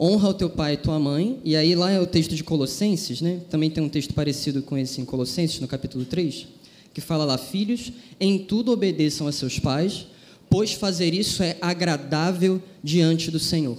Honra 0.00 0.30
o 0.30 0.34
teu 0.34 0.48
pai 0.48 0.74
e 0.74 0.76
tua 0.78 0.98
mãe. 0.98 1.38
E 1.44 1.54
aí 1.54 1.74
lá 1.74 1.90
é 1.90 2.00
o 2.00 2.06
texto 2.06 2.34
de 2.34 2.42
Colossenses, 2.42 3.20
né? 3.20 3.42
Também 3.50 3.70
tem 3.70 3.84
um 3.84 3.88
texto 3.88 4.14
parecido 4.14 4.62
com 4.62 4.76
esse 4.78 5.00
em 5.00 5.04
Colossenses, 5.04 5.60
no 5.60 5.68
capítulo 5.68 6.04
3, 6.04 6.46
que 6.94 7.00
fala 7.00 7.24
lá: 7.24 7.36
Filhos, 7.36 7.92
em 8.18 8.38
tudo 8.38 8.72
obedeçam 8.72 9.26
a 9.26 9.32
seus 9.32 9.58
pais, 9.58 10.06
pois 10.48 10.72
fazer 10.72 11.12
isso 11.12 11.42
é 11.42 11.56
agradável 11.60 12.62
diante 12.82 13.30
do 13.30 13.38
Senhor. 13.38 13.76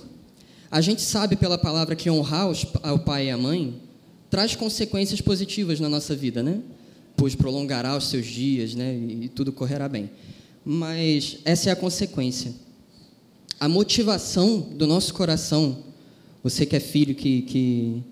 A 0.69 0.81
gente 0.81 1.01
sabe 1.01 1.35
pela 1.35 1.57
palavra 1.57 1.95
que 1.95 2.11
honrar 2.11 2.47
ao 2.83 2.99
pai 2.99 3.27
e 3.27 3.31
à 3.31 3.37
mãe 3.37 3.73
traz 4.29 4.55
consequências 4.55 5.19
positivas 5.19 5.79
na 5.79 5.89
nossa 5.89 6.15
vida, 6.15 6.43
né? 6.43 6.59
Pois 7.17 7.33
prolongará 7.33 7.97
os 7.97 8.07
seus 8.07 8.27
dias, 8.27 8.75
né? 8.75 8.95
E 8.95 9.29
tudo 9.29 9.51
correrá 9.51 9.89
bem. 9.89 10.11
Mas 10.63 11.37
essa 11.43 11.69
é 11.69 11.73
a 11.73 11.75
consequência. 11.75 12.53
A 13.59 13.67
motivação 13.67 14.59
do 14.59 14.87
nosso 14.87 15.13
coração, 15.13 15.83
você 16.43 16.65
que 16.65 16.75
é 16.75 16.79
filho 16.79 17.13
que, 17.13 17.41
que, 17.41 18.03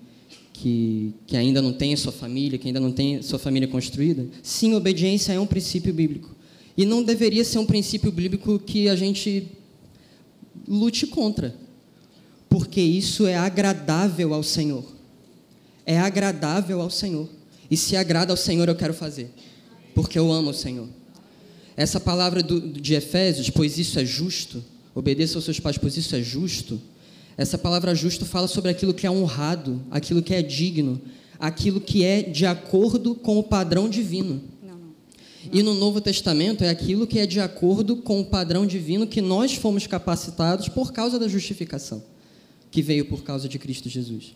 que, 0.52 1.14
que 1.26 1.36
ainda 1.36 1.62
não 1.62 1.72
tem 1.72 1.94
a 1.94 1.96
sua 1.96 2.12
família, 2.12 2.58
que 2.58 2.66
ainda 2.66 2.80
não 2.80 2.92
tem 2.92 3.16
a 3.16 3.22
sua 3.22 3.38
família 3.38 3.66
construída, 3.66 4.26
sim, 4.42 4.74
obediência 4.74 5.32
é 5.32 5.40
um 5.40 5.46
princípio 5.46 5.92
bíblico. 5.94 6.36
E 6.76 6.84
não 6.84 7.02
deveria 7.02 7.44
ser 7.44 7.58
um 7.58 7.66
princípio 7.66 8.12
bíblico 8.12 8.58
que 8.58 8.88
a 8.88 8.94
gente 8.94 9.48
lute 10.66 11.06
contra 11.06 11.54
porque 12.48 12.80
isso 12.80 13.26
é 13.26 13.36
agradável 13.36 14.32
ao 14.32 14.42
Senhor. 14.42 14.84
É 15.84 15.98
agradável 15.98 16.80
ao 16.80 16.90
Senhor. 16.90 17.28
E 17.70 17.76
se 17.76 17.96
agrada 17.96 18.32
ao 18.32 18.36
Senhor, 18.36 18.68
eu 18.68 18.74
quero 18.74 18.94
fazer, 18.94 19.30
porque 19.94 20.18
eu 20.18 20.32
amo 20.32 20.50
o 20.50 20.54
Senhor. 20.54 20.88
Essa 21.76 22.00
palavra 22.00 22.42
do, 22.42 22.60
de 22.60 22.94
Efésios, 22.94 23.50
pois 23.50 23.78
isso 23.78 23.98
é 23.98 24.04
justo, 24.04 24.64
obedeça 24.98 25.38
aos 25.38 25.44
seus 25.44 25.60
pais, 25.60 25.78
pois 25.78 25.96
isso 25.96 26.14
é 26.16 26.22
justo. 26.22 26.80
Essa 27.36 27.56
palavra 27.56 27.94
justo 27.94 28.26
fala 28.26 28.48
sobre 28.48 28.70
aquilo 28.70 28.92
que 28.92 29.06
é 29.06 29.10
honrado, 29.10 29.80
aquilo 29.92 30.20
que 30.20 30.34
é 30.34 30.42
digno, 30.42 31.00
aquilo 31.38 31.80
que 31.80 32.02
é 32.02 32.20
de 32.20 32.44
acordo 32.44 33.14
com 33.14 33.38
o 33.38 33.44
padrão 33.44 33.88
divino. 33.88 34.42
E 35.52 35.62
no 35.62 35.72
Novo 35.72 36.00
Testamento 36.00 36.64
é 36.64 36.68
aquilo 36.68 37.06
que 37.06 37.20
é 37.20 37.26
de 37.26 37.38
acordo 37.38 37.98
com 37.98 38.20
o 38.20 38.24
padrão 38.24 38.66
divino 38.66 39.06
que 39.06 39.20
nós 39.20 39.54
fomos 39.54 39.86
capacitados 39.86 40.68
por 40.68 40.92
causa 40.92 41.16
da 41.16 41.28
justificação 41.28 42.02
que 42.70 42.82
veio 42.82 43.06
por 43.06 43.22
causa 43.22 43.48
de 43.48 43.58
Cristo 43.58 43.88
Jesus. 43.88 44.34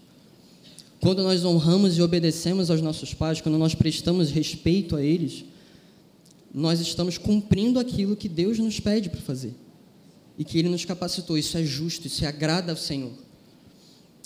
Quando 1.01 1.23
nós 1.23 1.45
honramos 1.45 1.99
e 1.99 2.03
obedecemos 2.03 2.71
aos 2.71 2.81
nossos 2.81 3.13
pais, 3.13 3.41
quando 3.41 3.59
nós 3.59 3.75
prestamos 3.75 4.31
respeito 4.31 4.97
a 4.97 5.03
eles, 5.03 5.45
nós 6.55 6.81
estamos 6.81 7.19
cumprindo 7.19 7.79
aquilo 7.79 8.17
que 8.17 8.29
Deus 8.29 8.59
nos 8.59 8.81
pede 8.81 9.11
para 9.11 9.21
fazer 9.21 9.55
e 10.39 10.45
que 10.45 10.59
Ele 10.59 10.69
nos 10.69 10.85
capacitou. 10.85 11.37
Isso 11.37 11.57
é 11.57 11.65
justo, 11.65 12.07
isso 12.07 12.25
é 12.25 12.29
agrada 12.29 12.73
ao 12.73 12.77
Senhor. 12.77 13.13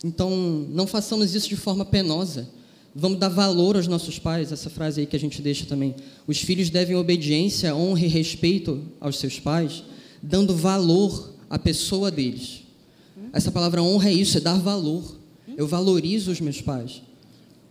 Então, 0.04 0.30
não 0.70 0.86
façamos 0.86 1.34
isso 1.34 1.48
de 1.48 1.56
forma 1.56 1.84
penosa. 1.84 2.48
Vamos 2.94 3.18
dar 3.18 3.28
valor 3.28 3.76
aos 3.76 3.86
nossos 3.86 4.18
pais, 4.18 4.52
essa 4.52 4.70
frase 4.70 5.00
aí 5.00 5.06
que 5.06 5.16
a 5.16 5.20
gente 5.20 5.42
deixa 5.42 5.66
também. 5.66 5.94
Os 6.26 6.38
filhos 6.38 6.70
devem 6.70 6.96
obediência, 6.96 7.74
honra 7.74 8.06
e 8.06 8.08
respeito 8.08 8.82
aos 8.98 9.18
seus 9.18 9.38
pais, 9.38 9.82
dando 10.22 10.54
valor 10.54 11.34
à 11.50 11.58
pessoa 11.58 12.10
deles. 12.10 12.62
Essa 13.32 13.52
palavra 13.52 13.82
honra 13.82 14.08
é 14.08 14.14
isso, 14.14 14.38
é 14.38 14.40
dar 14.40 14.58
valor. 14.58 15.16
Eu 15.56 15.66
valorizo 15.66 16.30
os 16.30 16.40
meus 16.40 16.60
pais. 16.60 17.02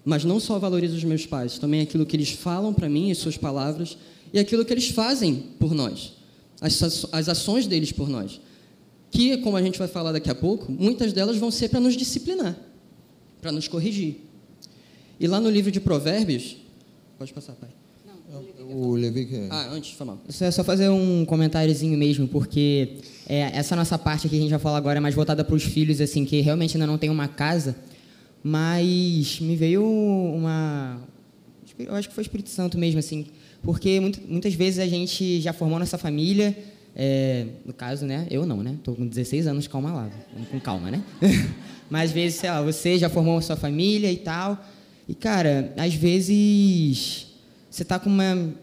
Mas 0.04 0.24
não 0.24 0.40
só 0.40 0.60
valorizo 0.60 0.96
os 0.96 1.04
meus 1.04 1.26
pais, 1.26 1.58
também 1.58 1.82
aquilo 1.82 2.06
que 2.06 2.16
eles 2.16 2.30
falam 2.30 2.72
para 2.72 2.88
mim, 2.88 3.10
as 3.10 3.18
suas 3.18 3.36
palavras, 3.36 3.98
e 4.32 4.38
aquilo 4.38 4.64
que 4.64 4.72
eles 4.72 4.90
fazem 4.90 5.44
por 5.60 5.74
nós, 5.74 6.14
as, 6.62 7.06
as 7.12 7.30
ações 7.30 7.68
deles 7.68 7.92
por 7.92 8.10
nós. 8.10 8.40
Que, 9.12 9.38
como 9.38 9.56
a 9.56 9.62
gente 9.62 9.80
vai 9.80 9.88
falar 9.88 10.12
daqui 10.12 10.30
a 10.30 10.36
pouco, 10.36 10.72
muitas 10.72 11.14
delas 11.14 11.38
vão 11.38 11.50
ser 11.50 11.70
para 11.70 11.80
nos 11.80 11.96
disciplinar, 11.96 12.58
para 13.42 13.52
nos 13.52 13.68
corrigir. 13.68 14.18
E 15.20 15.28
lá 15.28 15.40
no 15.40 15.50
livro 15.50 15.72
de 15.72 15.80
Provérbios. 15.80 16.58
Pode 17.18 17.32
passar, 17.34 17.54
pai. 17.54 17.70
O 18.70 18.96
Levi 18.96 19.26
que... 19.26 19.48
Ah, 19.50 19.70
antes, 19.72 19.92
foi 19.92 20.06
mal. 20.06 20.20
Só, 20.28 20.52
só 20.52 20.64
fazer 20.64 20.90
um 20.90 21.24
comentáriozinho 21.24 21.98
mesmo, 21.98 22.28
porque 22.28 22.98
é, 23.28 23.58
essa 23.58 23.76
nossa 23.76 23.98
parte 23.98 24.28
que 24.28 24.36
a 24.36 24.40
gente 24.40 24.50
vai 24.50 24.60
falar 24.60 24.78
agora 24.78 24.98
é 24.98 25.00
mais 25.00 25.16
voltada 25.16 25.44
para 25.44 25.56
os 25.56 25.64
filhos, 25.64 26.02
assim, 26.02 26.26
que 26.26 26.42
realmente 26.42 26.76
ainda 26.76 26.88
não 26.88 26.98
tem 26.98 27.10
uma 27.10 27.28
casa, 27.28 27.76
mas 28.44 29.40
me 29.40 29.56
veio 29.56 29.84
uma... 29.84 31.00
Eu 31.78 31.94
acho 31.96 32.10
que 32.10 32.16
foi 32.16 32.24
o 32.24 32.26
Espírito 32.26 32.50
Santo 32.50 32.78
mesmo, 32.78 33.00
assim, 33.00 33.28
porque 33.66 34.00
muitas 34.00 34.54
vezes 34.54 34.80
a 34.80 34.88
gente 34.88 35.42
já 35.42 35.52
formou 35.52 35.80
nossa 35.80 35.98
família, 35.98 36.56
é, 36.96 37.48
no 37.66 37.74
caso, 37.74 38.06
né, 38.06 38.28
eu 38.30 38.46
não, 38.46 38.64
né, 38.64 38.76
estou 38.78 38.96
com 38.96 39.06
16 39.06 39.48
anos, 39.48 39.68
calma 39.68 39.92
lá, 39.92 40.10
com 40.52 40.60
calma, 40.60 40.92
né? 40.92 41.04
mas 41.90 42.10
às 42.10 42.12
vezes, 42.12 42.40
sei 42.40 42.50
lá, 42.50 42.62
você 42.62 42.98
já 42.98 43.10
formou 43.10 43.42
sua 43.42 43.56
família 43.56 44.12
e 44.12 44.18
tal, 44.18 44.64
e 45.10 45.14
cara, 45.14 45.74
às 45.78 45.94
vezes 45.94 47.28
você 47.70 47.84
está 47.84 48.00
com 48.00 48.10
uma 48.10 48.54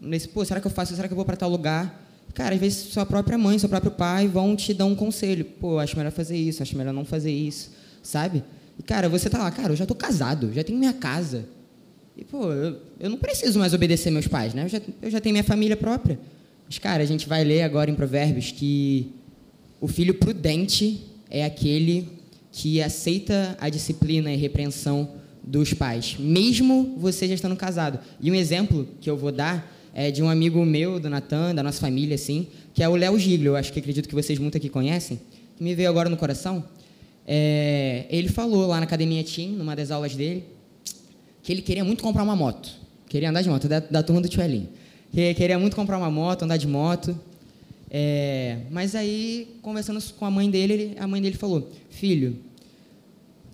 nesse, 0.00 0.28
pô, 0.28 0.44
será 0.44 0.60
que 0.60 0.66
eu 0.66 0.70
faço? 0.70 0.94
Será 0.94 1.08
que 1.08 1.12
eu 1.12 1.16
vou 1.16 1.24
para 1.24 1.36
tal 1.36 1.50
lugar? 1.50 2.06
Cara, 2.34 2.54
às 2.54 2.60
vezes 2.60 2.92
sua 2.92 3.04
própria 3.04 3.38
mãe, 3.38 3.58
seu 3.58 3.68
próprio 3.68 3.90
pai 3.90 4.28
vão 4.28 4.54
te 4.54 4.72
dar 4.72 4.84
um 4.84 4.94
conselho. 4.94 5.44
Pô, 5.44 5.78
acho 5.78 5.96
melhor 5.96 6.12
fazer 6.12 6.36
isso, 6.36 6.62
acho 6.62 6.76
melhor 6.76 6.92
não 6.92 7.04
fazer 7.04 7.32
isso, 7.32 7.72
sabe? 8.02 8.44
E, 8.78 8.82
cara, 8.82 9.08
você 9.08 9.28
tá 9.28 9.38
lá, 9.38 9.50
cara, 9.50 9.72
eu 9.72 9.76
já 9.76 9.86
tô 9.86 9.94
casado, 9.94 10.52
já 10.52 10.62
tenho 10.62 10.78
minha 10.78 10.92
casa. 10.92 11.46
E, 12.18 12.24
pô, 12.24 12.52
eu, 12.52 12.76
eu 12.98 13.08
não 13.08 13.16
preciso 13.16 13.60
mais 13.60 13.72
obedecer 13.72 14.10
meus 14.10 14.26
pais, 14.26 14.52
né? 14.52 14.64
Eu 14.64 14.68
já, 14.68 14.80
eu 15.02 15.10
já 15.10 15.20
tenho 15.20 15.32
minha 15.32 15.44
família 15.44 15.76
própria. 15.76 16.18
Mas, 16.66 16.78
cara, 16.78 17.02
a 17.02 17.06
gente 17.06 17.28
vai 17.28 17.44
ler 17.44 17.62
agora 17.62 17.90
em 17.90 17.94
Provérbios 17.94 18.50
que 18.50 19.12
o 19.80 19.86
filho 19.86 20.14
prudente 20.14 21.00
é 21.30 21.44
aquele 21.44 22.08
que 22.50 22.82
aceita 22.82 23.56
a 23.60 23.68
disciplina 23.68 24.32
e 24.32 24.36
repreensão 24.36 25.08
dos 25.44 25.72
pais, 25.72 26.16
mesmo 26.18 26.96
você 26.98 27.28
já 27.28 27.34
estando 27.34 27.54
casado. 27.56 28.00
E 28.20 28.30
um 28.30 28.34
exemplo 28.34 28.86
que 29.00 29.08
eu 29.08 29.16
vou 29.16 29.30
dar 29.30 29.72
é 29.94 30.10
de 30.10 30.22
um 30.22 30.28
amigo 30.28 30.62
meu, 30.64 30.98
do 30.98 31.08
Natan, 31.08 31.54
da 31.54 31.62
nossa 31.62 31.80
família, 31.80 32.16
assim, 32.16 32.48
que 32.74 32.82
é 32.82 32.88
o 32.88 32.96
Léo 32.96 33.18
Giglio, 33.18 33.56
acho 33.56 33.72
que 33.72 33.78
acredito 33.78 34.08
que 34.08 34.14
vocês 34.14 34.38
muito 34.38 34.56
aqui 34.56 34.68
conhecem, 34.68 35.20
que 35.56 35.62
me 35.62 35.74
veio 35.74 35.88
agora 35.88 36.10
no 36.10 36.16
coração. 36.16 36.64
É, 37.26 38.06
ele 38.10 38.28
falou 38.28 38.66
lá 38.66 38.78
na 38.78 38.84
Academia 38.84 39.22
Team, 39.22 39.52
numa 39.52 39.74
das 39.74 39.90
aulas 39.90 40.14
dele, 40.14 40.44
que 41.48 41.52
ele 41.52 41.62
queria 41.62 41.82
muito 41.82 42.02
comprar 42.02 42.22
uma 42.24 42.36
moto. 42.36 42.68
Queria 43.08 43.30
andar 43.30 43.40
de 43.40 43.48
moto, 43.48 43.66
da, 43.66 43.80
da 43.80 44.02
turma 44.02 44.20
do 44.20 44.28
Tio 44.28 44.42
Elinho. 44.42 44.68
Que 45.10 45.32
queria 45.32 45.58
muito 45.58 45.74
comprar 45.74 45.96
uma 45.96 46.10
moto, 46.10 46.42
andar 46.42 46.58
de 46.58 46.68
moto. 46.68 47.18
É, 47.90 48.58
mas 48.70 48.94
aí, 48.94 49.56
conversando 49.62 49.98
com 50.18 50.26
a 50.26 50.30
mãe 50.30 50.50
dele, 50.50 50.94
a 50.98 51.06
mãe 51.06 51.22
dele 51.22 51.38
falou: 51.38 51.72
Filho, 51.88 52.36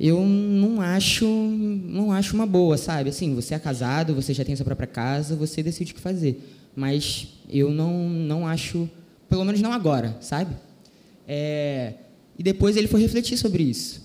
eu 0.00 0.26
não 0.26 0.80
acho, 0.80 1.24
não 1.24 2.10
acho 2.10 2.34
uma 2.34 2.46
boa, 2.46 2.76
sabe? 2.76 3.10
Assim, 3.10 3.32
você 3.32 3.54
é 3.54 3.60
casado, 3.60 4.12
você 4.12 4.34
já 4.34 4.44
tem 4.44 4.56
sua 4.56 4.64
própria 4.64 4.88
casa, 4.88 5.36
você 5.36 5.62
decide 5.62 5.92
o 5.92 5.94
que 5.94 6.00
fazer. 6.00 6.40
Mas 6.74 7.28
eu 7.48 7.70
não, 7.70 8.08
não 8.08 8.44
acho, 8.44 8.90
pelo 9.28 9.44
menos 9.44 9.60
não 9.60 9.72
agora, 9.72 10.16
sabe? 10.20 10.52
É, 11.28 11.92
e 12.36 12.42
depois 12.42 12.76
ele 12.76 12.88
foi 12.88 13.00
refletir 13.00 13.38
sobre 13.38 13.62
isso. 13.62 14.02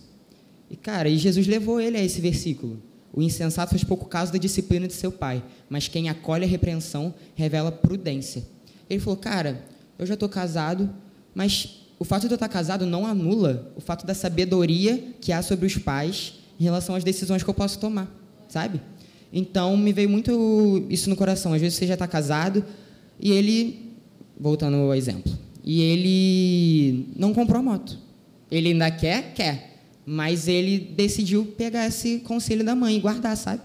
E, 0.69 0.75
cara, 0.75 1.09
e 1.09 1.17
Jesus 1.17 1.47
levou 1.47 1.81
ele 1.81 1.97
a 1.97 2.03
esse 2.03 2.21
versículo. 2.21 2.87
O 3.13 3.21
insensato 3.21 3.71
faz 3.71 3.83
pouco 3.83 4.05
caso 4.05 4.31
da 4.31 4.37
disciplina 4.37 4.87
de 4.87 4.93
seu 4.93 5.11
pai, 5.11 5.43
mas 5.69 5.87
quem 5.87 6.09
acolhe 6.09 6.45
a 6.45 6.47
repreensão 6.47 7.13
revela 7.35 7.71
prudência. 7.71 8.43
Ele 8.89 8.99
falou, 8.99 9.17
cara, 9.17 9.63
eu 9.97 10.05
já 10.05 10.13
estou 10.13 10.29
casado, 10.29 10.89
mas 11.33 11.87
o 11.99 12.05
fato 12.05 12.27
de 12.27 12.33
eu 12.33 12.35
estar 12.35 12.47
casado 12.47 12.85
não 12.85 13.05
anula 13.05 13.73
o 13.75 13.81
fato 13.81 14.05
da 14.05 14.13
sabedoria 14.13 15.13
que 15.19 15.31
há 15.31 15.41
sobre 15.41 15.65
os 15.65 15.77
pais 15.77 16.35
em 16.59 16.63
relação 16.63 16.95
às 16.95 17.03
decisões 17.03 17.43
que 17.43 17.49
eu 17.49 17.53
posso 17.53 17.79
tomar, 17.79 18.09
sabe? 18.47 18.81
Então, 19.31 19.77
me 19.77 19.93
veio 19.93 20.09
muito 20.09 20.85
isso 20.89 21.09
no 21.09 21.15
coração. 21.15 21.53
Às 21.53 21.61
vezes 21.61 21.77
você 21.77 21.85
já 21.85 21.93
está 21.93 22.07
casado 22.07 22.63
e 23.19 23.31
ele, 23.31 23.93
voltando 24.39 24.77
ao 24.77 24.95
exemplo, 24.95 25.31
e 25.63 25.81
ele 25.81 27.09
não 27.15 27.33
comprou 27.33 27.61
moto. 27.61 27.97
Ele 28.49 28.69
ainda 28.69 28.89
quer? 28.89 29.33
Quer. 29.33 29.68
Mas 30.11 30.47
ele 30.47 30.79
decidiu 30.79 31.45
pegar 31.45 31.85
esse 31.85 32.19
conselho 32.19 32.63
da 32.63 32.73
mãe 32.73 32.95
e 32.95 32.99
guardar, 32.99 33.37
sabe? 33.37 33.61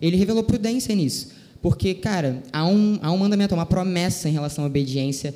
Ele 0.00 0.16
revelou 0.16 0.44
prudência 0.44 0.94
nisso. 0.94 1.30
Porque, 1.60 1.92
cara, 1.94 2.40
há 2.52 2.64
um, 2.64 2.98
há 3.02 3.10
um 3.10 3.16
mandamento, 3.16 3.52
uma 3.52 3.66
promessa 3.66 4.28
em 4.28 4.32
relação 4.32 4.62
à 4.62 4.66
obediência 4.68 5.34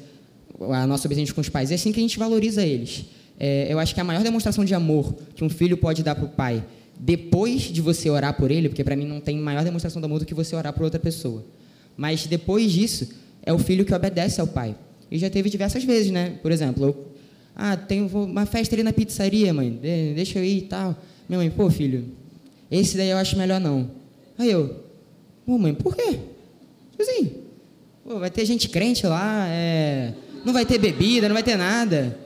a 0.71 0.87
nossa 0.87 1.09
obediência 1.09 1.35
com 1.35 1.41
os 1.41 1.49
pais. 1.49 1.71
É 1.71 1.75
assim 1.75 1.91
que 1.91 1.99
a 1.99 2.03
gente 2.03 2.19
valoriza 2.19 2.65
eles. 2.65 3.07
É, 3.39 3.67
eu 3.69 3.79
acho 3.79 3.93
que 3.93 4.01
a 4.01 4.05
maior 4.05 4.23
demonstração 4.23 4.65
de 4.65 4.75
amor 4.75 5.15
que 5.35 5.43
um 5.43 5.49
filho 5.49 5.77
pode 5.77 6.03
dar 6.03 6.15
para 6.15 6.25
o 6.25 6.29
pai, 6.29 6.65
depois 6.99 7.63
de 7.63 7.81
você 7.81 8.09
orar 8.09 8.37
por 8.37 8.51
ele, 8.51 8.69
porque 8.69 8.85
para 8.85 8.95
mim 8.95 9.07
não 9.07 9.21
tem 9.21 9.37
maior 9.39 9.65
demonstração 9.65 10.01
de 10.01 10.07
amor 10.07 10.21
do 10.21 10.27
que 10.27 10.35
você 10.35 10.55
orar 10.55 10.73
por 10.73 10.85
outra 10.85 11.01
pessoa. 11.01 11.45
Mas 11.97 12.27
depois 12.27 12.71
disso, 12.71 13.09
é 13.43 13.53
o 13.53 13.59
filho 13.59 13.85
que 13.85 13.93
obedece 13.93 14.41
ao 14.41 14.47
pai. 14.47 14.77
E 15.11 15.19
já 15.19 15.29
teve 15.29 15.51
diversas 15.51 15.83
vezes, 15.85 16.11
né? 16.11 16.39
Por 16.43 16.53
exemplo, 16.53 16.85
eu, 16.85 17.12
ah, 17.55 17.77
tem 17.77 18.03
uma 18.03 18.47
festa 18.47 18.75
ali 18.75 18.83
na 18.83 18.93
pizzaria, 18.93 19.53
mãe, 19.53 19.71
deixa 20.15 20.39
eu 20.39 20.45
ir 20.45 20.59
e 20.59 20.63
tal. 20.63 20.97
Minha 21.29 21.39
mãe, 21.39 21.51
pô, 21.51 21.71
filho, 21.71 22.05
esse 22.71 22.97
daí 22.97 23.11
eu 23.11 23.17
acho 23.17 23.37
melhor 23.37 23.61
não. 23.61 23.91
Aí 24.39 24.51
eu, 24.51 24.85
pô, 25.45 25.59
mãe, 25.59 25.75
por 25.75 25.95
quê? 25.95 26.19
Assim, 26.99 27.33
pô, 28.05 28.19
vai 28.19 28.31
ter 28.31 28.45
gente 28.45 28.69
crente 28.69 29.07
lá, 29.07 29.47
é 29.49 30.15
não 30.45 30.53
vai 30.53 30.67
ter 30.67 30.79
bebida, 30.79 31.29
não 31.29 31.35
vai 31.35 31.43
ter 31.43 31.57
nada. 31.57 32.19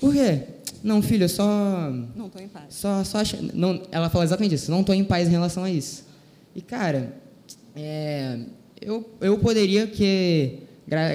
Por 0.00 0.12
quê? 0.12 0.42
Não, 0.82 1.02
filho, 1.02 1.24
eu 1.24 1.28
só. 1.28 1.90
Não 2.14 2.26
estou 2.26 2.40
em 2.40 2.48
paz. 2.48 2.66
Só, 2.70 3.04
só 3.04 3.18
acho, 3.18 3.36
não, 3.54 3.82
ela 3.90 4.08
fala 4.08 4.24
exatamente 4.24 4.54
isso. 4.54 4.70
Não 4.70 4.80
estou 4.80 4.94
em 4.94 5.04
paz 5.04 5.28
em 5.28 5.32
relação 5.32 5.64
a 5.64 5.70
isso. 5.70 6.04
E, 6.54 6.62
cara, 6.62 7.14
é, 7.74 8.38
eu, 8.80 9.08
eu 9.20 9.38
poderia 9.38 9.86
que. 9.86 10.60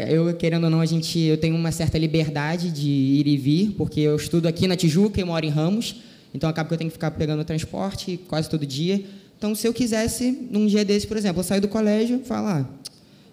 Eu, 0.09 0.34
querendo 0.36 0.65
ou 0.65 0.69
não, 0.69 0.82
a 0.82 0.86
gente, 0.86 1.19
eu 1.19 1.38
tenho 1.38 1.55
uma 1.55 1.72
certa 1.72 1.97
liberdade 1.97 2.69
de 2.69 2.89
ir 2.89 3.28
e 3.28 3.38
vir, 3.38 3.72
porque 3.78 4.01
eu 4.01 4.15
estudo 4.15 4.47
aqui 4.47 4.67
na 4.67 4.76
Tijuca 4.76 5.19
e 5.22 5.24
moro 5.24 5.45
em 5.45 5.49
Ramos, 5.49 5.95
então 6.34 6.49
acaba 6.49 6.67
que 6.67 6.74
eu 6.74 6.78
tenho 6.78 6.89
que 6.89 6.95
ficar 6.95 7.11
pegando 7.11 7.43
transporte 7.45 8.19
quase 8.28 8.49
todo 8.49 8.65
dia. 8.65 9.03
Então, 9.38 9.55
se 9.55 9.67
eu 9.67 9.74
quisesse, 9.74 10.47
num 10.51 10.67
dia 10.67 10.84
desse, 10.84 11.07
por 11.07 11.17
exemplo, 11.17 11.39
eu 11.39 11.43
saio 11.43 11.61
do 11.61 11.67
colégio 11.67 12.19
falar, 12.26 12.69
ah, 12.69 12.89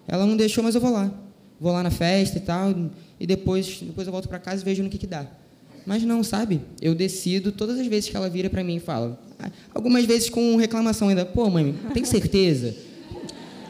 ela 0.07 0.25
não 0.25 0.37
deixou, 0.37 0.63
mas 0.63 0.75
eu 0.75 0.81
vou 0.81 0.93
lá 0.93 1.13
vou 1.61 1.73
lá 1.73 1.83
na 1.83 1.91
festa 1.91 2.39
e 2.39 2.41
tal, 2.41 2.75
e 3.19 3.27
depois, 3.27 3.81
depois 3.83 4.07
eu 4.07 4.13
volto 4.13 4.29
para 4.29 4.39
casa 4.39 4.63
e 4.63 4.65
vejo 4.65 4.83
no 4.83 4.89
que, 4.89 4.99
que 4.99 5.07
dá. 5.07 5.27
Mas 5.85 6.03
não, 6.03 6.23
sabe? 6.23 6.61
Eu 6.81 6.95
decido 6.95 7.51
todas 7.51 7.79
as 7.79 7.87
vezes 7.87 8.11
que 8.11 8.17
ela 8.17 8.29
vira 8.29 8.51
para 8.51 8.63
mim 8.63 8.77
e 8.77 8.81
fala. 8.81 9.19
Algumas 9.75 10.05
vezes 10.05 10.29
com 10.29 10.57
reclamação 10.57 11.09
ainda. 11.09 11.25
Pô, 11.25 11.49
mãe, 11.49 11.75
tem 11.95 12.05
certeza? 12.05 12.77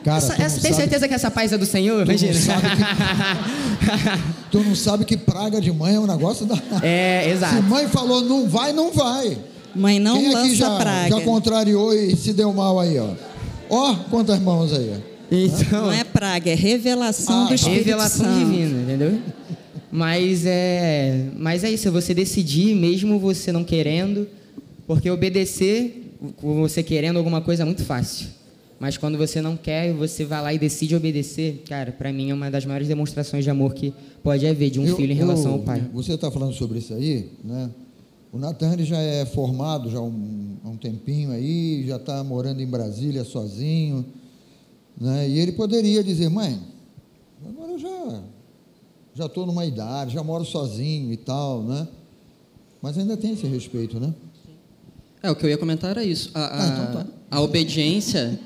Cara, 0.08 0.24
essa, 0.24 0.42
essa, 0.42 0.60
tem 0.62 0.72
certeza 0.72 1.06
que 1.06 1.12
essa 1.12 1.30
paz 1.30 1.52
é 1.52 1.58
do 1.58 1.66
Senhor? 1.66 2.06
Tu 2.06 2.12
Imagina. 2.12 2.32
Não 2.32 2.40
sabe 2.40 2.66
que, 2.70 2.82
tu 4.50 4.60
não 4.60 4.74
sabe 4.74 5.04
que 5.04 5.16
praga 5.18 5.60
de 5.60 5.70
mãe 5.70 5.96
é 5.96 6.00
um 6.00 6.06
negócio 6.06 6.46
da. 6.46 6.56
É, 6.82 7.30
exato. 7.30 7.56
Se 7.56 7.62
mãe 7.62 7.86
falou 7.88 8.22
não 8.22 8.48
vai, 8.48 8.72
não 8.72 8.90
vai. 8.90 9.36
Mãe 9.74 10.00
não 10.00 10.18
Quem 10.18 10.32
lança 10.32 10.46
aqui 10.46 10.54
já, 10.54 10.76
praga. 10.78 11.16
Já 11.16 11.20
contrariou 11.20 11.92
e 11.92 12.16
se 12.16 12.32
deu 12.32 12.54
mal 12.54 12.80
aí, 12.80 12.98
ó. 12.98 13.10
Ó, 13.68 13.96
quantas 14.08 14.40
mãos 14.40 14.72
aí, 14.72 14.94
ó. 14.96 15.08
Então, 15.30 15.86
não 15.86 15.92
é 15.92 16.04
praga, 16.04 16.50
é 16.50 16.54
revelação 16.54 17.44
ah, 17.44 17.48
do 17.48 17.54
Espírito 17.54 17.84
revelação 17.84 18.24
Santo. 18.24 18.46
divina, 18.46 18.80
entendeu? 18.80 19.18
Mas 19.92 20.44
é, 20.46 21.26
mas 21.36 21.64
é 21.64 21.70
isso, 21.70 21.86
é 21.86 21.90
você 21.90 22.14
decidir, 22.14 22.74
mesmo 22.74 23.18
você 23.18 23.52
não 23.52 23.62
querendo, 23.62 24.26
porque 24.86 25.10
obedecer, 25.10 26.14
você 26.42 26.82
querendo 26.82 27.18
alguma 27.18 27.42
coisa 27.42 27.62
é 27.62 27.66
muito 27.66 27.84
fácil. 27.84 28.37
Mas 28.80 28.96
quando 28.96 29.18
você 29.18 29.42
não 29.42 29.56
quer, 29.56 29.92
você 29.92 30.24
vai 30.24 30.40
lá 30.40 30.54
e 30.54 30.58
decide 30.58 30.94
obedecer, 30.94 31.64
cara, 31.68 31.90
para 31.90 32.12
mim 32.12 32.30
é 32.30 32.34
uma 32.34 32.50
das 32.50 32.64
maiores 32.64 32.86
demonstrações 32.86 33.42
de 33.42 33.50
amor 33.50 33.74
que 33.74 33.92
pode 34.22 34.46
haver 34.46 34.70
de 34.70 34.78
um 34.78 34.86
eu, 34.86 34.96
filho 34.96 35.12
em 35.12 35.16
relação 35.16 35.52
eu, 35.52 35.52
ao 35.54 35.58
pai. 35.60 35.84
Você 35.92 36.12
está 36.12 36.30
falando 36.30 36.52
sobre 36.52 36.78
isso 36.78 36.94
aí, 36.94 37.30
né? 37.42 37.70
O 38.32 38.38
Nathan 38.38 38.76
já 38.84 38.98
é 38.98 39.24
formado 39.24 39.90
já 39.90 39.98
há 39.98 40.02
um, 40.02 40.56
há 40.62 40.68
um 40.68 40.76
tempinho 40.76 41.32
aí, 41.32 41.84
já 41.86 41.96
está 41.96 42.22
morando 42.22 42.60
em 42.60 42.66
Brasília 42.66 43.24
sozinho. 43.24 44.04
Né? 45.00 45.28
E 45.28 45.38
ele 45.38 45.52
poderia 45.52 46.04
dizer, 46.04 46.28
mãe, 46.28 46.60
agora 47.44 47.72
eu 47.72 47.78
já 47.78 48.22
já 49.14 49.26
estou 49.26 49.44
numa 49.44 49.66
idade, 49.66 50.14
já 50.14 50.22
moro 50.22 50.44
sozinho 50.44 51.12
e 51.12 51.16
tal, 51.16 51.64
né? 51.64 51.88
Mas 52.80 52.96
ainda 52.96 53.16
tem 53.16 53.32
esse 53.32 53.48
respeito, 53.48 53.98
né? 53.98 54.14
É, 55.20 55.28
o 55.28 55.34
que 55.34 55.44
eu 55.44 55.50
ia 55.50 55.58
comentar 55.58 55.90
era 55.90 56.04
isso. 56.04 56.30
A, 56.32 56.40
a, 56.40 56.62
ah, 56.62 56.68
então 56.68 57.02
tá. 57.02 57.06
a 57.28 57.40
obediência, 57.40 58.38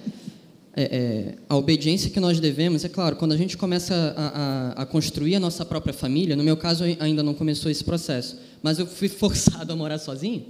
é, 0.74 0.82
é, 0.82 1.34
a 1.48 1.56
obediência 1.56 2.10
que 2.10 2.18
nós 2.18 2.40
devemos, 2.40 2.84
é 2.84 2.88
claro, 2.88 3.16
quando 3.16 3.32
a 3.32 3.36
gente 3.36 3.56
começa 3.56 4.14
a, 4.16 4.26
a, 4.26 4.82
a, 4.82 4.86
construir 4.86 5.36
a 5.36 5.40
nossa 5.40 5.64
própria 5.64 5.92
família, 5.92 6.34
no 6.34 6.42
meu 6.42 6.56
caso 6.56 6.84
ainda 6.98 7.22
não 7.22 7.34
começou 7.34 7.70
esse 7.70 7.84
processo, 7.84 8.38
mas 8.62 8.78
eu 8.78 8.86
fui 8.86 9.08
forçado 9.10 9.72
a 9.72 9.76
morar 9.76 9.98
sozinho, 9.98 10.46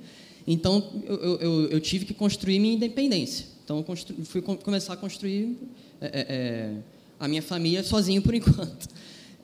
então 0.47 1.03
eu, 1.05 1.39
eu, 1.41 1.71
eu 1.71 1.81
tive 1.81 2.05
que 2.05 2.15
construir 2.15 2.59
minha 2.59 2.75
independência. 2.75 3.47
Então 3.65 3.85
eu 3.87 4.25
fui 4.25 4.43
começar 4.43 4.95
a 4.95 4.97
construir 4.97 5.57
é, 6.01 6.07
é, 6.07 6.27
é, 6.29 6.73
a 7.19 7.29
minha 7.29 7.43
família 7.43 7.83
sozinho 7.83 8.21
por 8.21 8.35
enquanto. 8.35 8.89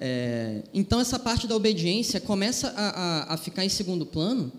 É, 0.00 0.62
então, 0.72 1.00
essa 1.00 1.18
parte 1.18 1.46
da 1.46 1.56
obediência 1.56 2.20
começa 2.20 2.72
a, 2.76 3.34
a 3.34 3.36
ficar 3.36 3.64
em 3.64 3.68
segundo 3.68 4.06
plano, 4.06 4.52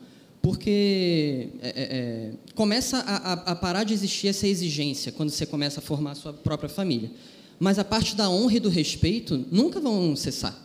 porque 0.50 1.50
é, 1.62 1.70
é, 1.78 2.32
começa 2.56 2.98
a, 2.98 3.34
a, 3.52 3.56
parar 3.56 3.84
de 3.84 3.94
existir 3.94 4.30
essa 4.30 4.48
exigência 4.48 5.12
quando 5.12 5.30
você 5.30 5.46
começa 5.46 5.80
a 5.80 5.84
formar 5.84 6.14
a 6.14 6.16
sua 6.16 6.34
própria 6.34 6.68
família. 6.68 7.12
Mas 7.60 7.78
a 7.78 7.84
parte 7.84 8.16
da 8.16 8.32
honra 8.32 8.56
e 8.56 8.60
do 8.60 8.68
respeito 8.68 9.46
nunca 9.52 9.80
vão 9.80 10.16
cessar. 10.16 10.60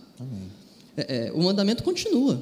o 1.35 1.43
mandamento 1.43 1.83
continua. 1.83 2.41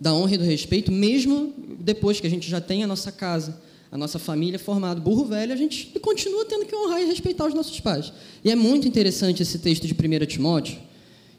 Da 0.00 0.14
honra 0.14 0.36
e 0.36 0.38
do 0.38 0.44
respeito, 0.44 0.92
mesmo 0.92 1.52
depois 1.80 2.20
que 2.20 2.26
a 2.28 2.30
gente 2.30 2.48
já 2.48 2.60
tem 2.60 2.84
a 2.84 2.86
nossa 2.86 3.10
casa, 3.10 3.60
a 3.90 3.98
nossa 3.98 4.20
família 4.20 4.60
formada, 4.60 5.00
burro 5.00 5.24
velho, 5.24 5.52
a 5.52 5.56
gente 5.56 5.86
continua 5.98 6.44
tendo 6.44 6.66
que 6.66 6.76
honrar 6.76 7.02
e 7.02 7.06
respeitar 7.06 7.48
os 7.48 7.54
nossos 7.54 7.80
pais. 7.80 8.12
E 8.44 8.50
é 8.52 8.54
muito 8.54 8.86
interessante 8.86 9.42
esse 9.42 9.58
texto 9.58 9.88
de 9.88 9.92
1 9.92 10.26
Timóteo, 10.26 10.78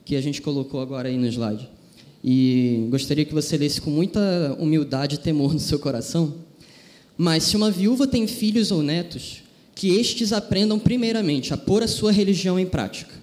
que 0.04 0.18
a 0.18 0.22
gente 0.22 0.42
colocou 0.42 0.82
agora 0.82 1.08
aí 1.08 1.16
no 1.16 1.26
slide. 1.28 1.70
E 2.24 2.88
gostaria 2.90 3.26
que 3.26 3.34
você 3.34 3.58
lesse 3.58 3.80
com 3.80 3.90
muita 3.90 4.56
humildade 4.60 5.16
e 5.16 5.20
temor 5.20 5.54
no 5.54 5.60
seu 5.60 5.80
coração. 5.80 6.36
Mas 7.18 7.44
se 7.44 7.56
uma 7.56 7.72
viúva 7.72 8.08
tem 8.08 8.28
filhos 8.28 8.72
ou 8.72 8.84
netos, 8.84 9.44
que 9.76 9.90
estes 9.90 10.34
aprendam 10.34 10.78
primeiramente 10.78 11.54
a 11.54 11.58
pôr 11.58 11.84
a 11.84 11.88
sua 11.88 12.12
religião 12.12 12.60
em 12.60 12.66
prática, 12.66 13.14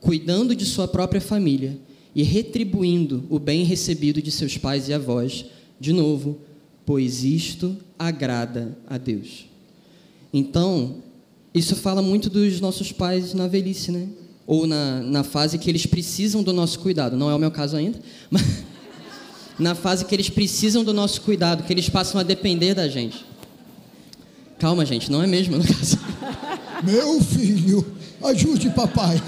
cuidando 0.00 0.56
de 0.56 0.64
sua 0.64 0.88
própria 0.88 1.20
família 1.20 1.78
e 2.14 2.22
retribuindo 2.22 3.24
o 3.30 3.38
bem 3.38 3.64
recebido 3.64 4.20
de 4.20 4.30
seus 4.30 4.58
pais 4.58 4.88
e 4.88 4.92
avós, 4.92 5.44
de 5.78 5.92
novo, 5.92 6.38
pois 6.84 7.22
isto 7.22 7.76
agrada 7.98 8.76
a 8.88 8.98
Deus. 8.98 9.46
Então, 10.32 10.96
isso 11.54 11.76
fala 11.76 12.02
muito 12.02 12.28
dos 12.28 12.60
nossos 12.60 12.90
pais 12.92 13.34
na 13.34 13.46
velhice, 13.46 13.92
né? 13.92 14.08
Ou 14.50 14.66
na, 14.66 15.00
na 15.02 15.22
fase 15.22 15.58
que 15.58 15.70
eles 15.70 15.86
precisam 15.86 16.42
do 16.42 16.52
nosso 16.52 16.80
cuidado. 16.80 17.16
Não 17.16 17.30
é 17.30 17.34
o 17.36 17.38
meu 17.38 17.52
caso 17.52 17.76
ainda, 17.76 18.00
mas 18.28 18.42
na 19.56 19.76
fase 19.76 20.04
que 20.04 20.12
eles 20.12 20.28
precisam 20.28 20.82
do 20.82 20.92
nosso 20.92 21.20
cuidado, 21.20 21.62
que 21.62 21.72
eles 21.72 21.88
passam 21.88 22.20
a 22.20 22.24
depender 22.24 22.74
da 22.74 22.88
gente. 22.88 23.24
Calma, 24.58 24.84
gente, 24.84 25.08
não 25.08 25.22
é 25.22 25.26
mesmo 25.28 25.56
no 25.56 25.62
caso. 25.62 26.00
Meu 26.82 27.20
filho, 27.20 27.94
ajude 28.24 28.70
papai. 28.70 29.22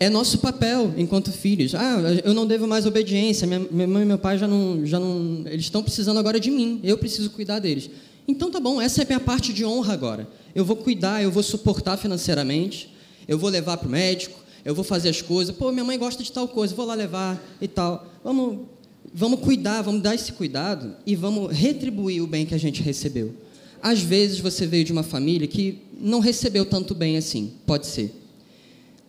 é 0.00 0.10
nosso 0.10 0.38
papel 0.38 0.92
enquanto 0.96 1.30
filhos. 1.30 1.76
Ah, 1.76 2.00
eu 2.24 2.34
não 2.34 2.48
devo 2.48 2.66
mais 2.66 2.84
obediência. 2.84 3.46
Minha, 3.46 3.60
minha 3.70 3.86
mãe 3.86 4.02
e 4.02 4.06
meu 4.06 4.18
pai 4.18 4.38
já 4.38 4.48
não, 4.48 4.84
já 4.84 4.98
não, 4.98 5.44
eles 5.46 5.66
estão 5.66 5.84
precisando 5.84 6.18
agora 6.18 6.40
de 6.40 6.50
mim. 6.50 6.80
Eu 6.82 6.98
preciso 6.98 7.30
cuidar 7.30 7.60
deles. 7.60 7.88
Então 8.26 8.50
tá 8.50 8.58
bom, 8.58 8.82
essa 8.82 9.02
é 9.02 9.04
a 9.04 9.06
minha 9.06 9.20
parte 9.20 9.52
de 9.52 9.64
honra 9.64 9.92
agora. 9.92 10.26
Eu 10.54 10.64
vou 10.64 10.76
cuidar, 10.76 11.22
eu 11.22 11.30
vou 11.30 11.42
suportar 11.42 11.96
financeiramente, 11.96 12.94
eu 13.26 13.38
vou 13.38 13.48
levar 13.48 13.76
para 13.76 13.88
o 13.88 13.90
médico, 13.90 14.38
eu 14.64 14.74
vou 14.74 14.84
fazer 14.84 15.08
as 15.08 15.22
coisas. 15.22 15.54
Pô, 15.54 15.72
minha 15.72 15.84
mãe 15.84 15.98
gosta 15.98 16.22
de 16.22 16.30
tal 16.30 16.46
coisa, 16.46 16.74
vou 16.74 16.86
lá 16.86 16.94
levar 16.94 17.42
e 17.60 17.68
tal. 17.68 18.06
Vamos. 18.22 18.66
vamos 19.12 19.40
cuidar, 19.40 19.82
vamos 19.82 20.02
dar 20.02 20.14
esse 20.14 20.32
cuidado 20.32 20.94
e 21.06 21.16
vamos 21.16 21.52
retribuir 21.56 22.22
o 22.22 22.26
bem 22.26 22.46
que 22.46 22.54
a 22.54 22.58
gente 22.58 22.82
recebeu. 22.82 23.34
Às 23.82 24.00
vezes 24.00 24.38
você 24.38 24.66
veio 24.66 24.84
de 24.84 24.92
uma 24.92 25.02
família 25.02 25.48
que 25.48 25.82
não 25.98 26.20
recebeu 26.20 26.64
tanto 26.64 26.94
bem 26.94 27.16
assim, 27.16 27.52
pode 27.66 27.86
ser. 27.86 28.14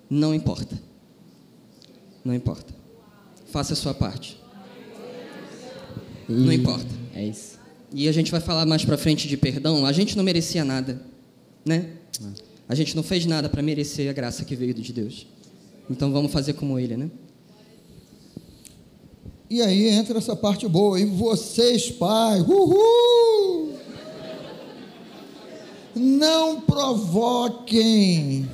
Não 0.10 0.34
importa. 0.34 0.82
Não 2.26 2.34
importa. 2.34 2.74
Faça 3.52 3.74
a 3.74 3.76
sua 3.76 3.94
parte. 3.94 4.40
Não 6.28 6.52
importa. 6.52 6.88
É 7.14 7.24
isso. 7.24 7.60
E 7.94 8.08
a 8.08 8.12
gente 8.12 8.32
vai 8.32 8.40
falar 8.40 8.66
mais 8.66 8.84
pra 8.84 8.98
frente 8.98 9.28
de 9.28 9.38
perdão. 9.38 9.86
A 9.86 9.92
gente 9.92 10.18
não 10.18 10.24
merecia 10.24 10.66
nada, 10.66 11.00
né? 11.66 11.90
A 12.68 12.76
gente 12.76 12.96
não 12.96 13.04
fez 13.04 13.26
nada 13.26 13.50
para 13.50 13.62
merecer 13.62 14.10
a 14.10 14.14
graça 14.14 14.46
que 14.46 14.56
veio 14.56 14.74
de 14.74 14.94
Deus. 14.94 15.28
Então 15.90 16.12
vamos 16.12 16.32
fazer 16.32 16.54
como 16.54 16.80
Ele, 16.80 16.96
né? 16.96 17.10
E 19.50 19.62
aí 19.62 19.88
entra 19.90 20.18
essa 20.18 20.36
parte 20.36 20.68
boa. 20.68 21.00
E 21.00 21.06
vocês, 21.06 21.92
pais, 21.92 22.42
uhul! 22.48 23.74
Não 25.96 26.60
provoquem, 26.62 28.50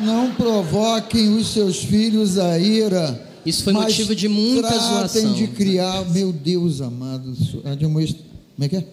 não 0.00 0.32
provoquem 0.34 1.36
os 1.36 1.48
seus 1.48 1.84
filhos 1.84 2.38
a 2.38 2.58
ira. 2.58 3.22
Isso 3.44 3.62
foi 3.62 3.74
mas 3.74 3.84
motivo 3.84 4.14
de 4.16 4.26
muita 4.28 4.68
tratem 4.68 5.22
zoação. 5.22 5.32
de 5.34 5.48
criar, 5.48 6.04
meu 6.10 6.32
Deus 6.32 6.80
amado, 6.80 7.34
admoest... 7.64 8.16
como 8.54 8.64
é 8.64 8.68
que 8.68 8.76
é? 8.76 8.84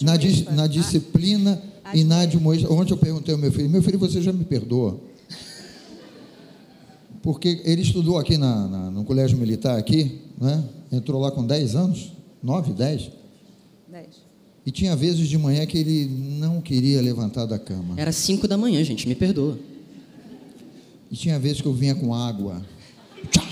Na, 0.00 0.16
dis- 0.16 0.44
na 0.46 0.66
disciplina 0.66 1.62
e 1.94 2.04
na 2.04 2.20
admoesta. 2.20 2.72
Ontem 2.72 2.92
eu 2.92 2.96
perguntei 2.98 3.34
ao 3.34 3.40
meu 3.40 3.50
filho, 3.52 3.68
meu 3.68 3.82
filho, 3.82 3.98
você 3.98 4.20
já 4.22 4.32
me 4.32 4.44
perdoa? 4.44 4.98
Porque 7.22 7.60
ele 7.64 7.82
estudou 7.82 8.18
aqui 8.18 8.36
na, 8.36 8.66
na- 8.66 8.90
no 8.90 9.04
colégio 9.04 9.38
militar 9.38 9.78
aqui, 9.78 10.20
né? 10.40 10.62
entrou 10.90 11.20
lá 11.20 11.30
com 11.30 11.46
10 11.46 11.76
anos, 11.76 12.12
9, 12.42 12.72
10, 12.72 13.10
e 14.66 14.70
tinha 14.70 14.94
vezes 14.96 15.28
de 15.28 15.38
manhã 15.38 15.64
que 15.66 15.78
ele 15.78 16.06
não 16.38 16.60
queria 16.60 17.00
levantar 17.00 17.46
da 17.46 17.58
cama. 17.58 17.94
Era 17.96 18.12
5 18.12 18.46
da 18.48 18.56
manhã, 18.56 18.82
gente, 18.84 19.08
me 19.08 19.14
perdoa. 19.14 19.58
E 21.10 21.16
tinha 21.16 21.38
vezes 21.38 21.60
que 21.60 21.66
eu 21.68 21.72
vinha 21.74 21.94
com 21.94 22.14
água. 22.14 22.62
Tchá! 23.30 23.42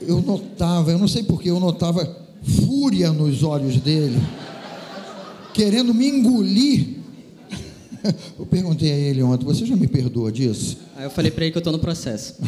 Eu 0.00 0.20
notava, 0.20 0.90
eu 0.90 0.98
não 0.98 1.06
sei 1.08 1.22
porquê, 1.22 1.50
eu 1.50 1.60
notava 1.60 2.04
fúria 2.42 3.12
nos 3.12 3.42
olhos 3.44 3.76
dele, 3.76 4.16
querendo 5.52 5.92
me 5.94 6.08
engolir. 6.08 6.86
Eu 8.38 8.44
perguntei 8.46 8.90
a 8.92 8.96
ele 8.96 9.22
ontem: 9.22 9.44
Você 9.44 9.64
já 9.66 9.76
me 9.76 9.86
perdoa 9.86 10.30
disso? 10.32 10.78
Aí 10.96 11.04
eu 11.04 11.10
falei 11.10 11.30
pra 11.30 11.44
ele 11.44 11.52
que 11.52 11.58
eu 11.58 11.62
tô 11.62 11.70
no 11.72 11.78
processo. 11.78 12.34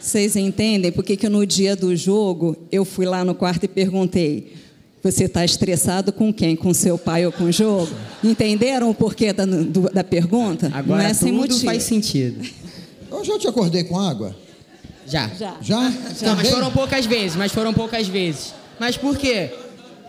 Vocês 0.00 0.36
entendem 0.36 0.92
por 0.92 1.02
que 1.02 1.16
que 1.16 1.28
no 1.28 1.46
dia 1.46 1.74
do 1.74 1.94
jogo 1.96 2.56
eu 2.70 2.84
fui 2.84 3.06
lá 3.06 3.24
no 3.24 3.34
quarto 3.34 3.64
e 3.64 3.68
perguntei: 3.68 4.52
Você 5.02 5.24
está 5.24 5.44
estressado 5.44 6.12
com 6.12 6.32
quem? 6.32 6.54
Com 6.56 6.74
seu 6.74 6.98
pai 6.98 7.24
ou 7.24 7.32
com 7.32 7.44
o 7.44 7.52
jogo? 7.52 7.88
Entenderam 8.22 8.90
o 8.90 8.94
porquê 8.94 9.32
da, 9.32 9.44
do- 9.46 9.90
da 9.92 10.04
pergunta? 10.04 10.70
Agora 10.74 11.02
Não 11.04 11.08
é 11.10 11.14
sem 11.14 11.32
motivo. 11.32 11.64
faz 11.64 11.84
sentido. 11.84 12.46
Eu 13.10 13.24
já 13.24 13.38
te 13.38 13.46
acordei 13.48 13.84
com 13.84 13.98
água? 13.98 14.36
Já. 15.06 15.28
Já. 15.28 15.56
Já? 15.62 15.90
Não, 16.22 16.36
mas 16.36 16.50
foram 16.50 16.70
poucas 16.70 17.06
vezes, 17.06 17.36
mas 17.36 17.52
foram 17.52 17.72
poucas 17.72 18.06
vezes. 18.08 18.52
Mas 18.78 18.96
por 18.96 19.16
quê? 19.16 19.50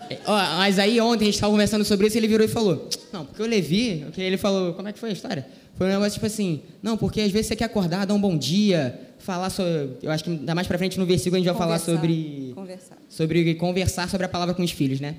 É, 0.10 0.18
Ó, 0.26 0.36
mas 0.58 0.78
aí 0.80 1.00
ontem 1.02 1.24
a 1.24 1.26
gente 1.26 1.36
estava 1.36 1.52
conversando 1.52 1.84
sobre 1.86 2.08
isso 2.08 2.18
e 2.18 2.20
ele 2.20 2.28
virou 2.28 2.46
e 2.46 2.50
falou: 2.50 2.90
Não, 3.12 3.26
porque 3.26 3.42
o 3.42 3.46
Levi, 3.46 4.06
ele 4.18 4.38
falou, 4.38 4.74
como 4.74 4.88
é 4.88 4.94
que 4.94 5.00
foi 5.00 5.10
a 5.10 5.14
história? 5.14 5.48
Foi 5.76 5.88
um 5.88 5.90
negócio 5.90 6.14
tipo 6.14 6.26
assim: 6.26 6.62
Não, 6.82 6.98
porque 6.98 7.22
às 7.22 7.32
vezes 7.32 7.48
você 7.48 7.56
quer 7.56 7.66
acordar, 7.66 8.06
dar 8.06 8.14
um 8.14 8.20
bom 8.22 8.38
dia, 8.38 9.00
falar 9.20 9.50
sobre. 9.50 9.92
Eu 10.02 10.12
acho 10.12 10.24
que 10.24 10.30
dá 10.38 10.54
mais 10.56 10.68
pra 10.68 10.78
frente 10.78 11.00
no 11.00 11.06
versículo 11.06 11.36
a 11.36 11.40
gente 11.40 11.48
vai 11.48 11.58
falar 11.58 11.80
sobre. 11.80 12.52
Conversar. 12.56 12.98
Sobre 13.10 13.56
conversar 13.56 14.10
sobre 14.10 14.26
a 14.26 14.30
palavra 14.30 14.54
com 14.54 14.64
os 14.64 14.72
filhos, 14.72 15.00
né? 15.00 15.16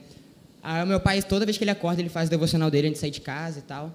Aí 0.62 0.82
o 0.82 0.86
meu 0.86 0.98
pai, 1.00 1.22
toda 1.22 1.44
vez 1.44 1.56
que 1.56 1.64
ele 1.64 1.70
acorda, 1.70 2.00
ele 2.00 2.08
faz 2.08 2.28
o 2.28 2.30
devocional 2.30 2.70
dele 2.70 2.88
antes 2.88 2.98
de 2.98 3.00
sair 3.02 3.10
de 3.10 3.20
casa 3.20 3.58
e 3.60 3.62
tal. 3.62 3.92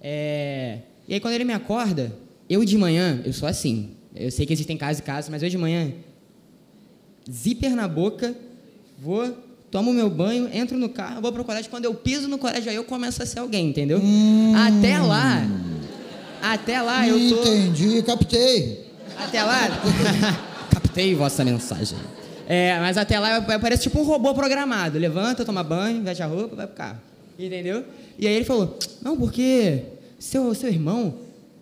É, 0.00 0.78
E 1.08 1.14
aí 1.14 1.20
quando 1.20 1.34
ele 1.34 1.44
me 1.44 1.52
acorda, 1.52 2.12
eu 2.48 2.64
de 2.64 2.76
manhã, 2.76 3.22
eu 3.24 3.32
sou 3.32 3.48
assim. 3.48 3.90
Eu 4.14 4.30
sei 4.30 4.44
que 4.44 4.52
existem 4.52 4.76
casos 4.76 4.98
e 5.00 5.02
casos, 5.02 5.30
mas 5.30 5.42
eu 5.42 5.48
de 5.48 5.56
manhã, 5.56 5.92
zíper 7.30 7.74
na 7.76 7.86
boca, 7.86 8.34
vou, 8.98 9.36
tomo 9.70 9.92
meu 9.92 10.10
banho, 10.10 10.48
entro 10.52 10.76
no 10.78 10.88
carro, 10.88 11.20
vou 11.20 11.32
pro 11.32 11.44
colégio. 11.44 11.70
Quando 11.70 11.84
eu 11.84 11.94
piso 11.94 12.28
no 12.28 12.38
colégio, 12.38 12.70
aí 12.70 12.76
eu 12.76 12.84
começo 12.84 13.22
a 13.22 13.26
ser 13.26 13.38
alguém, 13.40 13.68
entendeu? 13.68 14.00
Até 14.56 14.98
lá, 14.98 15.46
até 16.42 16.80
lá 16.82 17.06
eu 17.06 17.16
tô... 17.36 17.42
Entendi, 17.42 18.02
captei. 18.02 18.86
Até 19.18 19.42
lá. 19.42 19.68
Captei 20.70 21.14
vossa 21.14 21.44
mensagem. 21.44 21.98
É, 22.48 22.78
mas 22.80 22.96
até 22.96 23.18
lá 23.18 23.36
eu- 23.36 23.42
eu 23.42 23.60
pareço 23.60 23.82
tipo 23.84 24.00
um 24.00 24.04
robô 24.04 24.32
programado. 24.34 24.98
Levanta, 24.98 25.44
toma 25.44 25.62
banho, 25.62 26.02
veste 26.02 26.22
a 26.22 26.26
roupa, 26.26 26.56
vai 26.56 26.66
pro 26.66 26.76
carro. 26.76 26.98
Entendeu? 27.38 27.84
E 28.18 28.26
aí 28.26 28.34
ele 28.34 28.44
falou: 28.44 28.78
Não, 29.02 29.16
porque 29.16 29.82
seu, 30.18 30.54
seu 30.54 30.68
irmão, 30.68 31.14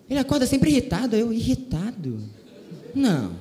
ele 0.09 0.19
acorda 0.19 0.45
sempre 0.45 0.69
irritado. 0.71 1.15
Eu, 1.15 1.33
irritado? 1.33 2.19
Não. 2.95 3.31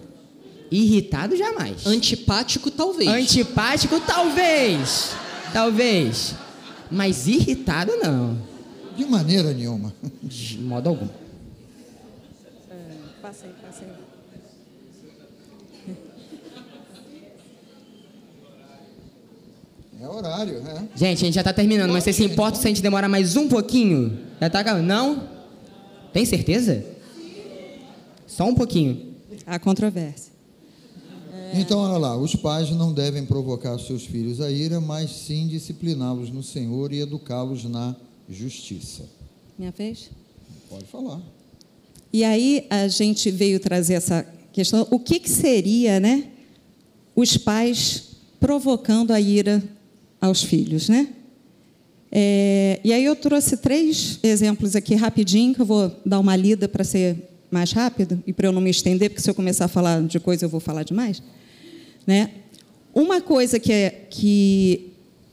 Irritado 0.70 1.36
jamais. 1.36 1.86
Antipático, 1.86 2.70
talvez. 2.70 3.08
Antipático, 3.08 4.00
talvez. 4.00 5.12
Talvez. 5.52 6.34
Mas 6.90 7.26
irritado, 7.26 7.92
não. 7.96 8.38
De 8.96 9.04
maneira 9.04 9.52
nenhuma. 9.52 9.94
De 10.22 10.58
modo 10.58 10.88
algum. 10.90 11.08
Passei, 13.22 13.50
passei. 13.64 13.88
É 20.00 20.06
horário, 20.06 20.58
é. 20.58 20.88
Gente, 20.94 21.22
a 21.22 21.24
gente 21.26 21.34
já 21.34 21.42
tá 21.42 21.52
terminando, 21.52 21.92
mas 21.92 22.04
você 22.04 22.12
se 22.12 22.24
importa 22.24 22.58
se 22.58 22.66
a 22.66 22.68
gente 22.68 22.80
demorar 22.80 23.08
mais 23.08 23.36
um 23.36 23.48
pouquinho? 23.48 24.16
Já 24.40 24.48
tá 24.48 24.60
acabando? 24.60 24.86
Não? 24.86 25.28
Tem 26.12 26.24
certeza? 26.24 26.84
Só 28.26 28.44
um 28.44 28.54
pouquinho. 28.54 29.14
Há 29.44 29.58
controvérsia. 29.58 30.37
Então, 31.54 31.80
olha 31.80 31.98
lá, 31.98 32.16
os 32.16 32.34
pais 32.34 32.70
não 32.70 32.92
devem 32.92 33.24
provocar 33.24 33.78
seus 33.78 34.04
filhos 34.04 34.40
a 34.40 34.50
ira, 34.50 34.80
mas 34.80 35.10
sim 35.10 35.46
discipliná-los 35.46 36.30
no 36.30 36.42
Senhor 36.42 36.92
e 36.92 37.00
educá-los 37.00 37.64
na 37.64 37.94
justiça. 38.28 39.04
Minha 39.58 39.70
vez? 39.70 40.10
Pode 40.68 40.84
falar. 40.84 41.20
E 42.12 42.24
aí 42.24 42.66
a 42.70 42.88
gente 42.88 43.30
veio 43.30 43.60
trazer 43.60 43.94
essa 43.94 44.26
questão, 44.52 44.86
o 44.90 44.98
que, 44.98 45.20
que 45.20 45.30
seria, 45.30 46.00
né, 46.00 46.28
os 47.14 47.36
pais 47.36 48.16
provocando 48.40 49.12
a 49.12 49.20
ira 49.20 49.62
aos 50.20 50.42
filhos, 50.42 50.88
né? 50.88 51.08
É, 52.10 52.80
e 52.82 52.92
aí 52.92 53.04
eu 53.04 53.14
trouxe 53.14 53.58
três 53.58 54.18
exemplos 54.22 54.74
aqui 54.74 54.94
rapidinho, 54.94 55.54
que 55.54 55.60
eu 55.60 55.66
vou 55.66 55.92
dar 56.04 56.18
uma 56.18 56.34
lida 56.34 56.68
para 56.68 56.82
ser 56.82 57.27
mais 57.50 57.72
rápido 57.72 58.22
e 58.26 58.32
para 58.32 58.48
eu 58.48 58.52
não 58.52 58.60
me 58.60 58.70
estender, 58.70 59.10
porque 59.10 59.22
se 59.22 59.30
eu 59.30 59.34
começar 59.34 59.66
a 59.66 59.68
falar 59.68 60.02
de 60.02 60.20
coisa 60.20 60.44
eu 60.44 60.48
vou 60.48 60.60
falar 60.60 60.82
demais, 60.82 61.22
né? 62.06 62.30
Uma 62.94 63.20
coisa 63.20 63.58
que, 63.58 63.72
é, 63.72 63.90
que 64.10 64.88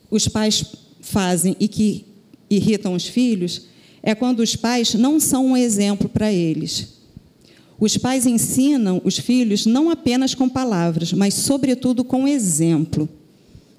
os 0.10 0.28
pais 0.28 0.66
fazem 1.02 1.56
e 1.60 1.68
que 1.68 2.06
irritam 2.50 2.94
os 2.94 3.08
filhos 3.08 3.64
é 4.04 4.14
quando 4.14 4.40
os 4.40 4.56
pais 4.56 4.94
não 4.94 5.20
são 5.20 5.48
um 5.48 5.58
exemplo 5.58 6.08
para 6.08 6.32
eles. 6.32 6.96
Os 7.80 7.98
pais 7.98 8.26
ensinam 8.26 9.02
os 9.04 9.18
filhos 9.18 9.66
não 9.66 9.90
apenas 9.90 10.34
com 10.34 10.48
palavras, 10.48 11.12
mas, 11.12 11.34
sobretudo, 11.34 12.04
com 12.04 12.28
exemplo. 12.28 13.10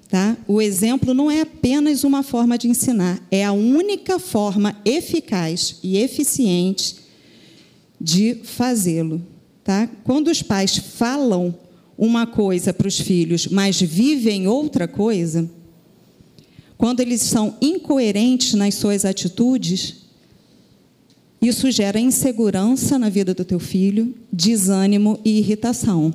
Tá? 0.09 0.37
O 0.47 0.61
exemplo 0.61 1.13
não 1.13 1.29
é 1.29 1.41
apenas 1.41 2.03
uma 2.03 2.23
forma 2.23 2.57
de 2.57 2.69
ensinar, 2.69 3.21
é 3.29 3.43
a 3.43 3.51
única 3.51 4.19
forma 4.19 4.75
eficaz 4.85 5.79
e 5.83 5.97
eficiente 5.97 7.06
de 7.99 8.35
fazê-lo. 8.43 9.21
Tá? 9.63 9.89
Quando 10.03 10.29
os 10.29 10.41
pais 10.41 10.77
falam 10.77 11.53
uma 11.97 12.27
coisa 12.27 12.73
para 12.73 12.87
os 12.87 12.99
filhos, 12.99 13.47
mas 13.47 13.81
vivem 13.81 14.47
outra 14.47 14.87
coisa, 14.87 15.49
quando 16.77 16.99
eles 16.99 17.21
são 17.21 17.55
incoerentes 17.59 18.53
nas 18.53 18.75
suas 18.75 19.03
atitudes, 19.03 19.95
isso 21.41 21.69
gera 21.71 21.99
insegurança 21.99 22.97
na 22.99 23.09
vida 23.09 23.33
do 23.33 23.43
teu 23.43 23.59
filho, 23.59 24.13
desânimo 24.31 25.19
e 25.25 25.39
irritação. 25.39 26.13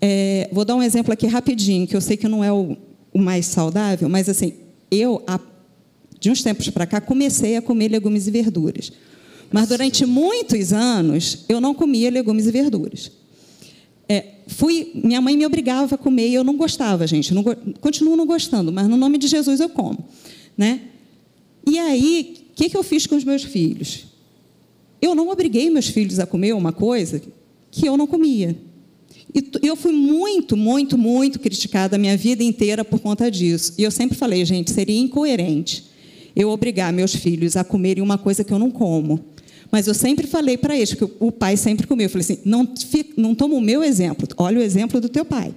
É, 0.00 0.48
vou 0.52 0.64
dar 0.64 0.74
um 0.74 0.82
exemplo 0.82 1.12
aqui 1.12 1.26
rapidinho, 1.26 1.86
que 1.86 1.96
eu 1.96 2.00
sei 2.00 2.16
que 2.16 2.26
não 2.26 2.42
é 2.42 2.52
o, 2.52 2.76
o 3.12 3.18
mais 3.18 3.46
saudável, 3.46 4.08
mas 4.08 4.28
assim, 4.28 4.54
eu, 4.90 5.22
de 6.18 6.30
uns 6.30 6.42
tempos 6.42 6.68
para 6.70 6.86
cá, 6.86 7.00
comecei 7.00 7.56
a 7.56 7.62
comer 7.62 7.88
legumes 7.88 8.26
e 8.26 8.30
verduras. 8.30 8.92
Mas 9.52 9.68
durante 9.68 10.06
muitos 10.06 10.72
anos 10.72 11.44
eu 11.48 11.60
não 11.60 11.74
comia 11.74 12.10
legumes 12.10 12.46
e 12.46 12.50
verduras. 12.50 13.12
É, 14.08 14.24
fui, 14.46 14.90
minha 14.94 15.20
mãe 15.20 15.36
me 15.36 15.46
obrigava 15.46 15.94
a 15.94 15.98
comer 15.98 16.28
e 16.28 16.34
eu 16.34 16.42
não 16.42 16.56
gostava, 16.56 17.06
gente. 17.06 17.32
Não, 17.34 17.44
continuo 17.80 18.16
não 18.16 18.26
gostando, 18.26 18.72
mas 18.72 18.88
no 18.88 18.96
nome 18.96 19.18
de 19.18 19.26
Jesus 19.26 19.60
eu 19.60 19.68
como, 19.68 20.04
né? 20.56 20.80
E 21.68 21.78
aí, 21.78 22.46
o 22.50 22.54
que, 22.54 22.70
que 22.70 22.76
eu 22.76 22.82
fiz 22.82 23.06
com 23.06 23.14
os 23.14 23.24
meus 23.24 23.44
filhos? 23.44 24.06
Eu 25.00 25.14
não 25.14 25.28
obriguei 25.28 25.70
meus 25.70 25.88
filhos 25.88 26.18
a 26.18 26.26
comer 26.26 26.54
uma 26.54 26.72
coisa 26.72 27.22
que 27.70 27.88
eu 27.88 27.96
não 27.96 28.06
comia. 28.06 28.56
E 29.34 29.66
eu 29.66 29.76
fui 29.76 29.92
muito, 29.92 30.56
muito, 30.56 30.98
muito 30.98 31.40
criticada 31.40 31.96
a 31.96 31.98
minha 31.98 32.16
vida 32.16 32.42
inteira 32.42 32.84
por 32.84 33.00
conta 33.00 33.30
disso. 33.30 33.74
E 33.78 33.82
eu 33.82 33.90
sempre 33.90 34.16
falei, 34.16 34.44
gente, 34.44 34.70
seria 34.70 34.98
incoerente 34.98 35.90
eu 36.34 36.50
obrigar 36.50 36.92
meus 36.92 37.14
filhos 37.14 37.56
a 37.56 37.64
comerem 37.64 38.02
uma 38.02 38.18
coisa 38.18 38.42
que 38.42 38.52
eu 38.52 38.58
não 38.58 38.70
como. 38.70 39.20
Mas 39.72 39.86
eu 39.86 39.94
sempre 39.94 40.26
falei 40.26 40.58
para 40.58 40.76
eles, 40.76 40.92
porque 40.92 41.14
o 41.18 41.32
pai 41.32 41.56
sempre 41.56 41.86
comeu. 41.86 42.04
Eu 42.04 42.10
falei 42.10 42.22
assim: 42.22 42.38
não, 42.44 42.68
não 43.16 43.34
toma 43.34 43.54
o 43.54 43.60
meu 43.60 43.82
exemplo, 43.82 44.28
olha 44.36 44.60
o 44.60 44.62
exemplo 44.62 45.00
do 45.00 45.08
teu 45.08 45.24
pai. 45.24 45.54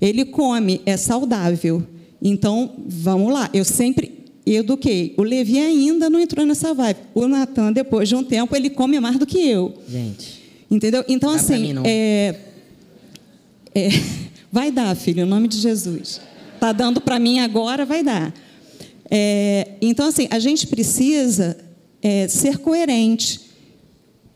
Ele 0.00 0.24
come, 0.24 0.80
é 0.84 0.96
saudável. 0.96 1.86
Então, 2.20 2.72
vamos 2.88 3.32
lá. 3.32 3.48
Eu 3.54 3.64
sempre 3.64 4.26
eduquei. 4.44 5.14
O 5.16 5.22
Levi 5.22 5.58
ainda 5.58 6.10
não 6.10 6.18
entrou 6.18 6.44
nessa 6.44 6.74
vibe. 6.74 6.98
O 7.14 7.28
Natan, 7.28 7.72
depois 7.72 8.08
de 8.08 8.16
um 8.16 8.24
tempo, 8.24 8.56
ele 8.56 8.70
come 8.70 8.98
mais 8.98 9.16
do 9.18 9.26
que 9.26 9.38
eu. 9.38 9.74
Gente. 9.88 10.42
Entendeu? 10.68 11.04
Então, 11.08 11.30
assim, 11.30 11.74
mim, 11.74 11.82
é, 11.84 12.34
é, 13.72 13.88
vai 14.50 14.72
dar, 14.72 14.94
filho, 14.96 15.22
em 15.22 15.28
nome 15.28 15.46
de 15.46 15.58
Jesus. 15.58 16.20
Está 16.54 16.72
dando 16.72 17.00
para 17.00 17.20
mim 17.20 17.38
agora, 17.38 17.84
vai 17.84 18.02
dar. 18.02 18.34
É, 19.08 19.68
então, 19.80 20.08
assim, 20.08 20.26
a 20.30 20.40
gente 20.40 20.66
precisa 20.66 21.56
é, 22.02 22.28
ser 22.28 22.58
coerente. 22.58 23.40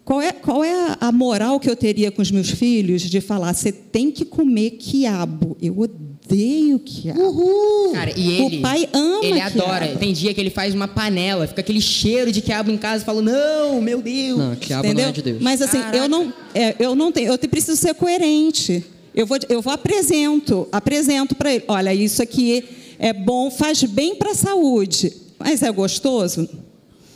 Qual 0.05 0.21
é, 0.21 0.33
qual 0.33 0.65
é 0.65 0.97
a 1.01 1.13
moral 1.13 1.61
que 1.61 1.71
eu 1.71 1.77
teria 1.77 2.11
com 2.11 2.21
os 2.21 2.31
meus 2.31 2.51
filhos 2.51 3.03
de 3.03 3.21
falar, 3.21 3.55
você 3.55 3.71
tem 3.71 4.11
que 4.11 4.25
comer 4.25 4.71
quiabo? 4.73 5.57
Eu 5.63 5.79
odeio 5.79 6.81
quiabo. 6.81 7.21
Uhul! 7.21 7.93
Cara, 7.93 8.13
e 8.19 8.33
ele. 8.33 8.59
O 8.59 8.61
pai 8.61 8.89
ama 8.93 9.25
Ele 9.25 9.35
quiabo. 9.35 9.63
adora. 9.63 9.97
Tem 9.97 10.13
dia 10.13 10.35
que 10.35 10.41
ele 10.41 10.51
faz 10.51 10.75
uma 10.75 10.89
panela, 10.89 11.47
fica 11.47 11.61
aquele 11.61 11.81
cheiro 11.81 12.33
de 12.33 12.41
quiabo 12.41 12.73
em 12.73 12.77
casa 12.77 13.05
e 13.05 13.07
fala: 13.07 13.23
Não, 13.23 13.81
meu 13.81 14.03
Deus. 14.03 14.39
Não, 14.39 14.57
quiabo 14.57 14.85
Entendeu? 14.85 15.05
não 15.05 15.11
é 15.11 15.13
de 15.13 15.23
Deus. 15.23 15.39
Mas 15.41 15.63
assim, 15.63 15.79
eu 15.93 16.09
não, 16.09 16.33
é, 16.53 16.75
eu 16.81 16.97
não 16.97 17.13
tenho, 17.13 17.31
eu 17.31 17.39
preciso 17.39 17.77
ser 17.77 17.95
coerente. 17.95 18.85
Eu 19.15 19.27
vou, 19.27 19.39
eu 19.49 19.63
vou 19.63 19.73
apresento, 19.73 20.67
apresento 20.73 21.37
para 21.37 21.55
ele. 21.55 21.65
Olha, 21.69 21.95
isso 21.95 22.21
aqui 22.23 22.65
é 22.99 23.13
bom, 23.13 23.51
faz 23.51 23.85
bem 23.85 24.17
para 24.17 24.33
a 24.33 24.35
saúde, 24.35 25.13
mas 25.39 25.63
é 25.63 25.71
gostoso. 25.71 26.49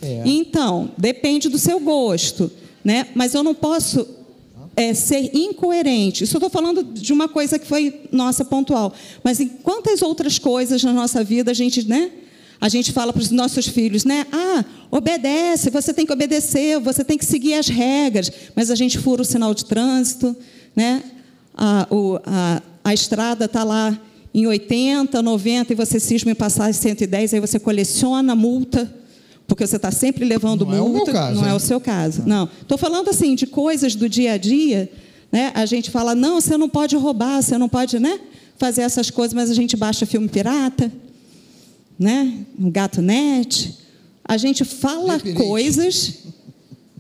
É. 0.02 0.22
Então, 0.24 0.90
depende 0.96 1.48
do 1.48 1.58
seu 1.58 1.80
gosto, 1.80 2.50
né? 2.84 3.08
Mas 3.14 3.34
eu 3.34 3.42
não 3.42 3.54
posso 3.54 4.06
é, 4.76 4.92
ser 4.94 5.30
incoerente. 5.34 6.24
Isso 6.24 6.34
eu 6.36 6.38
estou 6.38 6.50
falando 6.50 6.82
de 6.84 7.12
uma 7.12 7.28
coisa 7.28 7.58
que 7.58 7.66
foi 7.66 8.02
nossa 8.12 8.44
pontual. 8.44 8.92
Mas 9.24 9.40
em 9.40 9.48
quantas 9.48 10.02
outras 10.02 10.38
coisas 10.38 10.82
na 10.84 10.92
nossa 10.92 11.24
vida 11.24 11.50
a 11.50 11.54
gente, 11.54 11.86
né? 11.88 12.10
A 12.60 12.68
gente 12.70 12.90
fala 12.92 13.12
para 13.12 13.20
os 13.20 13.30
nossos 13.30 13.66
filhos, 13.66 14.04
né? 14.04 14.26
Ah, 14.32 14.64
obedece, 14.90 15.68
você 15.70 15.92
tem 15.92 16.06
que 16.06 16.12
obedecer, 16.12 16.78
você 16.80 17.04
tem 17.04 17.18
que 17.18 17.24
seguir 17.24 17.54
as 17.54 17.68
regras. 17.68 18.30
Mas 18.54 18.70
a 18.70 18.74
gente 18.74 18.98
fura 18.98 19.22
o 19.22 19.24
sinal 19.24 19.54
de 19.54 19.64
trânsito, 19.64 20.34
né? 20.74 21.02
A, 21.54 21.86
o- 21.90 22.18
a, 22.24 22.62
a 22.84 22.94
estrada 22.94 23.46
está 23.46 23.62
lá 23.64 23.98
em 24.34 24.46
80, 24.46 25.22
90 25.22 25.72
e 25.72 25.76
você 25.76 25.98
cisma 25.98 26.30
em 26.32 26.34
passar 26.34 26.68
em 26.68 26.72
110, 26.74 27.32
aí 27.34 27.40
você 27.40 27.58
coleciona 27.58 28.34
multa, 28.34 28.92
porque 29.46 29.66
você 29.66 29.76
está 29.76 29.90
sempre 29.90 30.24
levando 30.24 30.64
Não 30.66 30.74
é 30.74 30.80
o 30.80 30.88
multa. 30.88 31.12
meu 31.12 31.20
caso, 31.20 31.40
não 31.40 31.46
é 31.46 31.50
hein? 31.50 31.56
o 31.56 31.60
seu 31.60 31.80
caso. 31.80 32.22
Não. 32.26 32.48
Estou 32.60 32.76
falando 32.76 33.08
assim 33.08 33.34
de 33.34 33.46
coisas 33.46 33.94
do 33.94 34.08
dia 34.08 34.32
a 34.32 34.36
dia. 34.36 34.90
Né? 35.30 35.52
A 35.54 35.64
gente 35.66 35.90
fala, 35.90 36.14
não, 36.14 36.40
você 36.40 36.56
não 36.56 36.68
pode 36.68 36.96
roubar, 36.96 37.42
você 37.42 37.56
não 37.56 37.68
pode 37.68 37.98
né, 37.98 38.18
fazer 38.58 38.82
essas 38.82 39.10
coisas, 39.10 39.34
mas 39.34 39.50
a 39.50 39.54
gente 39.54 39.76
baixa 39.76 40.04
filme 40.06 40.28
pirata, 40.28 40.90
né? 41.98 42.44
um 42.58 42.70
gato 42.70 43.00
net. 43.00 43.74
A 44.24 44.36
gente 44.36 44.64
fala 44.64 45.20
coisas, 45.36 46.24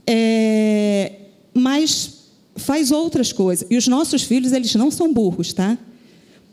é, 0.06 1.12
mas 1.52 2.16
faz 2.54 2.90
outras 2.92 3.32
coisas. 3.32 3.66
E 3.68 3.76
os 3.76 3.88
nossos 3.88 4.22
filhos, 4.22 4.52
eles 4.52 4.74
não 4.76 4.90
são 4.90 5.12
burros, 5.12 5.52
tá? 5.52 5.76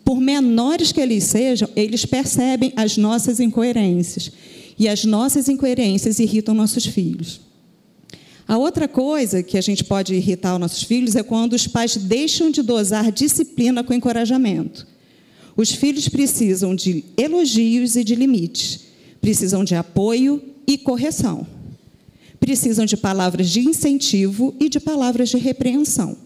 Por 0.04 0.20
menores 0.20 0.92
que 0.92 1.00
eles 1.00 1.26
sejam, 1.26 1.70
eles 1.76 2.06
percebem 2.06 2.74
as 2.76 2.98
nossas 2.98 3.40
incoerências. 3.40 4.32
E 4.84 4.88
as 4.90 5.06
nossas 5.06 5.48
incoerências 5.48 6.20
irritam 6.20 6.54
nossos 6.54 6.86
filhos. 6.86 7.40
A 8.46 8.58
outra 8.58 8.86
coisa 8.86 9.42
que 9.42 9.58
a 9.58 9.62
gente 9.62 9.82
pode 9.82 10.14
irritar 10.14 10.54
os 10.56 10.60
nossos 10.60 10.84
filhos 10.84 11.16
é 11.16 11.24
quando 11.24 11.54
os 11.54 11.66
pais 11.66 11.96
deixam 11.96 12.52
de 12.52 12.62
dosar 12.62 13.10
disciplina 13.10 13.82
com 13.82 13.94
encorajamento. 13.94 14.86
Os 15.56 15.72
filhos 15.72 16.10
precisam 16.10 16.76
de 16.76 17.06
elogios 17.16 17.96
e 17.96 18.04
de 18.04 18.14
limites, 18.14 18.82
precisam 19.22 19.64
de 19.64 19.74
apoio 19.74 20.44
e 20.68 20.78
correção, 20.78 21.48
precisam 22.38 22.86
de 22.86 22.98
palavras 22.98 23.50
de 23.50 23.62
incentivo 23.62 24.54
e 24.60 24.68
de 24.68 24.82
palavras 24.82 25.30
de 25.30 25.38
repreensão. 25.38 26.18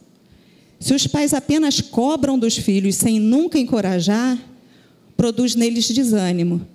Se 0.79 0.95
os 0.95 1.05
pais 1.05 1.31
apenas 1.31 1.79
cobram 1.79 2.39
dos 2.39 2.57
filhos 2.57 2.95
sem 2.95 3.19
nunca 3.19 3.59
encorajar, 3.59 4.35
produz 5.15 5.53
neles 5.53 5.87
desânimo 5.87 6.65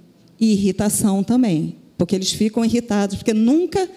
e 0.42 0.54
irritação 0.54 1.22
também, 1.22 1.76
porque 1.96 2.16
eles 2.16 2.32
ficam 2.32 2.64
irritados, 2.64 3.14
porque 3.14 3.32
nunca 3.32 3.88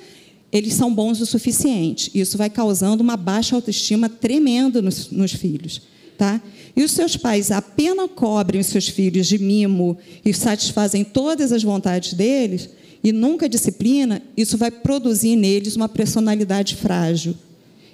eles 0.51 0.75
são 0.75 0.93
bons 0.93 1.19
o 1.19 1.25
suficiente. 1.25 2.11
Isso 2.13 2.37
vai 2.37 2.51
causando 2.51 3.01
uma 3.01 3.17
baixa 3.17 3.55
autoestima 3.55 4.07
tremenda 4.07 4.79
nos, 4.79 5.09
nos 5.09 5.33
filhos. 5.33 5.81
Tá? 6.15 6.39
E 6.75 6.83
os 6.83 6.91
seus 6.91 7.17
pais 7.17 7.49
apenas 7.49 8.11
cobrem 8.15 8.61
os 8.61 8.67
seus 8.67 8.87
filhos 8.87 9.25
de 9.25 9.39
mimo 9.39 9.97
e 10.23 10.31
satisfazem 10.35 11.03
todas 11.03 11.51
as 11.51 11.63
vontades 11.63 12.13
deles 12.13 12.69
e 13.03 13.11
nunca 13.11 13.49
disciplina, 13.49 14.21
isso 14.37 14.55
vai 14.55 14.69
produzir 14.69 15.35
neles 15.35 15.75
uma 15.75 15.89
personalidade 15.89 16.75
frágil 16.75 17.35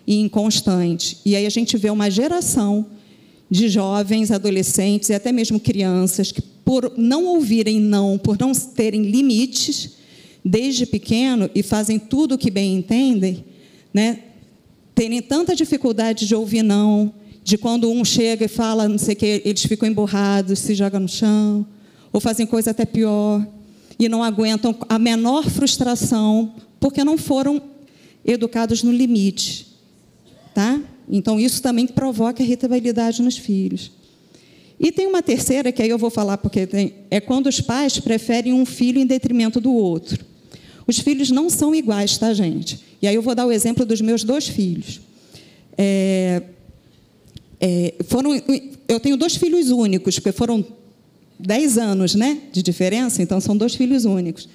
e 0.05 0.19
inconstante. 0.19 1.19
E 1.25 1.37
aí 1.37 1.45
a 1.45 1.49
gente 1.49 1.77
vê 1.77 1.89
uma 1.89 2.11
geração 2.11 2.85
de 3.51 3.67
jovens, 3.67 4.31
adolescentes 4.31 5.09
e 5.09 5.13
até 5.13 5.29
mesmo 5.29 5.59
crianças 5.59 6.31
que, 6.31 6.41
por 6.41 6.93
não 6.95 7.25
ouvirem 7.25 7.81
não, 7.81 8.17
por 8.17 8.39
não 8.39 8.53
terem 8.53 9.01
limites 9.01 9.97
desde 10.43 10.85
pequeno 10.85 11.49
e 11.53 11.61
fazem 11.61 11.99
tudo 11.99 12.35
o 12.35 12.37
que 12.37 12.49
bem 12.49 12.77
entendem, 12.77 13.43
né, 13.93 14.19
terem 14.95 15.21
tanta 15.21 15.53
dificuldade 15.53 16.25
de 16.25 16.33
ouvir 16.33 16.63
não, 16.63 17.13
de 17.43 17.57
quando 17.57 17.91
um 17.91 18.05
chega 18.05 18.45
e 18.45 18.47
fala 18.47 18.87
não 18.87 18.97
sei 18.97 19.15
o 19.15 19.17
que, 19.17 19.41
eles 19.43 19.65
ficam 19.65 19.89
emburrados, 19.89 20.57
se 20.59 20.73
jogam 20.73 21.01
no 21.01 21.09
chão, 21.09 21.67
ou 22.13 22.21
fazem 22.21 22.47
coisa 22.47 22.71
até 22.71 22.85
pior, 22.85 23.45
e 23.99 24.07
não 24.07 24.23
aguentam 24.23 24.73
a 24.87 24.97
menor 24.97 25.49
frustração, 25.49 26.55
porque 26.79 27.03
não 27.03 27.17
foram 27.17 27.61
educados 28.23 28.81
no 28.81 28.93
limite. 28.93 29.67
Tá? 30.55 30.81
Então, 31.11 31.37
isso 31.37 31.61
também 31.61 31.85
provoca 31.85 32.41
irritabilidade 32.41 33.21
nos 33.21 33.37
filhos. 33.37 33.91
E 34.79 34.91
tem 34.91 35.05
uma 35.05 35.21
terceira, 35.21 35.71
que 35.71 35.81
aí 35.81 35.89
eu 35.89 35.97
vou 35.97 36.09
falar 36.09 36.37
porque 36.37 36.65
tem, 36.65 36.93
é 37.11 37.19
quando 37.19 37.47
os 37.47 37.59
pais 37.59 37.99
preferem 37.99 38.53
um 38.53 38.65
filho 38.65 38.99
em 38.99 39.05
detrimento 39.05 39.59
do 39.59 39.73
outro. 39.73 40.25
Os 40.87 40.97
filhos 40.97 41.29
não 41.29 41.49
são 41.49 41.75
iguais, 41.75 42.17
tá, 42.17 42.33
gente? 42.33 42.79
E 43.01 43.07
aí 43.07 43.13
eu 43.13 43.21
vou 43.21 43.35
dar 43.35 43.45
o 43.45 43.51
exemplo 43.51 43.85
dos 43.85 44.01
meus 44.01 44.23
dois 44.23 44.47
filhos. 44.47 45.01
É, 45.77 46.41
é, 47.59 47.93
foram, 48.05 48.31
eu 48.87 48.99
tenho 48.99 49.17
dois 49.17 49.35
filhos 49.35 49.69
únicos, 49.69 50.17
porque 50.17 50.31
foram 50.31 50.65
10 51.37 51.77
anos 51.77 52.15
né, 52.15 52.39
de 52.51 52.63
diferença, 52.63 53.21
então 53.21 53.39
são 53.39 53.55
dois 53.55 53.75
filhos 53.75 54.05
únicos. 54.05 54.49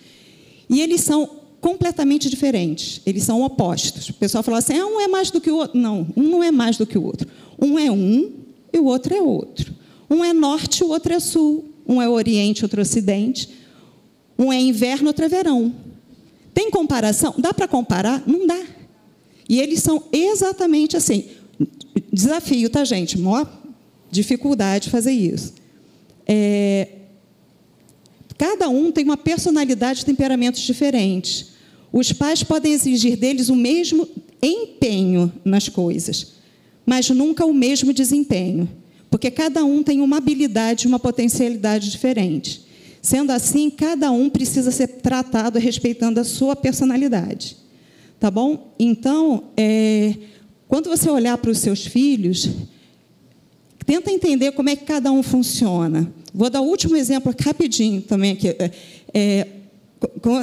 E 0.68 0.80
eles 0.80 1.02
são 1.02 1.30
completamente 1.66 2.30
diferentes, 2.30 3.00
eles 3.04 3.24
são 3.24 3.42
opostos. 3.42 4.08
O 4.08 4.14
pessoal 4.14 4.44
fala 4.44 4.58
assim: 4.58 4.78
ah, 4.78 4.86
um 4.86 5.00
é 5.00 5.08
mais 5.08 5.32
do 5.32 5.40
que 5.40 5.50
o 5.50 5.56
outro. 5.56 5.76
Não, 5.76 6.06
um 6.16 6.22
não 6.22 6.44
é 6.44 6.52
mais 6.52 6.76
do 6.76 6.86
que 6.86 6.96
o 6.96 7.02
outro. 7.02 7.28
Um 7.60 7.76
é 7.76 7.90
um 7.90 8.34
e 8.72 8.78
o 8.78 8.84
outro 8.84 9.12
é 9.12 9.20
outro. 9.20 9.74
Um 10.08 10.24
é 10.24 10.32
norte, 10.32 10.84
o 10.84 10.90
outro 10.90 11.12
é 11.12 11.18
sul. 11.18 11.68
Um 11.84 12.00
é 12.00 12.08
oriente, 12.08 12.64
outro 12.64 12.80
é 12.80 12.82
ocidente. 12.82 13.48
Um 14.38 14.52
é 14.52 14.60
inverno, 14.60 15.08
outro 15.08 15.24
é 15.24 15.28
verão. 15.28 15.74
Tem 16.54 16.70
comparação? 16.70 17.34
Dá 17.36 17.52
para 17.52 17.66
comparar? 17.66 18.22
Não 18.28 18.46
dá. 18.46 18.64
E 19.48 19.60
eles 19.60 19.82
são 19.82 20.04
exatamente 20.12 20.96
assim. 20.96 21.24
Desafio, 22.12 22.70
tá, 22.70 22.84
gente? 22.84 23.18
Maior 23.18 23.50
dificuldade 24.08 24.84
de 24.84 24.90
fazer 24.90 25.10
isso. 25.10 25.52
É, 26.28 26.90
cada 28.38 28.68
um 28.68 28.92
tem 28.92 29.04
uma 29.04 29.16
personalidade 29.16 30.02
e 30.02 30.04
temperamentos 30.04 30.62
diferentes. 30.62 31.55
Os 31.96 32.12
pais 32.12 32.42
podem 32.42 32.74
exigir 32.74 33.16
deles 33.16 33.48
o 33.48 33.56
mesmo 33.56 34.06
empenho 34.42 35.32
nas 35.42 35.66
coisas, 35.70 36.34
mas 36.84 37.08
nunca 37.08 37.46
o 37.46 37.54
mesmo 37.54 37.90
desempenho, 37.90 38.68
porque 39.10 39.30
cada 39.30 39.64
um 39.64 39.82
tem 39.82 40.02
uma 40.02 40.18
habilidade, 40.18 40.86
uma 40.86 40.98
potencialidade 40.98 41.90
diferente. 41.90 42.66
Sendo 43.00 43.32
assim, 43.32 43.70
cada 43.70 44.10
um 44.10 44.28
precisa 44.28 44.70
ser 44.70 44.88
tratado 44.88 45.58
respeitando 45.58 46.20
a 46.20 46.24
sua 46.24 46.54
personalidade. 46.54 47.56
Tá 48.20 48.30
bom? 48.30 48.74
Então, 48.78 49.44
é, 49.56 50.16
quando 50.68 50.90
você 50.90 51.08
olhar 51.08 51.38
para 51.38 51.50
os 51.50 51.60
seus 51.60 51.86
filhos, 51.86 52.50
tenta 53.86 54.10
entender 54.10 54.52
como 54.52 54.68
é 54.68 54.76
que 54.76 54.84
cada 54.84 55.10
um 55.10 55.22
funciona. 55.22 56.12
Vou 56.34 56.50
dar 56.50 56.60
o 56.60 56.66
último 56.66 56.94
exemplo 56.94 57.34
rapidinho 57.40 58.02
também 58.02 58.32
aqui. 58.32 58.48
É, 58.48 58.70
é, 59.14 59.48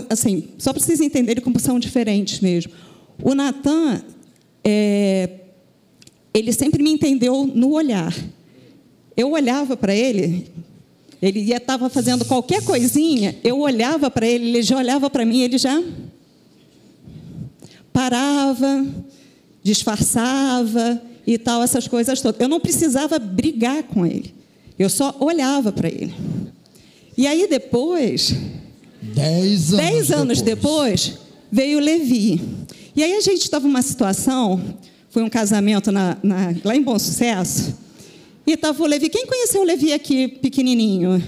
assim, 0.10 0.50
só 0.58 0.72
para 0.74 0.82
vocês 0.82 1.02
entenderem 1.02 1.44
como 1.44 1.60
são 1.60 1.80
diferentes 1.80 2.40
mesmo. 2.40 2.72
O 3.22 3.34
Natan, 3.36 4.02
é, 4.64 5.30
ele 6.34 6.52
sempre 6.52 6.82
me 6.82 6.92
entendeu 6.92 7.46
no 7.46 7.72
olhar. 7.72 8.14
Eu 9.16 9.32
olhava 9.32 9.78
para 9.78 9.94
ele, 9.94 10.48
ele 11.22 11.40
ia 11.42 11.58
estava 11.58 11.90
fazendo 11.90 12.26
qualquer 12.26 12.64
coisinha, 12.64 13.36
eu 13.44 13.60
olhava 13.60 14.10
para 14.10 14.26
ele, 14.26 14.50
ele 14.50 14.62
já 14.64 14.78
olhava 14.78 15.10
para 15.10 15.26
mim, 15.26 15.42
ele 15.42 15.58
já 15.58 15.82
parava, 17.94 18.86
disfarçava 19.62 21.02
e 21.26 21.38
tal, 21.38 21.62
essas 21.62 21.88
coisas 21.88 22.20
todas. 22.22 22.42
Eu 22.42 22.50
não 22.50 22.60
precisava 22.60 23.20
brigar 23.20 23.84
com 23.84 24.06
ele. 24.06 24.34
Eu 24.78 24.90
só 24.90 25.16
olhava 25.20 25.72
para 25.72 25.88
ele. 25.88 26.14
E 27.16 27.28
aí 27.28 27.48
depois, 27.48 28.36
dez 29.14 29.74
anos, 29.74 29.86
dez 29.86 30.12
anos 30.12 30.42
depois. 30.42 31.08
depois, 31.08 31.20
veio 31.52 31.80
Levi. 31.80 32.42
E 32.96 33.04
aí 33.04 33.14
a 33.14 33.22
gente 33.22 33.42
estava 33.42 33.68
numa 33.68 33.82
situação, 33.82 34.62
foi 35.10 35.24
um 35.24 35.30
casamento 35.30 35.92
na, 35.92 36.18
na, 36.24 36.54
lá 36.64 36.76
em 36.76 36.82
Bom 36.82 36.98
Sucesso, 36.98 37.78
e 38.46 38.54
estava 38.54 38.82
o 38.82 38.86
Levi. 38.86 39.10
Quem 39.10 39.26
conheceu 39.26 39.62
o 39.62 39.64
Levi 39.64 39.94
aqui 39.94 40.28
pequenininho? 40.28 41.22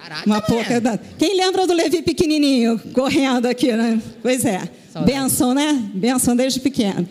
Caraca, 0.00 0.26
Uma 0.26 0.40
pouca 0.40 0.80
da... 0.80 0.98
Quem 0.98 1.36
lembra 1.36 1.66
do 1.66 1.74
Levi 1.74 2.02
pequenininho, 2.02 2.80
correndo 2.92 3.46
aqui, 3.46 3.72
né? 3.72 4.00
Pois 4.22 4.44
é. 4.44 4.68
Saudade. 4.92 5.12
Benção, 5.12 5.54
né? 5.54 5.90
Benção 5.94 6.34
desde 6.34 6.58
pequeno. 6.60 7.08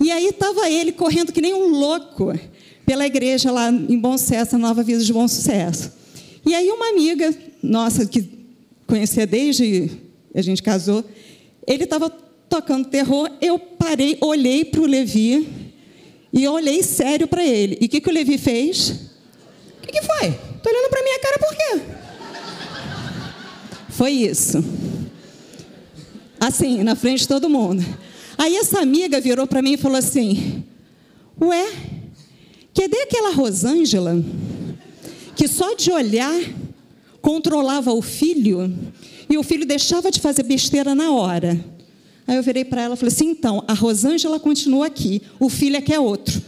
E 0.00 0.10
aí 0.10 0.28
estava 0.28 0.68
ele 0.68 0.92
correndo 0.92 1.32
que 1.32 1.40
nem 1.40 1.54
um 1.54 1.68
louco 1.68 2.32
pela 2.84 3.06
igreja 3.06 3.50
lá 3.50 3.70
em 3.70 3.98
Bom 3.98 4.16
Sucesso, 4.16 4.58
Nova 4.58 4.82
Vida 4.82 5.02
de 5.02 5.12
Bom 5.12 5.28
Sucesso. 5.28 5.92
E 6.44 6.54
aí 6.54 6.68
uma 6.70 6.88
amiga 6.88 7.34
nossa, 7.62 8.06
que 8.06 8.35
conhecia 8.86 9.26
desde 9.26 9.90
a 10.34 10.42
gente 10.42 10.62
casou, 10.62 11.04
ele 11.66 11.84
estava 11.84 12.10
tocando 12.48 12.88
terror, 12.88 13.30
eu 13.40 13.58
parei, 13.58 14.18
olhei 14.20 14.64
para 14.64 14.80
o 14.80 14.86
Levi 14.86 15.48
e 16.32 16.46
olhei 16.46 16.82
sério 16.82 17.26
para 17.26 17.44
ele. 17.44 17.78
E 17.80 17.86
o 17.86 17.88
que, 17.88 18.00
que 18.00 18.08
o 18.08 18.12
Levi 18.12 18.38
fez? 18.38 18.90
O 19.78 19.82
que, 19.82 19.92
que 19.92 20.02
foi? 20.02 20.28
Estou 20.28 20.72
olhando 20.72 20.90
para 20.90 21.02
minha 21.02 21.18
cara 21.20 21.38
por 21.38 21.56
quê? 21.56 21.80
Foi 23.88 24.10
isso. 24.10 24.62
Assim, 26.38 26.82
na 26.82 26.94
frente 26.94 27.20
de 27.20 27.28
todo 27.28 27.48
mundo. 27.48 27.84
Aí 28.36 28.56
essa 28.56 28.80
amiga 28.80 29.20
virou 29.20 29.46
para 29.46 29.62
mim 29.62 29.72
e 29.72 29.78
falou 29.78 29.96
assim: 29.96 30.62
Ué, 31.40 31.72
cadê 32.74 33.02
aquela 33.02 33.32
Rosângela 33.32 34.22
que 35.34 35.48
só 35.48 35.74
de 35.74 35.90
olhar 35.90 36.38
controlava 37.26 37.92
o 37.92 38.00
filho 38.00 38.72
e 39.28 39.36
o 39.36 39.42
filho 39.42 39.66
deixava 39.66 40.12
de 40.12 40.20
fazer 40.20 40.44
besteira 40.44 40.94
na 40.94 41.10
hora? 41.10 41.58
Aí 42.24 42.36
eu 42.36 42.42
virei 42.42 42.64
para 42.64 42.82
ela 42.82 42.94
e 42.94 42.96
falei 42.96 43.12
assim: 43.12 43.30
então, 43.30 43.64
a 43.66 43.72
Rosângela 43.72 44.38
continua 44.38 44.86
aqui, 44.86 45.20
o 45.40 45.48
filho 45.48 45.74
é 45.74 45.80
que 45.80 45.92
é 45.92 45.98
outro. 45.98 46.40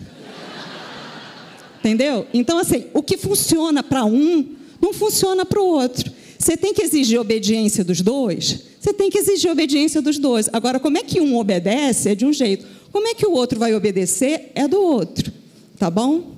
Entendeu? 1.80 2.28
Então, 2.32 2.58
assim, 2.58 2.84
o 2.94 3.02
que 3.02 3.16
funciona 3.16 3.82
para 3.82 4.04
um, 4.04 4.54
não 4.80 4.92
funciona 4.92 5.44
para 5.44 5.60
o 5.60 5.66
outro. 5.66 6.12
Você 6.38 6.56
tem 6.56 6.72
que 6.72 6.82
exigir 6.82 7.18
obediência 7.20 7.82
dos 7.82 8.00
dois? 8.00 8.62
Você 8.78 8.92
tem 8.92 9.10
que 9.10 9.18
exigir 9.18 9.50
obediência 9.50 10.00
dos 10.00 10.16
dois. 10.16 10.48
Agora, 10.52 10.78
como 10.78 10.96
é 10.96 11.02
que 11.02 11.20
um 11.20 11.36
obedece? 11.38 12.10
É 12.10 12.14
de 12.14 12.24
um 12.24 12.32
jeito. 12.32 12.64
Como 12.92 13.08
é 13.08 13.14
que 13.14 13.26
o 13.26 13.32
outro 13.32 13.58
vai 13.58 13.74
obedecer? 13.74 14.52
É 14.54 14.68
do 14.68 14.80
outro. 14.80 15.32
Tá 15.76 15.90
bom? 15.90 16.36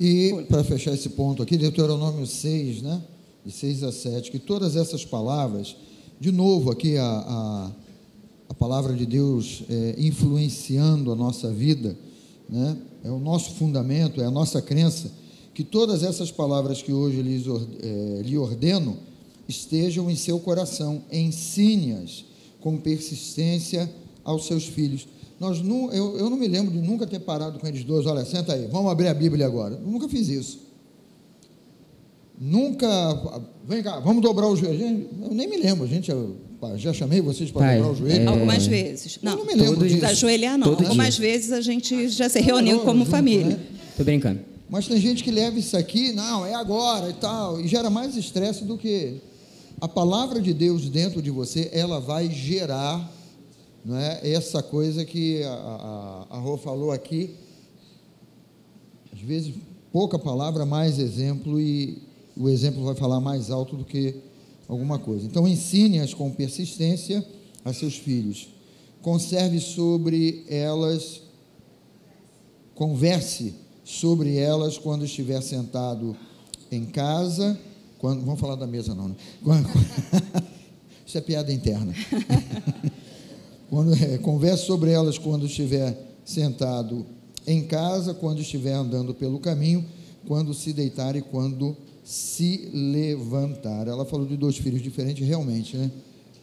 E, 0.00 0.44
para 0.48 0.64
fechar 0.64 0.94
esse 0.94 1.10
ponto 1.10 1.42
aqui, 1.42 1.58
Deuteronômio 1.58 2.26
6, 2.26 2.80
né? 2.80 3.02
De 3.46 3.52
6 3.52 3.84
a 3.84 3.92
7, 3.92 4.30
que 4.30 4.38
todas 4.38 4.76
essas 4.76 5.04
palavras, 5.04 5.76
de 6.20 6.32
novo 6.32 6.70
aqui 6.70 6.98
a, 6.98 7.06
a 7.06 7.70
a 8.48 8.54
palavra 8.54 8.94
de 8.94 9.06
Deus 9.06 9.62
é, 9.68 9.94
influenciando 9.98 11.10
a 11.12 11.16
nossa 11.16 11.50
vida, 11.50 11.96
né? 12.48 12.76
é 13.04 13.10
o 13.10 13.18
nosso 13.18 13.54
fundamento, 13.54 14.20
é 14.20 14.24
a 14.24 14.30
nossa 14.30 14.62
crença, 14.62 15.10
que 15.52 15.64
todas 15.64 16.02
essas 16.02 16.30
palavras 16.30 16.82
que 16.82 16.92
hoje 16.92 17.22
lhes, 17.22 17.44
é, 17.82 18.22
lhe 18.22 18.36
ordeno 18.36 18.96
estejam 19.48 20.10
em 20.10 20.16
seu 20.16 20.38
coração, 20.38 21.02
ensine-as 21.10 22.24
com 22.60 22.76
persistência 22.76 23.90
aos 24.24 24.46
seus 24.46 24.64
filhos. 24.64 25.06
Nós 25.40 25.60
não, 25.60 25.92
eu, 25.92 26.16
eu 26.16 26.30
não 26.30 26.36
me 26.36 26.48
lembro 26.48 26.72
de 26.72 26.80
nunca 26.80 27.06
ter 27.06 27.20
parado 27.20 27.58
com 27.58 27.66
eles 27.66 27.84
dois, 27.84 28.06
olha, 28.06 28.24
senta 28.24 28.54
aí, 28.54 28.66
vamos 28.66 28.90
abrir 28.90 29.08
a 29.08 29.14
Bíblia 29.14 29.46
agora. 29.46 29.74
Eu 29.74 29.90
nunca 29.90 30.08
fiz 30.08 30.28
isso. 30.28 30.65
Nunca, 32.38 32.88
vem 33.66 33.82
cá, 33.82 33.98
vamos 34.00 34.22
dobrar 34.22 34.46
o 34.46 34.56
joelho. 34.56 35.08
Eu 35.22 35.34
nem 35.34 35.48
me 35.48 35.56
lembro, 35.56 35.86
gente, 35.86 36.10
eu, 36.10 36.36
já 36.76 36.92
chamei 36.92 37.20
vocês 37.20 37.50
para 37.50 37.76
dobrar 37.76 37.92
o 37.92 37.96
joelho? 37.96 38.22
É... 38.22 38.26
Algumas 38.26 38.66
vezes. 38.66 39.18
Não, 39.22 39.32
eu 39.32 39.38
não 39.38 39.46
me 39.46 39.54
lembro 39.54 39.88
disso. 39.88 40.04
ajoelhar 40.04 40.58
não. 40.58 40.68
Todo 40.68 40.84
Algumas 40.84 41.14
dia. 41.14 41.26
vezes 41.26 41.52
a 41.52 41.60
gente 41.60 42.08
já 42.08 42.28
se 42.28 42.40
reuniu 42.40 42.80
como 42.80 43.00
junto, 43.00 43.10
família. 43.10 43.46
Né? 43.46 43.60
Tô 43.96 44.04
brincando. 44.04 44.40
Mas 44.68 44.86
tem 44.86 45.00
gente 45.00 45.22
que 45.22 45.30
leva 45.30 45.58
isso 45.58 45.76
aqui, 45.76 46.12
não, 46.12 46.44
é 46.44 46.54
agora 46.54 47.08
e 47.08 47.14
tal, 47.14 47.60
e 47.60 47.68
gera 47.68 47.88
mais 47.88 48.16
estresse 48.16 48.64
do 48.64 48.76
que 48.76 49.20
a 49.80 49.86
palavra 49.86 50.40
de 50.40 50.52
Deus 50.52 50.88
dentro 50.88 51.22
de 51.22 51.30
você, 51.30 51.70
ela 51.72 52.00
vai 52.00 52.28
gerar 52.28 53.12
não 53.84 53.96
é, 53.96 54.20
essa 54.24 54.62
coisa 54.62 55.04
que 55.04 55.44
a, 55.44 55.52
a, 55.52 56.36
a 56.36 56.38
Rô 56.40 56.56
falou 56.56 56.90
aqui, 56.90 57.36
às 59.12 59.20
vezes 59.20 59.54
pouca 59.92 60.18
palavra, 60.18 60.66
mais 60.66 60.98
exemplo, 60.98 61.60
e 61.60 62.02
o 62.36 62.48
exemplo 62.48 62.84
vai 62.84 62.94
falar 62.94 63.20
mais 63.20 63.50
alto 63.50 63.76
do 63.76 63.84
que 63.84 64.14
alguma 64.68 64.98
coisa. 64.98 65.24
Então, 65.24 65.46
ensine-as 65.46 66.12
com 66.12 66.30
persistência 66.30 67.24
a 67.64 67.72
seus 67.72 67.96
filhos. 67.96 68.48
Conserve 69.00 69.60
sobre 69.60 70.44
elas, 70.48 71.22
converse 72.74 73.54
sobre 73.84 74.36
elas 74.36 74.76
quando 74.76 75.04
estiver 75.04 75.40
sentado 75.40 76.16
em 76.70 76.84
casa. 76.84 77.58
Quando, 77.98 78.24
vamos 78.24 78.40
falar 78.40 78.56
da 78.56 78.66
mesa, 78.66 78.94
não, 78.94 79.08
né? 79.08 79.16
Quando, 79.42 79.68
isso 81.06 81.16
é 81.16 81.20
piada 81.20 81.52
interna. 81.52 81.94
quando, 83.70 83.94
é, 83.94 84.18
converse 84.18 84.66
sobre 84.66 84.90
elas 84.90 85.16
quando 85.18 85.46
estiver 85.46 85.96
sentado 86.24 87.06
em 87.46 87.64
casa, 87.64 88.12
quando 88.12 88.40
estiver 88.40 88.72
andando 88.72 89.14
pelo 89.14 89.38
caminho, 89.38 89.84
quando 90.26 90.52
se 90.52 90.72
deitar 90.72 91.14
e 91.16 91.22
quando 91.22 91.76
se 92.06 92.70
levantar. 92.72 93.88
Ela 93.88 94.04
falou 94.04 94.24
de 94.24 94.36
dois 94.36 94.56
filhos 94.56 94.80
diferentes, 94.80 95.26
realmente, 95.26 95.76
né? 95.76 95.90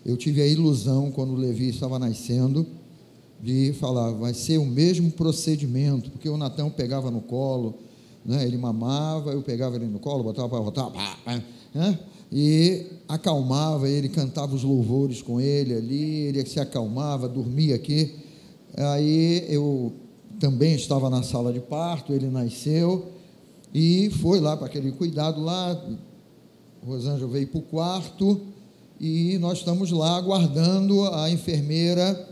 Eu 0.05 0.17
tive 0.17 0.41
a 0.41 0.45
ilusão, 0.45 1.09
quando 1.09 1.31
o 1.31 1.37
Levi 1.37 1.69
estava 1.69 1.97
nascendo, 1.97 2.67
de 3.41 3.71
falar, 3.79 4.11
vai 4.11 4.33
ser 4.33 4.57
o 4.57 4.65
mesmo 4.65 5.09
procedimento, 5.11 6.11
porque 6.11 6.27
o 6.27 6.35
Natão 6.35 6.69
pegava 6.69 7.09
no 7.09 7.21
colo, 7.21 7.75
né? 8.25 8.45
ele 8.45 8.57
mamava, 8.57 9.31
eu 9.31 9.41
pegava 9.41 9.77
ele 9.77 9.85
no 9.85 9.99
colo, 9.99 10.21
botava 10.21 10.49
para 10.49 10.59
botar, 10.59 10.91
né? 11.73 11.97
e 12.29 12.85
acalmava 13.07 13.87
ele, 13.87 14.09
cantava 14.09 14.53
os 14.53 14.63
louvores 14.63 15.21
com 15.21 15.39
ele 15.39 15.73
ali, 15.73 16.03
ele 16.27 16.45
se 16.45 16.59
acalmava, 16.59 17.29
dormia 17.29 17.75
aqui. 17.75 18.15
Aí 18.75 19.45
eu 19.47 19.93
também 20.41 20.75
estava 20.75 21.09
na 21.09 21.23
sala 21.23 21.53
de 21.53 21.61
parto, 21.61 22.11
ele 22.11 22.27
nasceu, 22.27 23.12
e 23.73 24.09
foi 24.21 24.39
lá 24.39 24.55
para 24.55 24.67
aquele 24.67 24.91
cuidado 24.91 25.41
lá. 25.41 25.81
Rosângela 26.85 27.31
veio 27.31 27.47
para 27.47 27.59
o 27.59 27.63
quarto 27.63 28.41
e 28.99 29.37
nós 29.39 29.59
estamos 29.59 29.91
lá 29.91 30.17
aguardando 30.17 31.03
a 31.13 31.29
enfermeira 31.29 32.29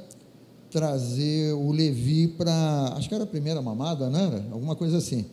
trazer 0.69 1.53
o 1.53 1.71
Levi 1.71 2.27
para. 2.27 2.93
Acho 2.95 3.09
que 3.09 3.15
era 3.15 3.23
a 3.23 3.27
primeira 3.27 3.61
mamada, 3.61 4.09
né? 4.09 4.45
Alguma 4.51 4.75
coisa 4.75 4.97
assim. 4.97 5.25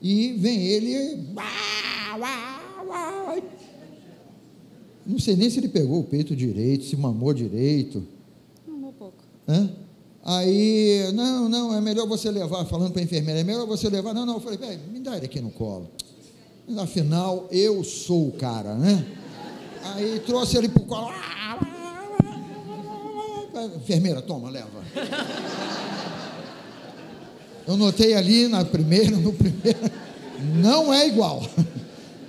E 0.00 0.32
vem 0.32 0.64
ele. 0.64 1.28
Não 5.06 5.18
sei 5.18 5.34
nem 5.34 5.50
se 5.50 5.58
ele 5.58 5.68
pegou 5.68 6.00
o 6.00 6.04
peito 6.04 6.36
direito, 6.36 6.84
se 6.84 6.96
mamou 6.96 7.34
direito. 7.34 8.06
Mamou 8.66 8.92
pouco. 8.92 9.24
Hã? 9.48 9.70
Aí, 10.22 11.10
não, 11.14 11.48
não, 11.48 11.74
é 11.74 11.80
melhor 11.80 12.06
você 12.06 12.30
levar, 12.30 12.64
falando 12.66 12.92
para 12.92 13.00
a 13.00 13.04
enfermeira, 13.04 13.40
é 13.40 13.44
melhor 13.44 13.66
você 13.66 13.88
levar. 13.88 14.12
Não, 14.12 14.26
não, 14.26 14.34
eu 14.34 14.40
falei, 14.40 14.58
me 14.92 15.00
dá 15.00 15.16
ele 15.16 15.26
aqui 15.26 15.40
no 15.40 15.50
colo. 15.50 15.88
Afinal, 16.78 17.48
eu 17.50 17.82
sou 17.82 18.28
o 18.28 18.32
cara, 18.32 18.74
né? 18.74 19.04
Aí 19.82 20.20
trouxe 20.20 20.56
ele 20.56 20.68
para 20.68 20.82
o 20.82 20.86
colo. 20.86 21.10
Enfermeira, 23.76 24.22
toma, 24.22 24.50
leva. 24.50 24.84
Eu 27.66 27.76
notei 27.76 28.14
ali 28.14 28.48
na 28.48 28.64
primeira, 28.64 29.16
no 29.16 29.32
primeiro, 29.32 29.78
não 30.56 30.92
é 30.92 31.06
igual. 31.06 31.42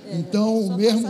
É, 0.08 0.18
então, 0.18 0.58
o 0.60 0.76
mesmo, 0.76 1.08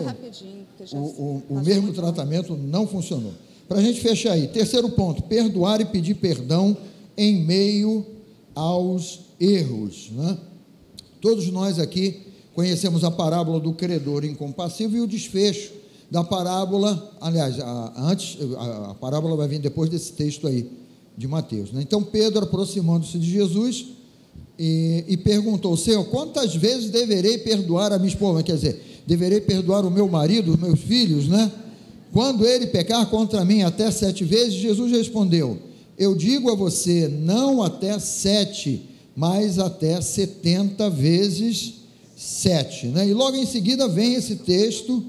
o, 0.92 0.98
o, 0.98 1.44
o 1.50 1.60
mesmo 1.60 1.92
tratamento 1.92 2.56
não 2.56 2.86
funcionou. 2.86 3.34
Para 3.72 3.80
a 3.80 3.84
gente 3.84 4.02
fechar 4.02 4.32
aí, 4.32 4.48
terceiro 4.48 4.90
ponto: 4.90 5.22
perdoar 5.22 5.80
e 5.80 5.86
pedir 5.86 6.16
perdão 6.16 6.76
em 7.16 7.42
meio 7.42 8.04
aos 8.54 9.20
erros. 9.40 10.10
Né? 10.12 10.36
Todos 11.22 11.50
nós 11.50 11.78
aqui 11.78 12.20
conhecemos 12.54 13.02
a 13.02 13.10
parábola 13.10 13.58
do 13.58 13.72
credor 13.72 14.26
incompassível 14.26 14.98
e 14.98 15.00
o 15.00 15.06
desfecho 15.06 15.72
da 16.10 16.22
parábola. 16.22 17.16
Aliás, 17.18 17.58
a, 17.58 18.10
antes, 18.10 18.36
a, 18.58 18.90
a 18.90 18.94
parábola 18.94 19.36
vai 19.36 19.48
vir 19.48 19.58
depois 19.58 19.88
desse 19.88 20.12
texto 20.12 20.46
aí 20.46 20.70
de 21.16 21.26
Mateus. 21.26 21.72
Né? 21.72 21.80
Então, 21.80 22.02
Pedro, 22.02 22.44
aproximando-se 22.44 23.18
de 23.18 23.30
Jesus, 23.30 23.86
e, 24.58 25.02
e 25.08 25.16
perguntou: 25.16 25.78
Senhor, 25.78 26.04
quantas 26.10 26.54
vezes 26.54 26.90
deverei 26.90 27.38
perdoar 27.38 27.90
a 27.90 27.98
minha 27.98 28.12
esposa? 28.12 28.42
Quer 28.42 28.56
dizer, 28.56 29.02
deverei 29.06 29.40
perdoar 29.40 29.86
o 29.86 29.90
meu 29.90 30.06
marido, 30.08 30.52
os 30.52 30.60
meus 30.60 30.80
filhos, 30.80 31.26
né? 31.26 31.50
Quando 32.12 32.46
ele 32.46 32.66
pecar 32.66 33.06
contra 33.06 33.44
mim 33.44 33.62
até 33.62 33.90
sete 33.90 34.22
vezes, 34.22 34.54
Jesus 34.54 34.92
respondeu: 34.92 35.58
Eu 35.98 36.14
digo 36.14 36.50
a 36.50 36.54
você, 36.54 37.08
não 37.08 37.62
até 37.62 37.98
sete, 37.98 38.82
mas 39.16 39.58
até 39.58 40.00
setenta 40.00 40.90
vezes 40.90 41.74
sete. 42.16 42.86
Né? 42.86 43.08
E 43.08 43.14
logo 43.14 43.36
em 43.36 43.46
seguida 43.46 43.88
vem 43.88 44.14
esse 44.14 44.36
texto 44.36 45.02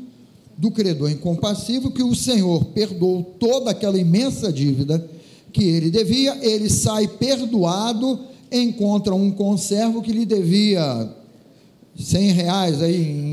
do 0.58 0.72
credor 0.72 1.12
incompassível 1.12 1.91
que 1.91 2.04
o 2.04 2.16
Senhor 2.16 2.66
perdoou 2.66 3.24
toda 3.39 3.72
aquela 3.72 3.97
imensa 3.97 4.51
dívida 4.51 5.06
que 5.51 5.64
ele 5.64 5.91
devia, 5.91 6.38
ele 6.41 6.70
sai 6.70 7.08
perdoado, 7.08 8.20
encontra 8.51 9.14
um 9.14 9.30
conservo 9.30 10.01
que 10.01 10.12
lhe 10.12 10.26
devia 10.26 11.10
cem 11.99 12.32
reais 12.32 12.82
aí, 12.82 13.01
em, 13.01 13.33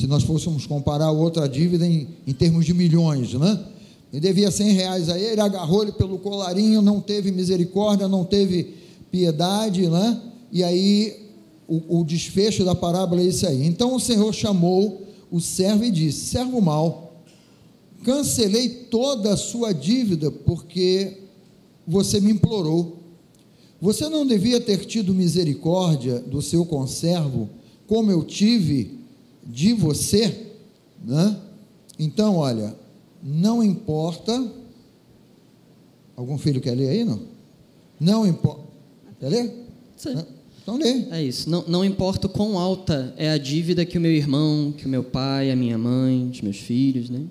se 0.00 0.06
nós 0.06 0.22
fôssemos 0.22 0.64
comparar 0.64 1.10
outra 1.10 1.46
dívida 1.46 1.86
em, 1.86 2.08
em 2.26 2.32
termos 2.32 2.64
de 2.64 2.72
milhões, 2.72 3.34
né? 3.34 3.66
Ele 4.10 4.22
devia 4.22 4.50
cem 4.50 4.72
reais 4.72 5.10
a 5.10 5.18
ele, 5.18 5.38
agarrou 5.38 5.82
ele 5.82 5.92
pelo 5.92 6.18
colarinho, 6.18 6.80
não 6.80 7.02
teve 7.02 7.30
misericórdia, 7.30 8.08
não 8.08 8.24
teve 8.24 8.76
piedade, 9.10 9.88
né? 9.88 10.18
E 10.50 10.64
aí 10.64 11.28
o, 11.68 12.00
o 12.00 12.04
desfecho 12.04 12.64
da 12.64 12.74
parábola 12.74 13.20
é 13.20 13.26
isso 13.26 13.46
aí. 13.46 13.66
Então 13.66 13.94
o 13.94 14.00
Senhor 14.00 14.32
chamou 14.32 15.06
o 15.30 15.38
servo 15.38 15.84
e 15.84 15.90
disse: 15.90 16.30
Servo 16.30 16.62
mau, 16.62 17.20
cancelei 18.02 18.70
toda 18.90 19.34
a 19.34 19.36
sua 19.36 19.74
dívida 19.74 20.30
porque 20.30 21.18
você 21.86 22.22
me 22.22 22.30
implorou. 22.30 22.96
Você 23.82 24.08
não 24.08 24.26
devia 24.26 24.62
ter 24.62 24.86
tido 24.86 25.12
misericórdia 25.12 26.20
do 26.20 26.40
seu 26.40 26.64
conservo, 26.64 27.50
como 27.86 28.10
eu 28.10 28.24
tive 28.24 28.99
de 29.50 29.72
você, 29.72 30.46
né? 31.04 31.36
Então, 31.98 32.36
olha, 32.36 32.74
não 33.22 33.62
importa. 33.62 34.50
Algum 36.16 36.38
filho 36.38 36.60
quer 36.60 36.74
ler 36.74 36.88
aí, 36.88 37.04
não? 37.04 37.20
Não 37.98 38.26
importa. 38.26 38.62
Quer 39.18 39.28
ler? 39.28 39.66
Sim. 39.96 40.16
Então 40.62 40.76
lê. 40.76 41.06
É 41.10 41.22
isso. 41.22 41.48
Não, 41.48 41.64
não 41.66 41.84
importa 41.84 42.26
o 42.26 42.30
quão 42.30 42.58
alta 42.58 43.12
é 43.16 43.30
a 43.30 43.38
dívida 43.38 43.84
que 43.84 43.98
o 43.98 44.00
meu 44.00 44.12
irmão, 44.12 44.72
que 44.76 44.86
o 44.86 44.88
meu 44.88 45.02
pai, 45.02 45.50
a 45.50 45.56
minha 45.56 45.76
mãe, 45.76 46.30
os 46.30 46.40
meus 46.40 46.58
filhos, 46.58 47.10
né? 47.10 47.26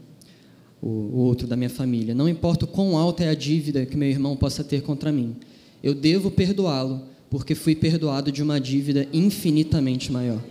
o, 0.82 0.88
o 0.88 1.18
outro 1.18 1.48
da 1.48 1.56
minha 1.56 1.70
família. 1.70 2.16
Não 2.16 2.28
importa 2.28 2.66
o 2.66 2.68
quão 2.68 2.98
alta 2.98 3.24
é 3.24 3.30
a 3.30 3.36
dívida 3.36 3.86
que 3.86 3.98
meu 3.98 4.10
irmão 4.10 4.36
possa 4.36 4.64
ter 4.64 4.82
contra 4.82 5.12
mim. 5.12 5.36
Eu 5.84 5.94
devo 5.94 6.32
perdoá-lo, 6.32 7.02
porque 7.30 7.56
fui 7.56 7.76
perdoado 7.76 8.32
de 8.32 8.42
uma 8.42 8.60
dívida 8.60 9.08
infinitamente 9.14 10.12
maior. 10.12 10.42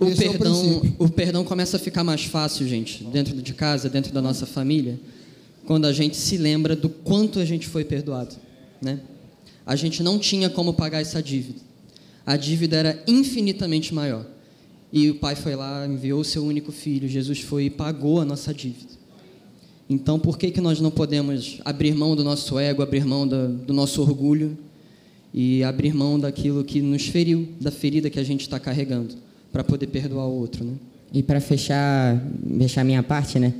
O 0.00 0.06
Esse 0.06 0.24
é 0.26 0.28
o 0.28 0.32
perdão, 0.32 0.82
o 0.98 1.08
perdão 1.08 1.44
começa 1.44 1.76
a 1.76 1.80
ficar 1.80 2.04
mais 2.04 2.24
fácil, 2.24 2.66
gente, 2.68 3.02
dentro 3.04 3.34
de 3.40 3.52
casa, 3.54 3.88
dentro 3.88 4.12
da 4.12 4.22
nossa 4.22 4.46
família, 4.46 4.98
quando 5.66 5.86
a 5.86 5.92
gente 5.92 6.16
se 6.16 6.36
lembra 6.36 6.76
do 6.76 6.88
quanto 6.88 7.38
a 7.40 7.44
gente 7.44 7.66
foi 7.66 7.84
perdoado, 7.84 8.36
né? 8.80 9.00
A 9.66 9.74
gente 9.76 10.02
não 10.02 10.18
tinha 10.18 10.48
como 10.48 10.72
pagar 10.72 11.00
essa 11.00 11.22
dívida. 11.22 11.60
A 12.24 12.36
dívida 12.36 12.76
era 12.76 13.02
infinitamente 13.06 13.92
maior. 13.92 14.24
E 14.90 15.10
o 15.10 15.16
pai 15.16 15.34
foi 15.36 15.54
lá, 15.54 15.86
enviou 15.86 16.20
o 16.20 16.24
seu 16.24 16.42
único 16.44 16.72
filho, 16.72 17.06
Jesus 17.08 17.40
foi 17.40 17.64
e 17.64 17.70
pagou 17.70 18.20
a 18.20 18.24
nossa 18.24 18.54
dívida. 18.54 18.96
Então, 19.90 20.18
por 20.18 20.38
que, 20.38 20.50
que 20.50 20.60
nós 20.60 20.80
não 20.80 20.90
podemos 20.90 21.60
abrir 21.64 21.94
mão 21.94 22.14
do 22.14 22.22
nosso 22.24 22.58
ego, 22.58 22.82
abrir 22.82 23.04
mão 23.04 23.26
da- 23.26 23.46
do 23.46 23.72
nosso 23.74 24.00
orgulho 24.00 24.56
e 25.34 25.62
abrir 25.62 25.92
mão 25.94 26.18
daquilo 26.18 26.64
que 26.64 26.80
nos 26.80 27.06
feriu, 27.06 27.48
da 27.60 27.70
ferida 27.70 28.08
que 28.08 28.18
a 28.18 28.24
gente 28.24 28.42
está 28.42 28.58
carregando, 28.58 29.14
para 29.52 29.64
poder 29.64 29.86
perdoar 29.88 30.26
o 30.26 30.38
outro, 30.38 30.64
né? 30.64 30.74
E 31.12 31.22
para 31.22 31.40
fechar, 31.40 32.22
fechar 32.58 32.84
minha 32.84 33.02
parte, 33.02 33.38
né? 33.38 33.54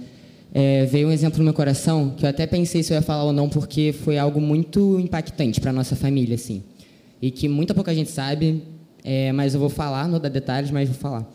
é, 0.53 0.87
veio 0.87 1.09
um 1.09 1.13
exemplo 1.13 1.39
no 1.39 1.45
meu 1.45 1.55
coração 1.55 2.15
que 2.17 2.25
eu 2.25 2.31
até 2.31 2.47
pensei 2.47 2.83
se 2.83 2.93
eu 2.93 2.97
ia 2.97 3.03
falar 3.03 3.25
ou 3.25 3.33
não, 3.33 3.49
porque 3.49 3.93
foi 3.93 4.19
algo 4.19 4.41
muito 4.41 4.99
impactante 4.99 5.61
para 5.61 5.73
nossa 5.73 5.95
família, 5.95 6.35
assim. 6.35 6.63
E 7.21 7.31
que 7.31 7.49
muita 7.49 7.75
pouca 7.75 7.95
gente 7.95 8.11
sabe, 8.11 8.63
é, 9.05 9.33
mas 9.33 9.55
eu 9.55 9.61
vou 9.61 9.69
falar, 9.69 10.09
não 10.09 10.19
dar 10.19 10.29
detalhes, 10.29 10.71
mas 10.71 10.89
vou 10.89 10.99
falar. 10.99 11.31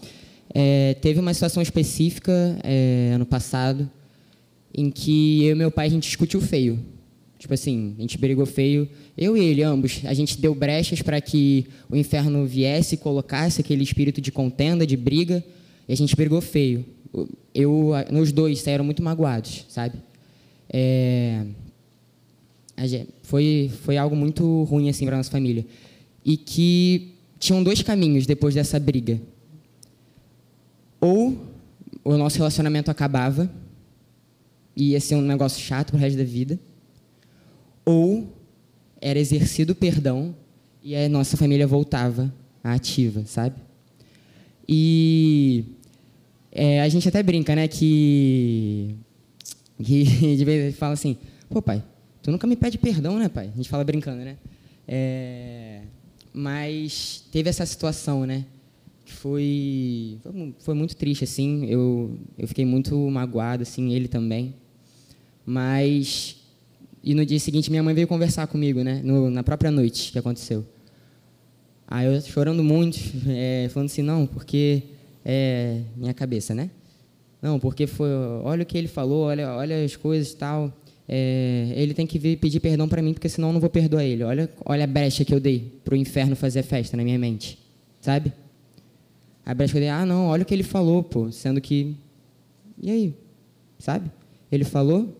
É, 0.54 0.95
teve 1.01 1.20
uma 1.20 1.34
situação 1.34 1.62
específica 1.62 2.58
é, 2.64 3.12
ano 3.14 3.26
passado 3.26 3.89
em 4.76 4.89
que 4.89 5.45
eu 5.45 5.51
e 5.51 5.56
meu 5.56 5.72
pai 5.72 5.88
a 5.88 5.89
gente 5.89 6.08
discutiu 6.08 6.41
feio. 6.41 6.80
Tipo 7.44 7.56
assim, 7.56 7.94
a 7.98 8.02
gente 8.02 8.18
brigou 8.18 8.46
feio. 8.46 8.88
Eu 9.18 9.36
e 9.36 9.44
ele, 9.44 9.62
ambos, 9.64 10.00
a 10.06 10.14
gente 10.14 10.39
deu 10.39 10.56
brechas 10.56 11.02
para 11.02 11.20
que 11.20 11.68
o 11.89 11.96
inferno 11.98 12.46
viesse 12.46 12.96
e 12.96 12.98
colocasse 12.98 13.60
aquele 13.60 13.84
espírito 13.84 14.22
de 14.22 14.32
contenda, 14.32 14.88
de 14.88 14.96
briga, 14.96 15.44
e 15.86 15.91
a 15.91 15.98
gente 15.98 16.16
brigou 16.16 16.39
feio. 16.39 16.86
Eu, 17.54 17.91
nos 18.10 18.32
dois 18.32 18.62
saíram 18.62 18.86
muito 18.86 19.04
magoados, 19.04 19.66
sabe? 19.68 19.98
É, 20.70 21.44
foi, 23.24 23.70
foi 23.82 23.98
algo 23.98 24.16
muito 24.16 24.64
ruim 24.64 24.88
assim 24.88 25.06
para 25.06 25.18
nossa 25.18 25.30
família. 25.30 25.66
E 26.24 26.38
que 26.38 27.12
tinham 27.39 27.62
dois 27.62 27.82
caminhos 27.82 28.26
depois 28.26 28.56
dessa 28.56 28.80
briga. 28.80 29.20
Ou 31.02 31.38
o 32.06 32.16
nosso 32.16 32.38
relacionamento 32.38 32.89
acabava 32.89 33.52
e 34.74 34.91
ia 34.91 35.02
ser 35.02 35.16
um 35.16 35.22
negócio 35.22 35.62
chato 35.62 35.89
pro 35.89 36.00
resto 36.00 36.18
da 36.18 36.24
vida, 36.24 36.58
ou 37.86 38.28
era 39.02 39.20
exercido 39.20 39.74
o 39.74 39.76
perdão 39.76 40.36
e 40.82 40.96
a 40.96 41.08
nossa 41.10 41.38
família 41.38 41.68
voltava 41.68 42.34
à 42.64 42.74
ativa, 42.74 43.24
sabe? 43.26 43.56
E 44.68 45.66
é, 46.52 46.82
a 46.82 46.90
gente 46.90 47.08
até 47.08 47.22
brinca, 47.22 47.56
né, 47.56 47.68
que, 47.68 48.96
que 49.84 50.04
de 50.38 50.46
vez 50.46 50.74
em 50.74 50.78
fala 50.78 50.94
assim, 50.94 51.18
pô 51.50 51.62
pai, 51.62 51.84
tu 52.22 52.32
nunca 52.32 52.48
me 52.48 52.56
pede 52.56 52.78
perdão, 52.78 53.18
né 53.18 53.28
pai? 53.28 53.50
A 53.54 53.58
gente 53.58 53.70
fala 53.70 53.84
brincando, 53.84 54.24
né? 54.24 54.38
É, 54.88 55.82
mas 56.34 57.24
teve 57.32 57.50
essa 57.50 57.66
situação, 57.66 58.26
né? 58.26 58.46
Que 59.06 59.14
foi, 59.14 60.20
foi 60.60 60.74
muito 60.74 60.96
triste, 60.96 61.24
assim. 61.24 61.66
Eu, 61.66 62.18
eu 62.38 62.48
fiquei 62.48 62.66
muito 62.66 62.98
magoado, 63.10 63.64
assim, 63.64 63.94
ele 63.94 64.08
também. 64.08 64.56
Mas 65.46 66.43
e 67.04 67.14
no 67.14 67.26
dia 67.26 67.39
seguinte 67.39 67.70
minha 67.70 67.84
mãe 67.84 67.93
veio 67.93 68.08
conversar 68.08 68.47
comigo, 68.47 68.82
né? 68.84 69.01
No, 69.04 69.30
na 69.30 69.43
própria 69.43 69.70
noite 69.70 70.12
que 70.12 70.20
aconteceu. 70.20 70.66
Aí 71.88 72.06
eu 72.06 72.22
chorando 72.22 72.64
muito, 72.64 72.97
é, 73.28 73.70
falando 73.70 73.88
assim, 73.88 74.01
não, 74.01 74.26
porque 74.26 74.84
é 75.26 75.82
minha 75.95 76.14
cabeça, 76.14 76.56
né? 76.56 76.70
Não, 77.41 77.60
porque 77.60 77.86
foi, 77.86 78.10
olha 78.43 78.64
o 78.64 78.66
que 78.66 78.78
ele 78.78 78.88
falou, 78.88 79.26
olha, 79.26 79.54
olha 79.54 79.84
as 79.84 79.95
coisas 79.95 80.32
e 80.32 80.36
tal. 80.38 80.74
É, 81.08 81.74
ele 81.76 81.93
tem 81.93 82.08
que 82.08 82.18
vir 82.18 82.38
pedir 82.38 82.62
perdão 82.62 82.88
para 82.88 83.01
mim, 83.01 83.14
porque 83.14 83.28
senão 83.28 83.49
eu 83.49 83.54
não 83.54 83.60
vou 83.60 83.70
perdoar 83.70 84.06
ele. 84.06 84.24
Olha, 84.24 84.49
olha 84.64 84.86
a 84.86 84.88
brecha 84.88 85.26
que 85.26 85.34
eu 85.34 85.39
dei 85.39 85.80
pro 85.84 85.95
inferno 85.95 86.36
fazer 86.36 86.64
festa 86.64 86.95
na 86.95 87.04
minha 87.04 87.20
mente, 87.20 87.60
sabe? 87.99 88.32
A 89.45 89.54
brecha 89.54 89.74
que 89.74 89.78
eu 89.80 89.82
dei, 89.82 89.89
ah, 89.89 90.06
não, 90.06 90.28
olha 90.28 90.43
o 90.43 90.45
que 90.45 90.54
ele 90.54 90.64
falou, 90.64 91.04
pô, 91.04 91.30
sendo 91.32 91.60
que 91.60 91.97
e 92.82 92.91
aí, 92.91 93.14
sabe? 93.80 94.12
Ele 94.51 94.64
falou, 94.64 95.16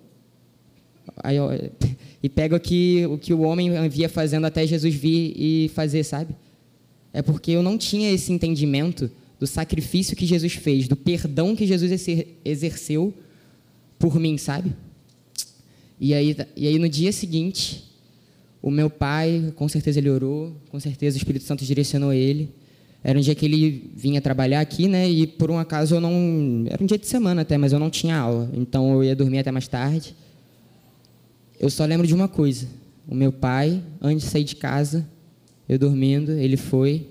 Aí, 1.18 1.38
e 2.22 2.30
pega 2.30 2.56
o 2.56 2.60
que, 2.60 3.06
o 3.08 3.18
que 3.18 3.34
o 3.34 3.42
homem 3.42 3.90
via 3.90 4.10
fazendo 4.10 4.46
até 4.46 4.66
Jesus 4.66 4.94
vir 4.96 5.34
e 5.36 5.70
fazer, 5.70 6.04
sabe? 6.04 6.36
É 7.12 7.22
porque 7.22 7.52
eu 7.52 7.62
não 7.62 7.78
tinha 7.78 8.12
esse 8.12 8.32
entendimento 8.32 9.10
do 9.40 9.46
sacrifício 9.46 10.16
que 10.16 10.26
Jesus 10.26 10.54
fez, 10.54 10.88
do 10.88 10.96
perdão 10.96 11.56
que 11.56 11.68
Jesus 11.68 11.92
exer- 11.92 12.28
exerceu 12.44 13.14
por 14.00 14.20
mim, 14.20 14.38
sabe? 14.38 14.74
E 16.00 16.14
aí, 16.14 16.36
e 16.56 16.68
aí 16.68 16.80
no 16.80 16.90
dia 16.90 17.12
seguinte, 17.12 17.84
o 18.62 18.72
meu 18.72 18.90
pai, 18.90 19.54
com 19.56 19.68
certeza 19.68 20.00
ele 20.00 20.10
orou, 20.10 20.56
com 20.70 20.80
certeza 20.80 21.16
o 21.16 21.20
Espírito 21.20 21.46
Santo 21.46 21.64
direcionou 21.66 22.14
ele. 22.14 22.50
Era 23.04 23.20
um 23.20 23.22
dia 23.22 23.36
que 23.36 23.46
ele 23.46 23.92
vinha 23.96 24.22
trabalhar 24.22 24.62
aqui, 24.62 24.88
né? 24.88 25.10
E 25.10 25.28
por 25.28 25.52
um 25.52 25.58
acaso 25.58 25.96
eu 25.96 26.00
não. 26.00 26.64
Era 26.70 26.82
um 26.82 26.86
dia 26.86 26.98
de 26.98 27.06
semana 27.06 27.42
até, 27.42 27.58
mas 27.58 27.74
eu 27.74 27.80
não 27.80 27.90
tinha 27.90 28.16
aula. 28.16 28.50
Então 28.54 28.94
eu 28.94 29.04
ia 29.04 29.16
dormir 29.16 29.40
até 29.40 29.52
mais 29.52 29.68
tarde. 29.68 30.16
Eu 31.64 31.70
só 31.70 31.86
lembro 31.86 32.06
de 32.06 32.14
uma 32.14 32.28
coisa. 32.28 32.68
O 33.08 33.16
meu 33.16 33.32
pai, 33.32 33.82
antes 34.02 34.26
de 34.26 34.32
sair 34.32 34.44
de 34.44 34.58
casa, 34.58 35.10
eu 35.70 35.80
dormindo, 35.80 36.34
ele 36.34 36.58
foi, 36.58 37.08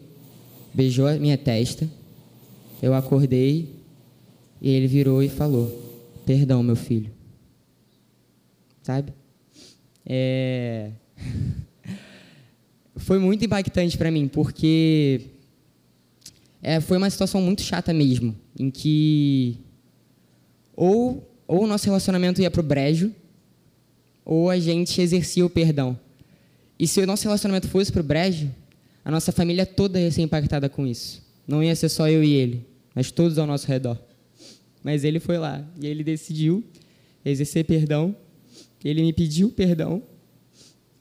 beijou 0.75 1.07
a 1.07 1.15
minha 1.15 1.39
testa. 1.39 1.89
Eu 2.83 2.93
acordei 2.93 3.71
e 4.61 4.69
ele 4.69 4.87
virou 4.87 5.23
e 5.23 5.31
falou: 5.31 6.05
Perdão, 6.27 6.63
meu 6.63 6.77
filho. 6.77 7.11
Sabe? 8.83 9.15
É... 10.05 10.91
Foi 12.97 13.19
muito 13.19 13.43
impactante 13.43 13.97
para 13.97 14.11
mim, 14.11 14.29
porque 14.29 15.29
é, 16.63 16.79
foi 16.79 16.99
uma 16.99 17.09
situação 17.09 17.41
muito 17.41 17.63
chata 17.63 17.91
mesmo, 17.95 18.37
em 18.57 18.71
que 18.71 19.57
ou, 20.77 21.27
ou 21.49 21.65
o 21.65 21.67
nosso 21.67 21.87
relacionamento 21.87 22.43
ia 22.43 22.51
pro 22.51 22.63
brejo, 22.63 23.13
ou 24.25 24.51
a 24.51 24.59
gente 24.59 25.01
exercia 25.01 25.45
o 25.45 25.51
perdão. 25.51 25.99
E 26.79 26.87
se 26.87 27.01
o 27.01 27.07
nosso 27.07 27.25
relacionamento 27.25 27.69
fosse 27.69 27.93
para 27.93 28.01
o 28.01 28.05
brejo, 28.05 28.51
a 29.05 29.11
nossa 29.11 29.33
família 29.33 29.67
toda 29.67 30.01
ia 30.01 30.11
ser 30.11 30.23
impactada 30.23 30.69
com 30.69 30.87
isso. 30.87 31.23
Não 31.47 31.63
ia 31.63 31.75
ser 31.75 31.89
só 31.89 32.09
eu 32.09 32.23
e 32.23 32.33
ele, 32.33 32.67
mas 32.95 33.11
todos 33.11 33.39
ao 33.39 33.47
nosso 33.47 33.67
redor. 33.67 33.99
Mas 34.83 35.05
ele 35.05 35.21
foi 35.21 35.39
lá 35.39 35.65
e 35.81 35.87
ele 35.87 36.03
decidiu 36.03 36.65
exercer 37.25 37.65
perdão. 37.65 38.15
Ele 38.85 39.03
me 39.03 39.13
pediu 39.13 39.51
perdão. 39.51 40.03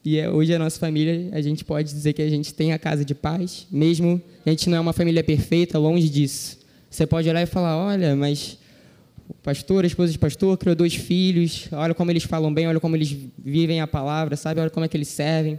E 0.04 0.18
é, 0.18 0.28
hoje 0.28 0.52
a 0.54 0.58
nossa 0.58 0.78
família, 0.78 1.30
a 1.32 1.40
gente 1.40 1.64
pode 1.64 1.92
dizer 1.92 2.12
que 2.12 2.22
a 2.22 2.28
gente 2.28 2.52
tem 2.52 2.72
a 2.72 2.78
casa 2.78 3.04
de 3.04 3.14
paz, 3.14 3.66
mesmo 3.70 4.20
a 4.44 4.50
gente 4.50 4.68
não 4.68 4.78
é 4.78 4.80
uma 4.80 4.92
família 4.92 5.22
perfeita, 5.22 5.78
longe 5.78 6.08
disso. 6.08 6.58
Você 6.90 7.06
pode 7.06 7.28
olhar 7.28 7.42
e 7.42 7.46
falar: 7.46 7.76
olha, 7.76 8.16
mas 8.16 8.58
pastor, 9.42 9.84
a 9.84 9.86
esposa 9.86 10.12
de 10.12 10.18
pastor, 10.18 10.56
criou 10.58 10.74
dois 10.74 10.94
filhos, 10.94 11.68
olha 11.72 11.94
como 11.94 12.10
eles 12.10 12.24
falam 12.24 12.52
bem, 12.52 12.66
olha 12.66 12.80
como 12.80 12.96
eles 12.96 13.16
vivem 13.38 13.80
a 13.80 13.86
palavra, 13.86 14.36
sabe? 14.36 14.60
Olha 14.60 14.70
como 14.70 14.84
é 14.84 14.88
que 14.88 14.96
eles 14.96 15.08
servem. 15.08 15.58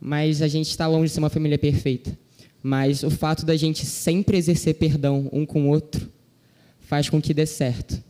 Mas 0.00 0.40
a 0.40 0.48
gente 0.48 0.68
está 0.68 0.86
longe 0.86 1.06
de 1.06 1.10
ser 1.10 1.18
uma 1.20 1.30
família 1.30 1.58
perfeita. 1.58 2.16
Mas 2.62 3.02
o 3.02 3.10
fato 3.10 3.44
da 3.44 3.56
gente 3.56 3.86
sempre 3.86 4.36
exercer 4.36 4.74
perdão 4.74 5.28
um 5.32 5.46
com 5.46 5.64
o 5.64 5.68
outro 5.68 6.10
faz 6.80 7.08
com 7.08 7.20
que 7.20 7.32
dê 7.32 7.46
certo. 7.46 8.02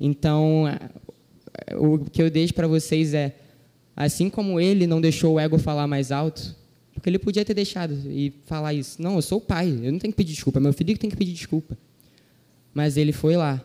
Então, 0.00 0.64
o 1.76 1.98
que 1.98 2.22
eu 2.22 2.30
deixo 2.30 2.54
para 2.54 2.66
vocês 2.66 3.14
é, 3.14 3.34
assim 3.96 4.30
como 4.30 4.60
ele 4.60 4.86
não 4.86 5.00
deixou 5.00 5.34
o 5.34 5.40
ego 5.40 5.58
falar 5.58 5.86
mais 5.86 6.10
alto, 6.10 6.54
porque 6.92 7.08
ele 7.08 7.18
podia 7.18 7.44
ter 7.44 7.54
deixado 7.54 7.94
e 8.06 8.32
falar 8.46 8.72
isso. 8.72 9.00
Não, 9.02 9.16
eu 9.16 9.22
sou 9.22 9.38
o 9.38 9.40
pai, 9.40 9.68
eu 9.68 9.92
não 9.92 9.98
tenho 9.98 10.12
que 10.12 10.16
pedir 10.16 10.32
desculpa, 10.32 10.58
é 10.58 10.62
meu 10.62 10.72
filho 10.72 10.94
que 10.94 11.00
tem 11.00 11.10
que 11.10 11.16
pedir 11.16 11.32
desculpa. 11.32 11.76
Mas 12.74 12.96
ele 12.96 13.12
foi 13.12 13.36
lá. 13.36 13.64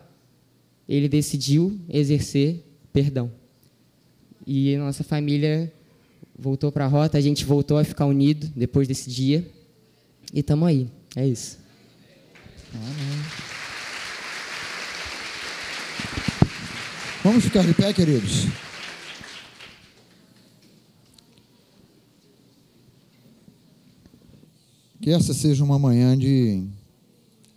Ele 0.88 1.08
decidiu 1.08 1.78
exercer 1.88 2.64
perdão. 2.92 3.30
E 4.46 4.76
nossa 4.76 5.04
família 5.04 5.72
voltou 6.38 6.72
para 6.72 6.86
a 6.86 6.88
rota, 6.88 7.18
a 7.18 7.20
gente 7.20 7.44
voltou 7.44 7.76
a 7.76 7.84
ficar 7.84 8.06
unido 8.06 8.50
depois 8.56 8.88
desse 8.88 9.10
dia. 9.10 9.46
E 10.32 10.40
estamos 10.40 10.68
aí. 10.68 10.88
É 11.14 11.26
isso. 11.26 11.58
Vamos 17.22 17.44
ficar 17.44 17.66
de 17.66 17.74
pé, 17.74 17.92
queridos. 17.92 18.46
Que 25.02 25.10
essa 25.10 25.34
seja 25.34 25.64
uma 25.64 25.78
manhã 25.78 26.16
de 26.16 26.66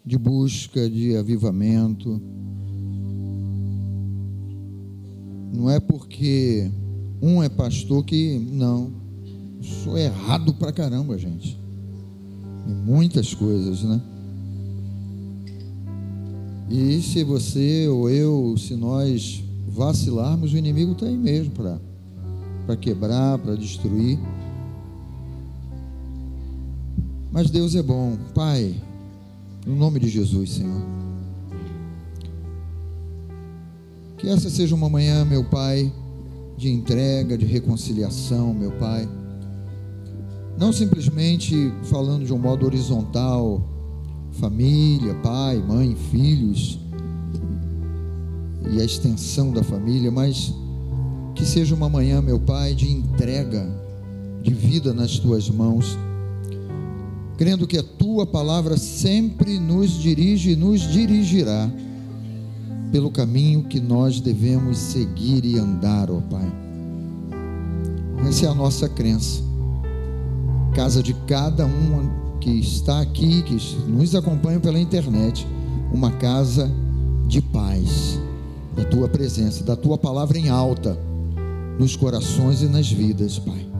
de 0.05 0.17
busca, 0.17 0.89
de 0.89 1.15
avivamento. 1.15 2.21
Não 5.53 5.69
é 5.69 5.79
porque 5.79 6.69
um 7.21 7.41
é 7.41 7.47
pastor 7.47 8.03
que. 8.03 8.37
Não. 8.51 8.91
Sou 9.61 9.97
errado 9.97 10.53
pra 10.53 10.73
caramba, 10.73 11.17
gente. 11.17 11.57
Em 12.67 12.73
muitas 12.73 13.33
coisas, 13.33 13.83
né? 13.83 14.01
E 16.69 17.01
se 17.01 17.23
você 17.23 17.87
ou 17.87 18.09
eu, 18.09 18.55
se 18.57 18.75
nós 18.75 19.43
vacilarmos, 19.67 20.53
o 20.53 20.57
inimigo 20.57 20.93
está 20.93 21.05
aí 21.05 21.17
mesmo 21.17 21.53
para 21.53 22.75
quebrar, 22.75 23.37
para 23.37 23.55
destruir. 23.55 24.19
Mas 27.31 27.49
Deus 27.49 27.75
é 27.75 27.81
bom. 27.81 28.17
Pai, 28.33 28.75
no 29.65 29.75
nome 29.75 29.99
de 29.99 30.09
Jesus, 30.09 30.51
Senhor. 30.51 30.81
Que 34.17 34.29
essa 34.29 34.49
seja 34.49 34.75
uma 34.75 34.89
manhã, 34.89 35.25
meu 35.25 35.43
Pai, 35.43 35.91
de 36.57 36.69
entrega, 36.69 37.37
de 37.37 37.45
reconciliação, 37.45 38.53
meu 38.53 38.71
Pai. 38.73 39.07
Não 40.57 40.71
simplesmente 40.71 41.73
falando 41.83 42.25
de 42.25 42.33
um 42.33 42.37
modo 42.37 42.65
horizontal, 42.65 43.61
família, 44.31 45.13
pai, 45.15 45.57
mãe, 45.57 45.95
filhos 46.11 46.79
e 48.71 48.79
a 48.79 48.83
extensão 48.85 49.51
da 49.51 49.63
família, 49.63 50.11
mas 50.11 50.53
que 51.35 51.45
seja 51.45 51.73
uma 51.75 51.89
manhã, 51.89 52.21
meu 52.21 52.39
Pai, 52.39 52.75
de 52.75 52.89
entrega, 52.91 53.67
de 54.41 54.53
vida 54.53 54.93
nas 54.93 55.17
tuas 55.19 55.49
mãos 55.49 55.97
crendo 57.37 57.67
que 57.67 57.77
a 57.77 57.83
tua 57.83 58.25
palavra 58.25 58.77
sempre 58.77 59.59
nos 59.59 59.91
dirige 59.91 60.51
e 60.51 60.55
nos 60.55 60.81
dirigirá 60.81 61.69
pelo 62.91 63.09
caminho 63.09 63.63
que 63.63 63.79
nós 63.79 64.19
devemos 64.19 64.77
seguir 64.77 65.43
e 65.43 65.57
andar, 65.57 66.11
ó 66.11 66.21
Pai. 66.21 66.51
Essa 68.27 68.45
é 68.45 68.49
a 68.49 68.53
nossa 68.53 68.87
crença. 68.87 69.41
Casa 70.75 71.01
de 71.01 71.13
cada 71.27 71.65
um 71.65 72.37
que 72.39 72.51
está 72.51 73.01
aqui, 73.01 73.41
que 73.41 73.57
nos 73.87 74.13
acompanha 74.15 74.59
pela 74.59 74.79
internet, 74.79 75.47
uma 75.91 76.11
casa 76.11 76.71
de 77.27 77.41
paz, 77.41 78.19
da 78.75 78.85
tua 78.85 79.07
presença, 79.07 79.63
da 79.63 79.75
tua 79.75 79.97
palavra 79.97 80.37
em 80.37 80.49
alta 80.49 80.97
nos 81.79 81.95
corações 81.95 82.61
e 82.61 82.67
nas 82.67 82.91
vidas, 82.91 83.39
Pai. 83.39 83.72